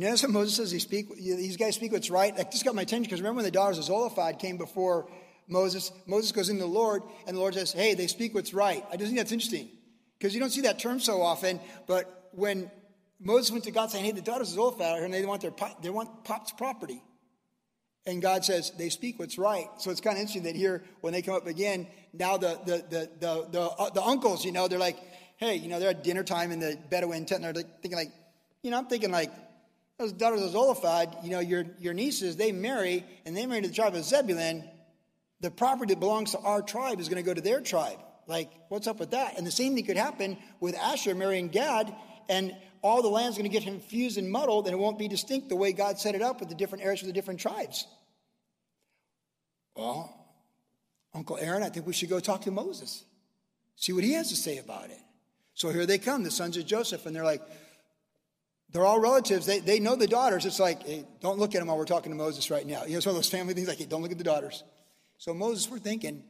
notice 0.00 0.22
how 0.22 0.28
Moses 0.28 0.56
says 0.56 0.70
he 0.70 0.78
speak, 0.78 1.14
these 1.16 1.56
guys 1.56 1.74
speak 1.74 1.92
what's 1.92 2.10
right. 2.10 2.36
That 2.36 2.52
just 2.52 2.64
got 2.64 2.74
my 2.74 2.82
attention 2.82 3.04
because 3.04 3.20
remember 3.20 3.36
when 3.36 3.44
the 3.44 3.50
daughters 3.50 3.78
of 3.78 3.84
Zelophehad 3.84 4.38
came 4.38 4.56
before 4.56 5.08
Moses, 5.48 5.92
Moses 6.06 6.32
goes 6.32 6.48
into 6.48 6.62
the 6.62 6.68
Lord, 6.68 7.02
and 7.26 7.36
the 7.36 7.40
Lord 7.40 7.54
says, 7.54 7.72
Hey, 7.72 7.94
they 7.94 8.06
speak 8.06 8.34
what's 8.34 8.52
right. 8.52 8.84
I 8.90 8.96
just 8.96 9.06
think 9.06 9.18
that's 9.18 9.32
interesting 9.32 9.68
because 10.18 10.34
you 10.34 10.40
don't 10.40 10.50
see 10.50 10.62
that 10.62 10.78
term 10.78 11.00
so 11.00 11.22
often, 11.22 11.60
but 11.86 12.30
when 12.32 12.70
Moses 13.20 13.50
went 13.50 13.64
to 13.64 13.70
God 13.70 13.90
saying, 13.90 14.04
Hey, 14.04 14.12
the 14.12 14.20
daughters 14.20 14.48
of 14.48 14.54
Zelophehad 14.54 15.02
and 15.02 15.14
they 15.14 15.24
want 15.24 15.42
their 15.42 15.52
they 15.82 15.90
want 15.90 16.24
Pop's 16.24 16.52
property. 16.52 17.02
And 18.08 18.22
God 18.22 18.44
says, 18.44 18.70
they 18.78 18.88
speak 18.88 19.18
what's 19.18 19.36
right. 19.36 19.66
So 19.78 19.90
it's 19.90 20.00
kind 20.00 20.16
of 20.16 20.20
interesting 20.20 20.44
that 20.44 20.54
here, 20.54 20.84
when 21.00 21.12
they 21.12 21.22
come 21.22 21.34
up 21.34 21.48
again, 21.48 21.88
now 22.12 22.36
the, 22.36 22.56
the, 22.64 22.76
the, 22.88 23.10
the, 23.18 23.48
the, 23.50 23.60
uh, 23.62 23.90
the 23.90 24.02
uncles, 24.02 24.44
you 24.44 24.52
know, 24.52 24.68
they're 24.68 24.78
like, 24.78 24.96
hey, 25.38 25.56
you 25.56 25.68
know, 25.68 25.80
they're 25.80 25.90
at 25.90 26.04
dinner 26.04 26.22
time 26.22 26.52
in 26.52 26.60
the 26.60 26.78
Bedouin 26.88 27.26
tent, 27.26 27.44
and 27.44 27.56
they're 27.56 27.64
thinking 27.82 27.98
like, 27.98 28.12
you 28.62 28.70
know, 28.70 28.78
I'm 28.78 28.86
thinking 28.86 29.10
like, 29.10 29.32
those 29.98 30.12
daughters 30.12 30.42
of 30.42 30.50
Zelophehad, 30.50 31.16
you 31.22 31.30
know, 31.30 31.40
your, 31.40 31.64
your 31.78 31.94
nieces, 31.94 32.36
they 32.36 32.52
marry, 32.52 33.04
and 33.24 33.36
they 33.36 33.46
marry 33.46 33.62
to 33.62 33.68
the 33.68 33.74
tribe 33.74 33.94
of 33.94 34.04
Zebulun. 34.04 34.64
The 35.40 35.50
property 35.50 35.94
that 35.94 36.00
belongs 36.00 36.32
to 36.32 36.38
our 36.38 36.62
tribe 36.62 37.00
is 37.00 37.08
going 37.08 37.22
to 37.22 37.26
go 37.26 37.34
to 37.34 37.40
their 37.40 37.60
tribe. 37.60 37.98
Like, 38.26 38.50
what's 38.68 38.86
up 38.86 38.98
with 38.98 39.12
that? 39.12 39.38
And 39.38 39.46
the 39.46 39.50
same 39.50 39.74
thing 39.74 39.84
could 39.84 39.96
happen 39.96 40.36
with 40.60 40.76
Asher 40.76 41.14
marrying 41.14 41.48
Gad, 41.48 41.94
and 42.28 42.54
all 42.82 43.02
the 43.02 43.08
land's 43.08 43.38
going 43.38 43.50
to 43.50 43.52
get 43.52 43.64
confused 43.64 44.18
and 44.18 44.30
muddled, 44.30 44.66
and 44.66 44.74
it 44.74 44.78
won't 44.78 44.98
be 44.98 45.08
distinct 45.08 45.48
the 45.48 45.56
way 45.56 45.72
God 45.72 45.98
set 45.98 46.14
it 46.14 46.22
up 46.22 46.40
with 46.40 46.48
the 46.48 46.54
different 46.54 46.84
areas 46.84 47.00
for 47.00 47.06
the 47.06 47.12
different 47.12 47.40
tribes. 47.40 47.86
Well, 49.76 50.12
Uncle 51.14 51.38
Aaron, 51.38 51.62
I 51.62 51.68
think 51.68 51.86
we 51.86 51.92
should 51.92 52.10
go 52.10 52.20
talk 52.20 52.42
to 52.42 52.50
Moses, 52.50 53.04
see 53.76 53.92
what 53.92 54.04
he 54.04 54.12
has 54.12 54.28
to 54.28 54.36
say 54.36 54.58
about 54.58 54.90
it. 54.90 54.98
So 55.54 55.70
here 55.70 55.86
they 55.86 55.98
come, 55.98 56.22
the 56.22 56.30
sons 56.30 56.56
of 56.58 56.66
Joseph, 56.66 57.06
and 57.06 57.16
they're 57.16 57.24
like, 57.24 57.42
they're 58.70 58.84
all 58.84 59.00
relatives. 59.00 59.46
They, 59.46 59.60
they 59.60 59.80
know 59.80 59.96
the 59.96 60.06
daughters. 60.06 60.44
It's 60.44 60.60
like, 60.60 60.82
hey, 60.82 61.06
don't 61.20 61.38
look 61.38 61.54
at 61.54 61.58
them 61.58 61.68
while 61.68 61.78
we're 61.78 61.84
talking 61.84 62.12
to 62.12 62.16
Moses 62.16 62.50
right 62.50 62.66
now. 62.66 62.84
You 62.84 62.92
know, 62.92 62.96
it's 62.98 63.06
one 63.06 63.14
of 63.14 63.16
those 63.16 63.30
family 63.30 63.54
things 63.54 63.68
like, 63.68 63.78
hey, 63.78 63.86
don't 63.86 64.02
look 64.02 64.12
at 64.12 64.18
the 64.18 64.24
daughters. 64.24 64.64
So 65.18 65.32
Moses, 65.32 65.70
we're 65.70 65.78
thinking 65.78 66.24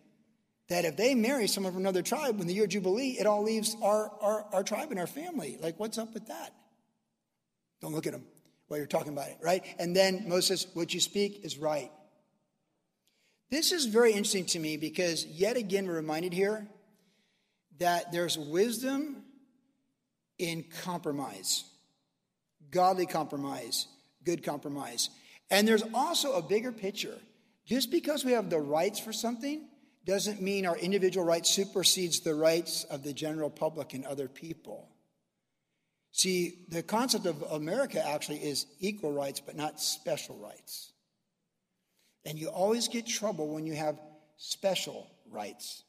that 0.68 0.84
if 0.84 0.96
they 0.96 1.14
marry 1.14 1.46
someone 1.46 1.72
from 1.72 1.82
another 1.82 2.02
tribe, 2.02 2.38
when 2.38 2.46
the 2.46 2.54
year 2.54 2.66
Jubilee, 2.66 3.16
it 3.18 3.26
all 3.26 3.42
leaves 3.42 3.76
our, 3.82 4.10
our, 4.20 4.46
our 4.52 4.62
tribe 4.62 4.90
and 4.90 5.00
our 5.00 5.06
family. 5.06 5.58
Like, 5.60 5.78
what's 5.78 5.98
up 5.98 6.12
with 6.12 6.26
that? 6.26 6.52
Don't 7.80 7.92
look 7.92 8.06
at 8.06 8.12
them 8.12 8.24
while 8.68 8.78
you're 8.78 8.86
talking 8.86 9.12
about 9.12 9.28
it, 9.28 9.38
right? 9.42 9.64
And 9.78 9.94
then 9.94 10.28
Moses, 10.28 10.66
what 10.74 10.92
you 10.92 11.00
speak 11.00 11.44
is 11.44 11.58
right. 11.58 11.90
This 13.50 13.70
is 13.70 13.86
very 13.86 14.10
interesting 14.10 14.46
to 14.46 14.58
me 14.58 14.76
because 14.76 15.24
yet 15.24 15.56
again 15.56 15.86
we're 15.86 15.94
reminded 15.94 16.32
here 16.32 16.66
that 17.78 18.10
there's 18.10 18.36
wisdom 18.36 19.22
in 20.38 20.64
compromise, 20.82 21.64
godly 22.70 23.06
compromise, 23.06 23.86
good 24.24 24.42
compromise. 24.42 25.10
And 25.50 25.66
there's 25.66 25.84
also 25.94 26.34
a 26.34 26.42
bigger 26.42 26.72
picture. 26.72 27.18
Just 27.64 27.90
because 27.90 28.24
we 28.24 28.32
have 28.32 28.50
the 28.50 28.60
rights 28.60 28.98
for 28.98 29.12
something 29.12 29.68
doesn't 30.04 30.40
mean 30.40 30.66
our 30.66 30.76
individual 30.76 31.26
rights 31.26 31.50
supersedes 31.50 32.20
the 32.20 32.34
rights 32.34 32.84
of 32.84 33.02
the 33.02 33.12
general 33.12 33.50
public 33.50 33.92
and 33.92 34.04
other 34.04 34.28
people. 34.28 34.88
See, 36.12 36.64
the 36.70 36.82
concept 36.82 37.26
of 37.26 37.42
America 37.50 38.02
actually 38.06 38.38
is 38.38 38.66
equal 38.80 39.12
rights, 39.12 39.40
but 39.40 39.56
not 39.56 39.80
special 39.80 40.36
rights. 40.36 40.92
And 42.24 42.38
you 42.38 42.48
always 42.48 42.88
get 42.88 43.06
trouble 43.06 43.48
when 43.48 43.66
you 43.66 43.74
have 43.74 44.00
special 44.36 45.10
rights. 45.30 45.82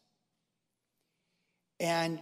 And 1.79 2.19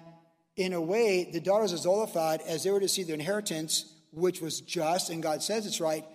in 0.55 0.73
a 0.73 0.81
way, 0.81 1.29
the 1.31 1.39
daughters 1.39 1.73
of 1.73 1.79
Zelophehad, 1.79 2.41
as 2.47 2.63
they 2.63 2.71
were 2.71 2.79
to 2.79 2.87
see 2.87 3.03
their 3.03 3.15
inheritance, 3.15 3.94
which 4.16 4.41
was 4.41 4.61
just, 4.61 5.09
and 5.09 5.22
God 5.22 5.43
says 5.43 5.66
it's 5.66 5.82
right, 5.82 6.05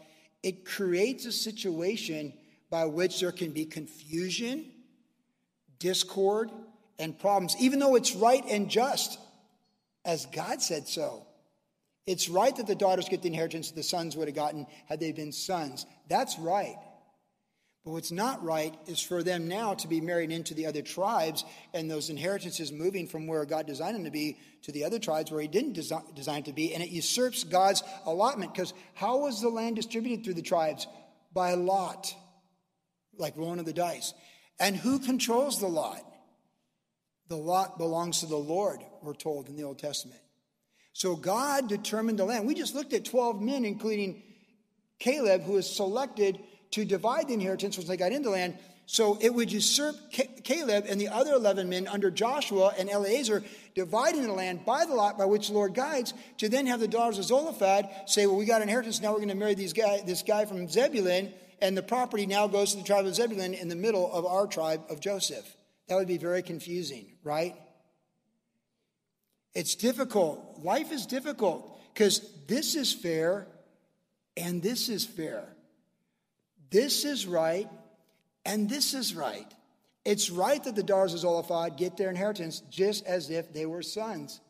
it 0.43 0.65
creates 0.65 1.27
a 1.27 1.33
situation 1.33 2.33
by 2.71 2.87
which 2.87 3.21
there 3.21 3.33
can 3.33 3.51
be 3.51 3.65
confusion, 3.65 4.65
discord, 5.79 6.51
and 6.99 7.19
problems, 7.19 7.57
even 7.59 7.79
though 7.79 7.95
it's 7.95 8.15
right 8.15 8.45
and 8.49 8.71
just, 8.71 9.19
as 10.05 10.27
God 10.27 10.63
said 10.63 10.89
so. 10.89 11.27
It's 12.07 12.29
right 12.29 12.55
that 12.57 12.67
the 12.67 12.75
daughters 12.75 13.09
get 13.09 13.23
the 13.23 13.29
inheritance 13.29 13.71
the 13.71 13.83
sons 13.83 14.17
would 14.17 14.29
have 14.29 14.35
gotten 14.35 14.67
had 14.87 15.01
they 15.01 15.13
been 15.13 15.33
sons. 15.33 15.87
That's 16.09 16.39
right. 16.39 16.77
But 17.85 17.93
what's 17.93 18.13
not 18.13 18.45
right 18.45 18.75
is 18.87 19.01
for 19.01 19.23
them 19.23 19.49
now 19.49 19.73
to 19.75 19.89
be 19.89 20.03
married 20.03 20.31
into 20.31 20.53
the 20.53 20.67
other 20.67 20.83
tribes 20.83 21.45
and 21.73 21.91
those 21.91 22.11
inheritances 22.11 22.71
moving 22.71 23.07
from 23.07 23.27
where 23.27 23.45
God 23.47 23.67
designed 23.67 23.97
them 23.97 24.05
to 24.05 24.11
be 24.11 24.37
to 24.63 24.73
the 24.73 24.85
other 24.85 24.99
tribes 24.99 25.31
where 25.31 25.41
He 25.41 25.49
didn't 25.49 25.73
design, 25.73 26.03
design 26.15 26.43
to 26.43 26.53
be. 26.53 26.75
And 26.75 26.83
it 26.83 26.91
usurps 26.91 27.45
God's 27.45 27.83
allotment 28.05 28.53
because 28.53 28.75
how 28.93 29.21
was 29.21 29.41
the 29.41 29.49
land 29.49 29.77
distributed 29.77 30.25
through 30.25 30.35
the 30.35 30.43
tribes? 30.43 30.87
By 31.33 31.55
lot, 31.55 32.15
like 33.17 33.37
rolling 33.37 33.61
of 33.61 33.67
the 33.67 33.73
dice. 33.73 34.13
And 34.59 34.77
who 34.77 34.99
controls 34.99 35.59
the 35.59 35.69
lot? 35.69 36.05
The 37.29 37.37
lot 37.37 37.79
belongs 37.79 38.21
to 38.21 38.27
the 38.27 38.37
Lord, 38.37 38.81
we're 39.03 39.15
told 39.15 39.49
in 39.49 39.57
the 39.57 39.63
Old 39.63 39.79
Testament. 39.79 40.21
So 40.93 41.17
God 41.17 41.69
determined 41.69 42.19
the 42.19 42.25
land. 42.25 42.47
We 42.47 42.55
just 42.55 42.75
looked 42.75 42.93
at 42.93 43.07
12 43.07 43.41
men, 43.41 43.65
including 43.65 44.23
Caleb, 44.99 45.43
who 45.45 45.53
was 45.53 45.75
selected 45.75 46.41
to 46.73 46.85
divide 46.85 47.29
the 47.29 47.35
inheritance 47.35 47.77
once 47.77 47.89
they 47.89 47.97
got 47.97 48.13
into 48.13 48.29
the 48.29 48.35
land. 48.35 48.59
So 48.87 49.19
it 49.21 49.33
would 49.33 49.53
usurp 49.53 49.97
Caleb 50.11 50.85
and 50.89 51.01
the 51.01 51.09
other 51.09 51.35
11 51.35 51.69
men 51.69 51.87
under 51.87 52.11
Joshua 52.11 52.75
and 52.77 52.91
Eleazar 52.91 53.45
dividing 53.75 54.23
the 54.23 54.33
land 54.33 54.65
by 54.65 54.85
the 54.85 54.95
lot 54.95 55.17
by 55.17 55.27
which 55.27 55.47
the 55.47 55.55
Lord 55.55 55.75
guides 55.75 56.13
to 56.39 56.49
then 56.49 56.67
have 56.67 56.81
the 56.81 56.89
daughters 56.89 57.19
of 57.19 57.25
Zelophehad 57.25 57.89
say, 58.07 58.27
well, 58.27 58.37
we 58.37 58.47
got 58.47 58.63
inheritance. 58.63 59.01
Now 59.01 59.13
we're 59.13 59.19
going 59.19 59.29
to 59.29 59.37
marry 59.37 59.55
these 59.55 59.73
guy, 59.73 60.01
this 60.05 60.23
guy 60.23 60.45
from 60.45 60.69
Zebulun. 60.69 61.33
And 61.63 61.77
the 61.77 61.83
property 61.83 62.27
now 62.27 62.49
goes 62.49 62.73
to 62.73 62.79
the 62.79 62.83
tribe 62.83 63.07
of 63.07 63.15
Zebulun 63.15 63.55
in 63.55 63.69
the 63.69 63.77
middle 63.77 64.11
of 64.13 64.27
our 64.27 64.49
tribe 64.49 64.83
of 64.91 64.99
Joseph. 64.99 65.47
That 65.87 65.95
would 65.97 66.09
be 66.09 66.19
very 66.19 66.43
confusing, 66.43 67.13
right? 67.23 67.55
It's 69.55 69.75
difficult. 69.75 70.61
Life 70.65 70.91
is 70.91 71.07
difficult 71.07 71.79
because 71.93 72.29
this 72.47 72.75
is 72.75 72.93
fair 72.93 73.47
and 74.37 74.63
this 74.63 74.89
is 74.89 75.05
fair. 75.05 75.45
This 76.71 77.05
is 77.05 77.27
right, 77.27 77.69
and 78.45 78.69
this 78.69 78.95
is 78.95 79.15
right. 79.15 79.53
It's 80.05 80.31
right 80.31 80.63
that 80.65 80.77
the 80.77 80.83
daughters 80.83 81.25
of 81.25 81.77
get 81.77 81.97
their 81.97 82.11
inheritance 82.11 82.61
just 82.71 83.05
as 83.07 83.31
if 83.31 83.53
they 83.53 83.67
were 83.67 83.83
sons. 83.83 84.41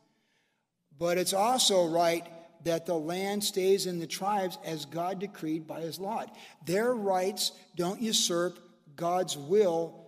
But 0.99 1.19
it's 1.19 1.33
also 1.33 1.89
right 1.89 2.27
that 2.65 2.87
the 2.87 2.95
land 2.95 3.43
stays 3.43 3.87
in 3.87 3.99
the 3.99 4.07
tribes 4.07 4.59
as 4.65 4.85
God 4.85 5.19
decreed 5.19 5.67
by 5.67 5.81
his 5.81 5.99
lot. 5.99 6.37
Their 6.67 6.95
rights 6.95 7.53
don't 7.75 8.01
usurp 8.01 8.59
God's 8.97 9.37
will 9.37 10.07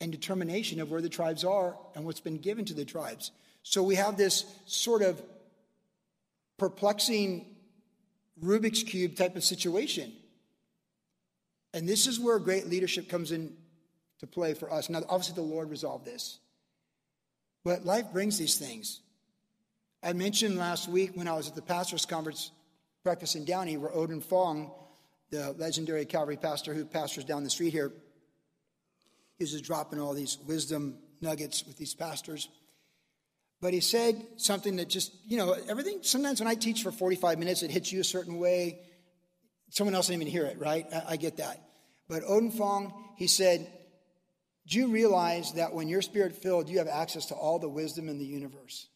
and 0.00 0.10
determination 0.10 0.80
of 0.80 0.90
where 0.90 1.02
the 1.02 1.10
tribes 1.10 1.44
are 1.44 1.76
and 1.94 2.06
what's 2.06 2.20
been 2.20 2.38
given 2.38 2.64
to 2.64 2.74
the 2.74 2.86
tribes. 2.86 3.32
So 3.62 3.82
we 3.82 3.96
have 3.96 4.16
this 4.16 4.46
sort 4.64 5.02
of 5.02 5.22
perplexing 6.56 7.46
Rubik's 8.42 8.82
Cube 8.82 9.16
type 9.16 9.36
of 9.36 9.44
situation. 9.44 10.12
And 11.72 11.88
this 11.88 12.06
is 12.06 12.18
where 12.18 12.38
great 12.38 12.66
leadership 12.66 13.08
comes 13.08 13.32
in 13.32 13.52
to 14.18 14.26
play 14.26 14.54
for 14.54 14.72
us. 14.72 14.90
Now, 14.90 15.02
obviously, 15.08 15.34
the 15.34 15.42
Lord 15.42 15.70
resolved 15.70 16.04
this. 16.04 16.40
But 17.64 17.84
life 17.84 18.06
brings 18.12 18.38
these 18.38 18.56
things. 18.58 19.00
I 20.02 20.12
mentioned 20.12 20.56
last 20.56 20.88
week 20.88 21.12
when 21.14 21.28
I 21.28 21.34
was 21.34 21.48
at 21.48 21.54
the 21.54 21.62
pastor's 21.62 22.06
conference 22.06 22.50
practice 23.02 23.34
in 23.34 23.44
Downey, 23.44 23.76
where 23.76 23.90
Oden 23.90 24.22
Fong, 24.22 24.70
the 25.30 25.52
legendary 25.58 26.04
Calvary 26.04 26.36
pastor 26.36 26.74
who 26.74 26.84
pastors 26.84 27.24
down 27.24 27.44
the 27.44 27.50
street 27.50 27.72
here, 27.72 27.92
he 29.38 29.44
was 29.44 29.52
just 29.52 29.64
dropping 29.64 30.00
all 30.00 30.12
these 30.12 30.38
wisdom 30.46 30.98
nuggets 31.20 31.64
with 31.66 31.76
these 31.76 31.94
pastors. 31.94 32.48
But 33.60 33.74
he 33.74 33.80
said 33.80 34.26
something 34.36 34.76
that 34.76 34.88
just, 34.88 35.12
you 35.26 35.36
know, 35.36 35.54
everything, 35.68 35.98
sometimes 36.02 36.40
when 36.40 36.48
I 36.48 36.54
teach 36.54 36.82
for 36.82 36.90
45 36.90 37.38
minutes, 37.38 37.62
it 37.62 37.70
hits 37.70 37.92
you 37.92 38.00
a 38.00 38.04
certain 38.04 38.38
way. 38.38 38.80
Someone 39.70 39.94
else 39.94 40.08
didn't 40.08 40.22
even 40.22 40.32
hear 40.32 40.46
it, 40.46 40.58
right? 40.58 40.86
I, 40.92 41.02
I 41.10 41.16
get 41.16 41.38
that. 41.38 41.62
But 42.08 42.24
Oden 42.24 42.52
Fong, 42.52 42.92
he 43.16 43.28
said, 43.28 43.70
Do 44.66 44.78
you 44.78 44.88
realize 44.88 45.52
that 45.54 45.72
when 45.72 45.88
you're 45.88 46.02
spirit 46.02 46.36
filled, 46.36 46.68
you 46.68 46.78
have 46.78 46.88
access 46.88 47.26
to 47.26 47.34
all 47.34 47.58
the 47.58 47.68
wisdom 47.68 48.08
in 48.08 48.18
the 48.18 48.26
universe? 48.26 48.88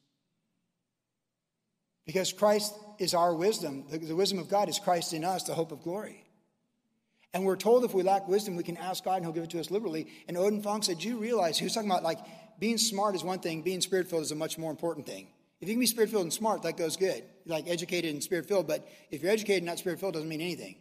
Because 2.07 2.33
Christ 2.33 2.75
is 2.99 3.15
our 3.15 3.35
wisdom. 3.35 3.85
The, 3.89 3.99
the, 3.99 4.17
wisdom 4.17 4.39
of 4.39 4.49
God 4.49 4.69
is 4.69 4.79
Christ 4.79 5.15
in 5.15 5.25
us, 5.25 5.45
the 5.45 5.55
hope 5.55 5.73
of 5.73 5.83
glory. 5.83 6.25
And 7.33 7.45
we're 7.45 7.57
told 7.57 7.85
if 7.85 7.95
we 7.95 8.03
lack 8.03 8.29
wisdom, 8.29 8.57
we 8.57 8.63
can 8.63 8.77
ask 8.77 9.05
God 9.05 9.17
and 9.17 9.25
He'll 9.25 9.33
give 9.33 9.45
it 9.45 9.51
to 9.51 9.61
us 9.61 9.71
liberally. 9.71 10.09
And 10.29 10.37
Oden 10.37 10.63
Fong 10.63 10.83
said, 10.83 10.99
Do 10.99 11.09
you 11.09 11.19
realize? 11.19 11.57
He 11.57 11.65
was 11.65 11.75
talking 11.75 11.91
about 11.91 12.03
like 12.03 12.19
being 12.59 12.79
smart 12.79 13.15
is 13.15 13.25
one 13.25 13.39
thing, 13.39 13.63
being 13.63 13.81
spirit 13.81 14.09
filled 14.09 14.23
is 14.23 14.33
a 14.33 14.37
much 14.37 14.59
more 14.59 14.71
important 14.71 15.07
thing. 15.07 15.29
If 15.61 15.69
you 15.69 15.75
can 15.75 15.81
be 15.81 15.87
spirit 15.87 16.11
filled 16.11 16.25
and 16.25 16.33
smart, 16.33 16.63
that 16.63 16.77
goes 16.77 16.97
good. 16.97 17.23
Like 17.47 17.69
educated 17.69 18.13
and 18.13 18.23
spirit 18.23 18.47
filled. 18.47 18.67
But 18.67 18.87
if 19.11 19.23
you're 19.23 19.33
educated 19.33 19.59
and 19.59 19.67
not 19.67 19.79
spirit 19.79 20.01
filled, 20.01 20.15
doesn't 20.15 20.29
mean 20.29 20.41
anything. 20.41 20.77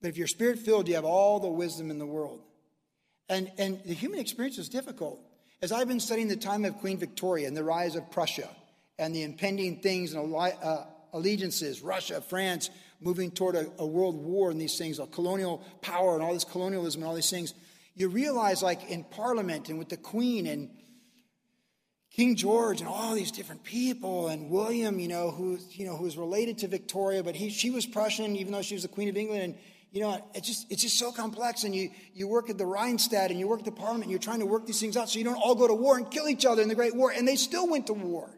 But 0.00 0.08
if 0.08 0.16
you're 0.16 0.26
spirit 0.26 0.58
filled, 0.58 0.88
you 0.88 0.94
have 0.94 1.04
all 1.04 1.40
the 1.40 1.48
wisdom 1.48 1.90
in 1.90 1.98
the 1.98 2.06
world. 2.06 2.42
And, 3.28 3.50
and 3.58 3.80
the 3.84 3.94
human 3.94 4.18
experience 4.18 4.58
is 4.58 4.68
difficult. 4.68 5.20
As 5.62 5.72
I've 5.72 5.88
been 5.88 6.00
studying 6.00 6.28
the 6.28 6.36
time 6.36 6.64
of 6.64 6.78
Queen 6.78 6.98
Victoria 6.98 7.46
and 7.46 7.56
the 7.56 7.62
rise 7.62 7.94
of 7.94 8.10
Prussia 8.10 8.48
and 8.98 9.14
the 9.14 9.22
impending 9.22 9.80
things 9.80 10.14
and 10.14 10.34
uh, 10.34 10.84
allegiances, 11.12 11.82
Russia, 11.82 12.20
France, 12.20 12.70
moving 13.00 13.30
toward 13.30 13.54
a, 13.54 13.70
a, 13.78 13.86
world 13.86 14.16
war 14.16 14.50
and 14.50 14.60
these 14.60 14.76
things, 14.76 14.98
a 14.98 15.06
colonial 15.06 15.64
power 15.80 16.14
and 16.14 16.22
all 16.22 16.34
this 16.34 16.44
colonialism 16.44 17.02
and 17.02 17.08
all 17.08 17.14
these 17.14 17.30
things, 17.30 17.54
you 17.94 18.08
realize, 18.08 18.62
like 18.62 18.90
in 18.90 19.04
Parliament 19.04 19.68
and 19.68 19.78
with 19.78 19.88
the 19.88 19.96
Queen 19.96 20.46
and 20.46 20.70
King 22.20 22.36
George 22.36 22.80
and 22.80 22.88
all 22.88 23.14
these 23.14 23.30
different 23.30 23.64
people, 23.64 24.28
and 24.28 24.50
William, 24.50 25.00
you 25.00 25.08
know, 25.08 25.30
who 25.30 25.58
you 25.70 25.86
know 25.86 25.96
who 25.96 26.04
was 26.04 26.18
related 26.18 26.58
to 26.58 26.68
Victoria, 26.68 27.22
but 27.22 27.34
he, 27.34 27.48
she 27.48 27.70
was 27.70 27.86
Prussian, 27.86 28.36
even 28.36 28.52
though 28.52 28.60
she 28.60 28.74
was 28.74 28.82
the 28.82 28.90
Queen 28.90 29.08
of 29.08 29.16
England, 29.16 29.42
and 29.42 29.54
you 29.90 30.02
know, 30.02 30.22
it's 30.34 30.46
just 30.46 30.70
it's 30.70 30.82
just 30.82 30.98
so 30.98 31.12
complex. 31.12 31.64
And 31.64 31.74
you 31.74 31.88
you 32.12 32.28
work 32.28 32.50
at 32.50 32.58
the 32.58 32.66
Reichstag 32.66 33.30
and 33.30 33.40
you 33.40 33.48
work 33.48 33.60
at 33.60 33.64
the 33.64 33.72
Parliament, 33.72 34.04
and 34.04 34.10
you're 34.10 34.20
trying 34.20 34.40
to 34.40 34.44
work 34.44 34.66
these 34.66 34.78
things 34.78 34.98
out 34.98 35.08
so 35.08 35.18
you 35.18 35.24
don't 35.24 35.36
all 35.36 35.54
go 35.54 35.66
to 35.66 35.72
war 35.72 35.96
and 35.96 36.10
kill 36.10 36.28
each 36.28 36.44
other 36.44 36.60
in 36.60 36.68
the 36.68 36.74
Great 36.74 36.94
War, 36.94 37.10
and 37.10 37.26
they 37.26 37.36
still 37.36 37.66
went 37.66 37.86
to 37.86 37.94
war. 37.94 38.28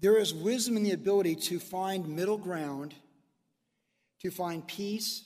There 0.00 0.16
is 0.16 0.32
wisdom 0.32 0.78
in 0.78 0.84
the 0.84 0.92
ability 0.92 1.34
to 1.50 1.60
find 1.60 2.08
middle 2.08 2.38
ground, 2.38 2.94
to 4.22 4.30
find 4.30 4.66
peace, 4.66 5.22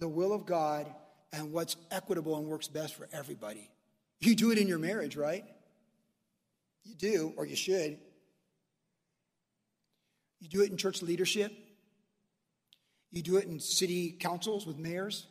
the 0.00 0.08
will 0.08 0.32
of 0.32 0.46
God, 0.46 0.92
and 1.32 1.52
what's 1.52 1.76
equitable 1.90 2.36
and 2.36 2.46
works 2.46 2.68
best 2.68 2.94
for 2.94 3.08
everybody. 3.12 3.70
You 4.20 4.34
do 4.34 4.50
it 4.50 4.58
in 4.58 4.68
your 4.68 4.78
marriage, 4.78 5.16
right? 5.16 5.44
You 6.84 6.94
do, 6.94 7.32
or 7.36 7.46
you 7.46 7.56
should. 7.56 7.98
You 10.40 10.48
do 10.48 10.62
it 10.62 10.70
in 10.70 10.76
church 10.76 11.02
leadership. 11.02 11.52
You 13.10 13.22
do 13.22 13.36
it 13.36 13.46
in 13.46 13.60
city 13.60 14.12
councils 14.12 14.66
with 14.66 14.78
mayors. 14.78 15.26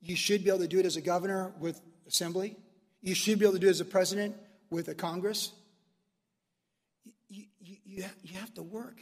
You 0.00 0.16
should 0.16 0.44
be 0.44 0.50
able 0.50 0.60
to 0.60 0.68
do 0.68 0.78
it 0.78 0.86
as 0.86 0.96
a 0.96 1.00
governor 1.00 1.54
with 1.58 1.80
assembly. 2.06 2.56
You 3.00 3.14
should 3.14 3.38
be 3.38 3.44
able 3.44 3.54
to 3.54 3.60
do 3.60 3.68
it 3.68 3.70
as 3.70 3.80
a 3.80 3.84
president 3.84 4.36
with 4.70 4.88
a 4.88 4.94
Congress. 4.94 5.52
You, 7.28 7.44
you, 7.60 7.76
you, 7.84 8.04
you 8.22 8.38
have 8.38 8.52
to 8.54 8.62
work. 8.62 9.00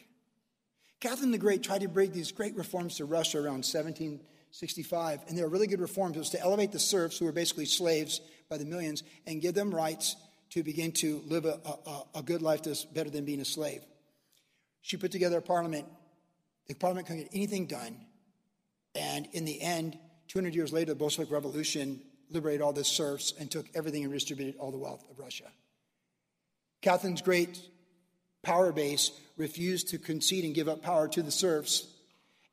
Catherine 1.01 1.33
the 1.33 1.39
Great 1.39 1.63
tried 1.63 1.81
to 1.81 1.89
bring 1.89 2.13
these 2.13 2.31
great 2.31 2.55
reforms 2.55 2.97
to 2.97 3.05
Russia 3.05 3.39
around 3.39 3.65
1765, 4.53 5.21
and 5.29 5.39
there 5.39 5.47
were 5.47 5.51
really 5.51 5.67
good 5.67 5.81
reforms. 5.81 6.17
It 6.17 6.19
was 6.19 6.31
to 6.31 6.41
elevate 6.41 6.73
the 6.73 6.79
serfs, 6.79 7.17
who 7.17 7.25
were 7.25 7.33
basically 7.33 7.65
slaves 7.65 8.21
by 8.51 8.59
the 8.59 8.67
millions, 8.67 9.03
and 9.27 9.41
give 9.41 9.55
them 9.55 9.75
rights 9.75 10.15
to 10.51 10.63
begin 10.63 10.93
to 10.93 11.23
live 11.27 11.47
a, 11.47 11.59
a, 11.65 12.03
a 12.17 12.23
good 12.23 12.43
life 12.43 12.63
that's 12.63 12.85
better 12.85 13.09
than 13.09 13.25
being 13.25 13.41
a 13.41 13.47
slave. 13.47 13.83
She 14.83 14.99
put 14.99 15.11
together 15.11 15.39
a 15.39 15.43
parliament. 15.43 15.87
The 16.67 16.75
parliament 16.75 17.07
couldn't 17.07 17.23
get 17.23 17.35
anything 17.35 17.67
done. 17.67 17.97
And 18.95 19.27
in 19.33 19.47
the 19.47 19.59
end, 19.63 19.99
200 20.29 20.55
years 20.55 20.71
later, 20.71 20.93
the 20.93 20.97
Bolshevik 20.97 21.31
Revolution 21.31 22.03
liberated 22.31 22.61
all 22.61 22.75
the 22.75 22.85
serfs 22.85 23.33
and 23.39 23.51
took 23.51 23.65
everything 23.75 24.03
and 24.03 24.13
redistributed 24.13 24.57
all 24.59 24.71
the 24.71 24.77
wealth 24.77 25.03
of 25.11 25.19
Russia. 25.19 25.45
Catherine's 26.83 27.23
great 27.23 27.59
power 28.43 28.71
base 28.71 29.13
refused 29.39 29.89
to 29.89 29.99
concede 29.99 30.45
and 30.45 30.55
give 30.55 30.69
up 30.69 30.83
power 30.83 31.09
to 31.09 31.23
the 31.23 31.31
serfs. 31.31 31.87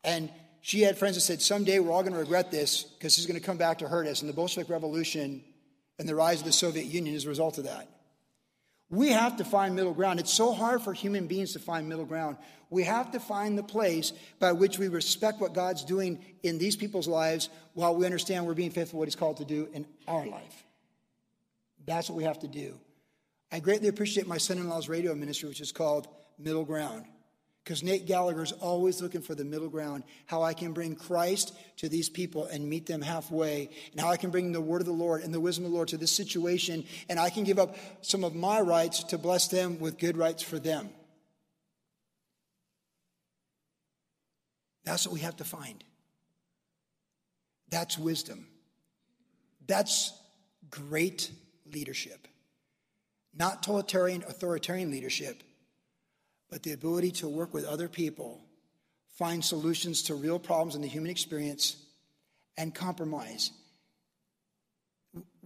And 0.03 0.31
she 0.62 0.82
had 0.82 0.97
friends 0.97 1.16
that 1.16 1.22
said, 1.22 1.41
Someday 1.41 1.80
we're 1.80 1.91
all 1.91 2.01
going 2.01 2.14
to 2.14 2.20
regret 2.20 2.51
this 2.51 2.84
because 2.84 3.16
this 3.16 3.20
is 3.20 3.26
going 3.26 3.39
to 3.39 3.45
come 3.45 3.57
back 3.57 3.80
to 3.80 3.88
hurt 3.88 4.07
us. 4.07 4.22
And 4.22 4.30
the 4.30 4.34
Bolshevik 4.34 4.70
Revolution 4.70 5.43
and 5.97 6.07
the 6.07 6.16
rise 6.16 6.39
of 6.39 6.45
the 6.45 6.51
Soviet 6.51 6.86
Union 6.86 7.16
is 7.16 7.26
a 7.26 7.30
result 7.30 7.57
of 7.57 7.66
that. 7.66 7.88
We 8.89 9.10
have 9.10 9.38
to 9.38 9.45
find 9.45 9.76
middle 9.76 9.93
ground. 9.93 10.20
It's 10.20 10.34
so 10.34 10.51
hard 10.51 10.82
for 10.82 10.93
human 10.93 11.28
beings 11.28 11.53
to 11.53 11.60
find 11.60 11.88
middle 11.88 12.05
ground. 12.05 12.38
We 12.72 12.84
have 12.84 13.12
to 13.12 13.20
find 13.20 13.57
the 13.57 13.64
place 13.64 14.14
by 14.39 14.51
which 14.51 14.80
we 14.80 14.88
respect 14.88 15.39
what 15.39 15.53
God's 15.53 15.84
doing 15.84 16.24
in 16.41 16.57
these 16.57 16.76
people's 16.76 17.07
lives 17.07 17.49
while 17.74 17.95
we 17.95 18.05
understand 18.05 18.45
we're 18.45 18.55
being 18.55 18.72
faithful 18.72 18.97
to 18.97 18.97
what 18.97 19.07
He's 19.07 19.16
called 19.16 19.38
to 19.38 19.45
do 19.45 19.70
in 19.74 19.86
our 20.07 20.26
life. 20.26 20.64
That's 21.86 22.10
what 22.10 22.18
we 22.18 22.24
have 22.24 22.39
to 22.39 22.47
do. 22.47 22.80
I 23.51 23.60
greatly 23.60 23.88
appreciate 23.88 24.28
my 24.28 24.38
son 24.38 24.57
in 24.57 24.68
law's 24.68 24.89
radio 24.89 25.14
ministry, 25.16 25.49
which 25.49 25.62
is 25.62 25.72
called 25.72 26.07
Middle 26.38 26.66
Ground. 26.66 27.05
Because 27.64 27.84
Nate 27.84 28.07
Gallagher 28.07 28.41
is 28.41 28.51
always 28.51 29.01
looking 29.01 29.22
for 29.22 29.36
the 29.36 29.45
middle 29.45 29.70
ground, 29.70 30.03
how 30.26 30.41
I 30.41 30.53
can 30.53 30.74
bring 30.74 30.95
Christ 30.95 31.55
to 31.78 31.89
these 31.89 32.10
people 32.10 32.45
and 32.45 32.68
meet 32.68 32.88
them 32.88 33.01
halfway, 33.01 33.70
and 33.91 34.01
how 34.01 34.10
I 34.10 34.18
can 34.18 34.32
bring 34.32 34.51
the 34.51 34.62
word 34.62 34.82
of 34.82 34.88
the 34.88 34.93
Lord 34.93 35.22
and 35.22 35.34
the 35.34 35.39
wisdom 35.39 35.66
of 35.66 35.72
the 35.72 35.76
Lord 35.76 35.89
to 35.89 35.97
this 35.97 36.12
situation, 36.12 36.84
and 37.10 37.20
I 37.20 37.30
can 37.30 37.43
give 37.43 37.60
up 37.60 37.76
some 38.01 38.24
of 38.24 38.34
my 38.34 38.60
rights 38.60 39.03
to 39.05 39.18
bless 39.18 39.47
them 39.49 39.80
with 39.80 39.99
good 39.99 40.18
rights 40.18 40.41
for 40.41 40.57
them. 40.57 40.89
That's 44.84 45.05
what 45.05 45.14
we 45.14 45.20
have 45.20 45.36
to 45.38 45.43
find. 45.43 45.84
That's 47.70 47.99
wisdom. 47.99 48.47
That's 49.68 50.12
great 50.72 51.30
leadership. 51.72 52.28
Not 53.38 53.62
totalitarian, 53.62 54.24
authoritarian 54.24 54.89
leadership, 54.89 55.43
but 56.49 56.63
the 56.63 56.73
ability 56.73 57.11
to 57.11 57.27
work 57.27 57.53
with 57.53 57.65
other 57.65 57.87
people, 57.87 58.41
find 59.17 59.43
solutions 59.43 60.03
to 60.03 60.15
real 60.15 60.39
problems 60.39 60.75
in 60.75 60.81
the 60.81 60.87
human 60.87 61.11
experience, 61.11 61.77
and 62.57 62.75
compromise. 62.75 63.51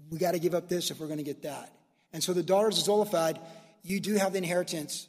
We 0.10 0.18
got 0.18 0.32
to 0.32 0.40
give 0.40 0.56
up 0.56 0.68
this 0.68 0.92
if 0.92 1.00
we're 1.00 1.08
going 1.08 1.18
to 1.18 1.24
get 1.24 1.44
that. 1.44 1.72
And 2.12 2.24
so 2.24 2.34
the 2.34 2.44
daughters 2.44 2.78
of 2.78 2.86
Zelophehad, 2.86 3.40
you 3.84 4.00
do 4.00 4.16
have 4.16 4.34
the 4.34 4.38
inheritance. 4.40 5.08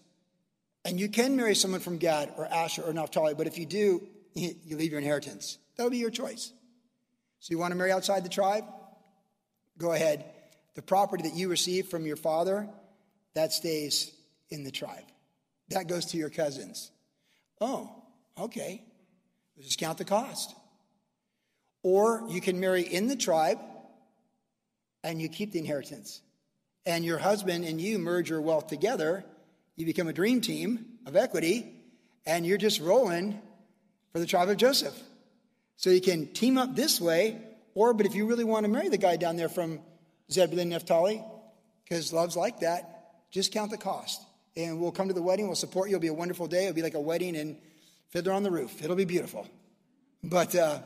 And 0.85 1.01
you 1.01 1.09
can 1.09 1.37
marry 1.37 1.55
someone 1.55 1.81
from 1.81 1.99
Gad 1.99 2.33
or 2.37 2.47
Asher 2.47 2.83
or 2.83 2.93
Naphtali, 2.93 3.35
but 3.35 3.47
if 3.47 3.59
you 3.59 3.67
do, 3.67 4.03
you 4.35 4.77
leave 4.77 4.91
your 4.91 5.01
inheritance. 5.01 5.59
That'll 5.77 5.91
be 5.91 5.99
your 5.99 6.11
choice. 6.11 6.53
So 7.41 7.53
you 7.53 7.59
want 7.59 7.73
to 7.73 7.77
marry 7.77 7.93
outside 7.93 8.25
the 8.25 8.31
tribe? 8.31 8.65
Go 9.79 9.93
ahead. 9.93 10.25
The 10.75 10.83
property 10.83 11.29
that 11.29 11.35
you 11.35 11.49
receive 11.49 11.89
from 11.89 12.07
your 12.07 12.17
father, 12.17 12.69
that 13.35 13.53
stays 13.53 14.13
in 14.51 14.65
the 14.65 14.71
tribe. 14.71 15.05
That 15.69 15.89
goes 15.89 16.07
to 16.07 16.17
your 16.17 16.31
cousins. 16.31 16.91
Oh, 17.61 17.91
okay. 18.39 18.83
just 19.61 19.79
count 19.79 19.99
the 19.99 20.05
cost. 20.05 20.55
Or 21.83 22.25
you 22.29 22.41
can 22.41 22.61
marry 22.61 22.83
in 22.83 23.09
the 23.09 23.17
tribe 23.17 23.59
and 25.03 25.21
you 25.21 25.29
keep 25.29 25.53
the 25.53 25.59
inheritance. 25.59 26.21
And 26.87 27.05
your 27.05 27.19
husband 27.19 27.65
and 27.65 27.81
you 27.81 27.99
merge 27.99 28.29
your 28.29 28.41
wealth 28.41 28.67
together. 28.67 29.25
You 29.77 29.87
become 29.87 30.09
a 30.09 30.13
dream 30.13 30.41
team 30.41 30.87
of 31.07 31.17
equity 31.17 31.73
and 32.27 32.47
you're 32.47 32.59
just 32.59 32.81
rolling 32.81 33.41
for 34.13 34.19
the 34.19 34.27
tribe 34.27 34.49
of 34.49 34.57
Joseph. 34.57 34.99
So 35.77 35.91
you 35.91 36.01
can 36.01 36.29
team 36.29 36.57
up 36.57 36.77
this 36.77 37.01
way, 37.01 37.41
or, 37.75 37.95
but 37.95 38.07
if 38.07 38.15
you 38.15 38.27
really 38.27 38.45
want 38.45 38.65
to 38.65 38.71
marry 38.71 38.89
the 38.89 38.99
guy 38.99 39.17
down 39.17 39.37
there 39.37 39.49
from 39.49 39.81
Zebulun 40.31 40.69
Naphtali, 40.69 41.23
because 41.83 42.13
love's 42.13 42.37
like 42.37 42.61
that, 42.61 43.31
just 43.31 43.53
count 43.53 43.71
the 43.71 43.77
cost 43.77 44.23
and 44.57 44.81
we'll 44.81 44.93
come 44.93 45.09
to 45.09 45.15
the 45.15 45.23
wedding. 45.23 45.47
We'll 45.47 45.57
support 45.57 45.89
you. 45.89 45.97
It'll 45.97 46.03
be 46.03 46.09
a 46.09 46.15
wonderful 46.15 46.47
day. 46.47 46.65
It'll 46.65 46.75
be 46.75 46.83
like 46.83 46.95
a 46.95 47.01
wedding 47.01 47.35
in 47.35 47.59
Fiddler 48.11 48.33
on 48.33 48.43
the 48.43 48.51
Roof. 48.51 48.83
It'll 48.83 48.97
be 48.97 49.05
beautiful. 49.05 49.47
But 50.23 50.55
uh, 50.55 50.81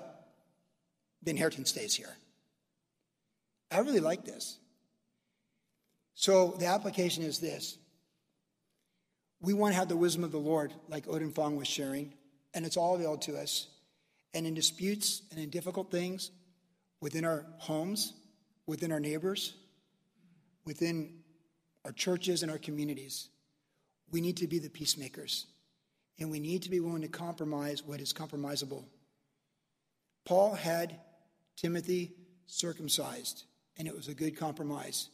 the 1.22 1.30
inheritance 1.30 1.70
stays 1.70 1.94
here. 1.94 2.14
I 3.70 3.78
really 3.80 4.00
like 4.00 4.24
this. 4.24 4.58
So 6.14 6.56
the 6.58 6.66
application 6.66 7.22
is 7.22 7.38
this. 7.38 7.78
We 9.40 9.52
want 9.52 9.72
to 9.72 9.78
have 9.78 9.88
the 9.88 9.96
wisdom 9.96 10.24
of 10.24 10.32
the 10.32 10.38
Lord, 10.38 10.72
like 10.88 11.06
Oden 11.06 11.32
Fong 11.32 11.56
was 11.56 11.68
sharing, 11.68 12.12
and 12.54 12.66
it's 12.66 12.76
all 12.76 12.96
available 12.96 13.18
to 13.18 13.36
us. 13.36 13.68
And 14.34 14.46
in 14.46 14.54
disputes 14.54 15.22
and 15.30 15.38
in 15.38 15.50
difficult 15.50 15.90
things 15.90 16.30
within 17.00 17.24
our 17.24 17.46
homes, 17.58 18.14
within 18.66 18.90
our 18.90 18.98
neighbors, 18.98 19.54
within 20.64 21.20
our 21.84 21.92
churches 21.92 22.42
and 22.42 22.50
our 22.50 22.58
communities, 22.58 23.28
we 24.10 24.20
need 24.20 24.38
to 24.38 24.46
be 24.46 24.58
the 24.58 24.70
peacemakers, 24.70 25.46
and 26.18 26.30
we 26.30 26.40
need 26.40 26.62
to 26.62 26.70
be 26.70 26.80
willing 26.80 27.02
to 27.02 27.08
compromise 27.08 27.82
what 27.82 28.00
is 28.00 28.12
compromisable. 28.12 28.84
Paul 30.24 30.54
had 30.54 30.98
Timothy 31.56 32.12
circumcised, 32.46 33.44
and 33.76 33.88
it 33.88 33.94
was 33.94 34.08
a 34.08 34.14
good 34.14 34.36
compromise 34.36 35.08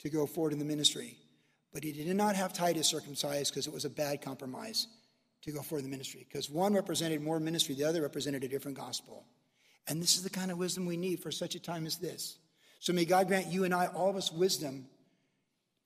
to 0.00 0.08
go 0.08 0.26
forward 0.26 0.52
in 0.52 0.58
the 0.58 0.64
ministry. 0.64 1.16
But 1.72 1.82
he 1.82 1.92
did 1.92 2.14
not 2.16 2.36
have 2.36 2.52
Titus 2.52 2.86
circumcised 2.86 3.52
because 3.52 3.66
it 3.66 3.72
was 3.72 3.84
a 3.84 3.90
bad 3.90 4.22
compromise 4.22 4.86
to 5.42 5.52
go 5.52 5.60
forward 5.60 5.84
in 5.84 5.90
the 5.90 5.94
ministry, 5.94 6.26
because 6.28 6.48
one 6.48 6.72
represented 6.72 7.20
more 7.20 7.40
ministry, 7.40 7.74
the 7.74 7.84
other 7.84 8.02
represented 8.02 8.44
a 8.44 8.48
different 8.48 8.76
gospel. 8.76 9.24
And 9.86 10.00
this 10.02 10.16
is 10.16 10.22
the 10.22 10.30
kind 10.30 10.50
of 10.50 10.58
wisdom 10.58 10.86
we 10.86 10.96
need 10.96 11.20
for 11.20 11.30
such 11.30 11.54
a 11.54 11.60
time 11.60 11.86
as 11.86 11.98
this. 11.98 12.38
So 12.80 12.92
may 12.92 13.04
God 13.04 13.28
grant 13.28 13.48
you 13.48 13.64
and 13.64 13.74
I, 13.74 13.86
all 13.88 14.08
of 14.08 14.16
us, 14.16 14.32
wisdom 14.32 14.86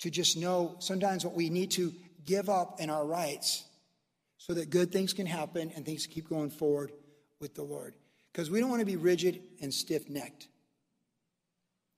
to 0.01 0.11
just 0.11 0.36
know 0.36 0.76
sometimes 0.78 1.24
what 1.24 1.34
we 1.34 1.51
need 1.51 1.72
to 1.72 1.92
give 2.29 2.51
up 2.51 2.79
in 2.79 2.91
our 2.91 3.05
rights 3.05 3.64
so 4.37 4.53
that 4.55 4.70
good 4.70 4.93
things 4.93 5.14
can 5.14 5.26
happen 5.26 5.72
and 5.74 5.85
things 5.85 6.07
keep 6.07 6.29
going 6.29 6.51
forward 6.51 6.93
with 7.41 7.55
the 7.55 7.62
Lord. 7.62 7.95
Because 8.31 8.51
we 8.51 8.61
don't 8.61 8.68
want 8.68 8.81
to 8.81 8.87
be 8.87 8.97
rigid 8.97 9.41
and 9.62 9.72
stiff 9.72 10.09
necked. 10.09 10.49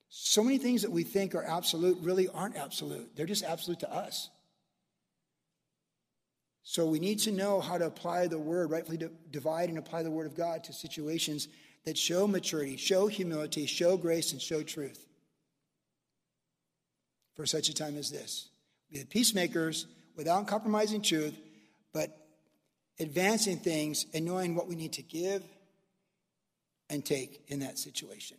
So 0.08 0.42
many 0.42 0.58
things 0.58 0.82
that 0.82 0.90
we 0.90 1.02
think 1.02 1.34
are 1.34 1.44
absolute 1.44 1.98
really 2.00 2.28
aren't 2.28 2.56
absolute, 2.56 3.14
they're 3.16 3.26
just 3.26 3.44
absolute 3.44 3.80
to 3.80 3.92
us. 3.92 4.30
So 6.62 6.86
we 6.86 7.00
need 7.00 7.18
to 7.20 7.32
know 7.32 7.60
how 7.60 7.78
to 7.78 7.86
apply 7.86 8.28
the 8.28 8.38
word, 8.38 8.70
rightfully 8.70 8.98
divide 9.30 9.70
and 9.70 9.78
apply 9.78 10.04
the 10.04 10.10
word 10.10 10.26
of 10.26 10.36
God 10.36 10.62
to 10.64 10.72
situations 10.72 11.48
that 11.84 11.98
show 11.98 12.28
maturity, 12.28 12.76
show 12.76 13.08
humility, 13.08 13.66
show 13.66 13.96
grace, 13.96 14.32
and 14.32 14.40
show 14.40 14.62
truth 14.62 15.06
for 17.34 17.46
such 17.46 17.68
a 17.70 17.74
time 17.74 17.96
as 17.96 18.10
this. 18.10 18.50
Be 18.92 19.00
the 19.00 19.06
peacemakers 19.06 19.86
without 20.16 20.46
compromising 20.46 21.02
truth, 21.02 21.34
but 21.92 22.16
advancing 22.98 23.56
things 23.56 24.06
and 24.12 24.24
knowing 24.24 24.54
what 24.54 24.68
we 24.68 24.74
need 24.74 24.92
to 24.94 25.02
give 25.02 25.42
and 26.88 27.04
take 27.04 27.42
in 27.48 27.60
that 27.60 27.78
situation. 27.78 28.36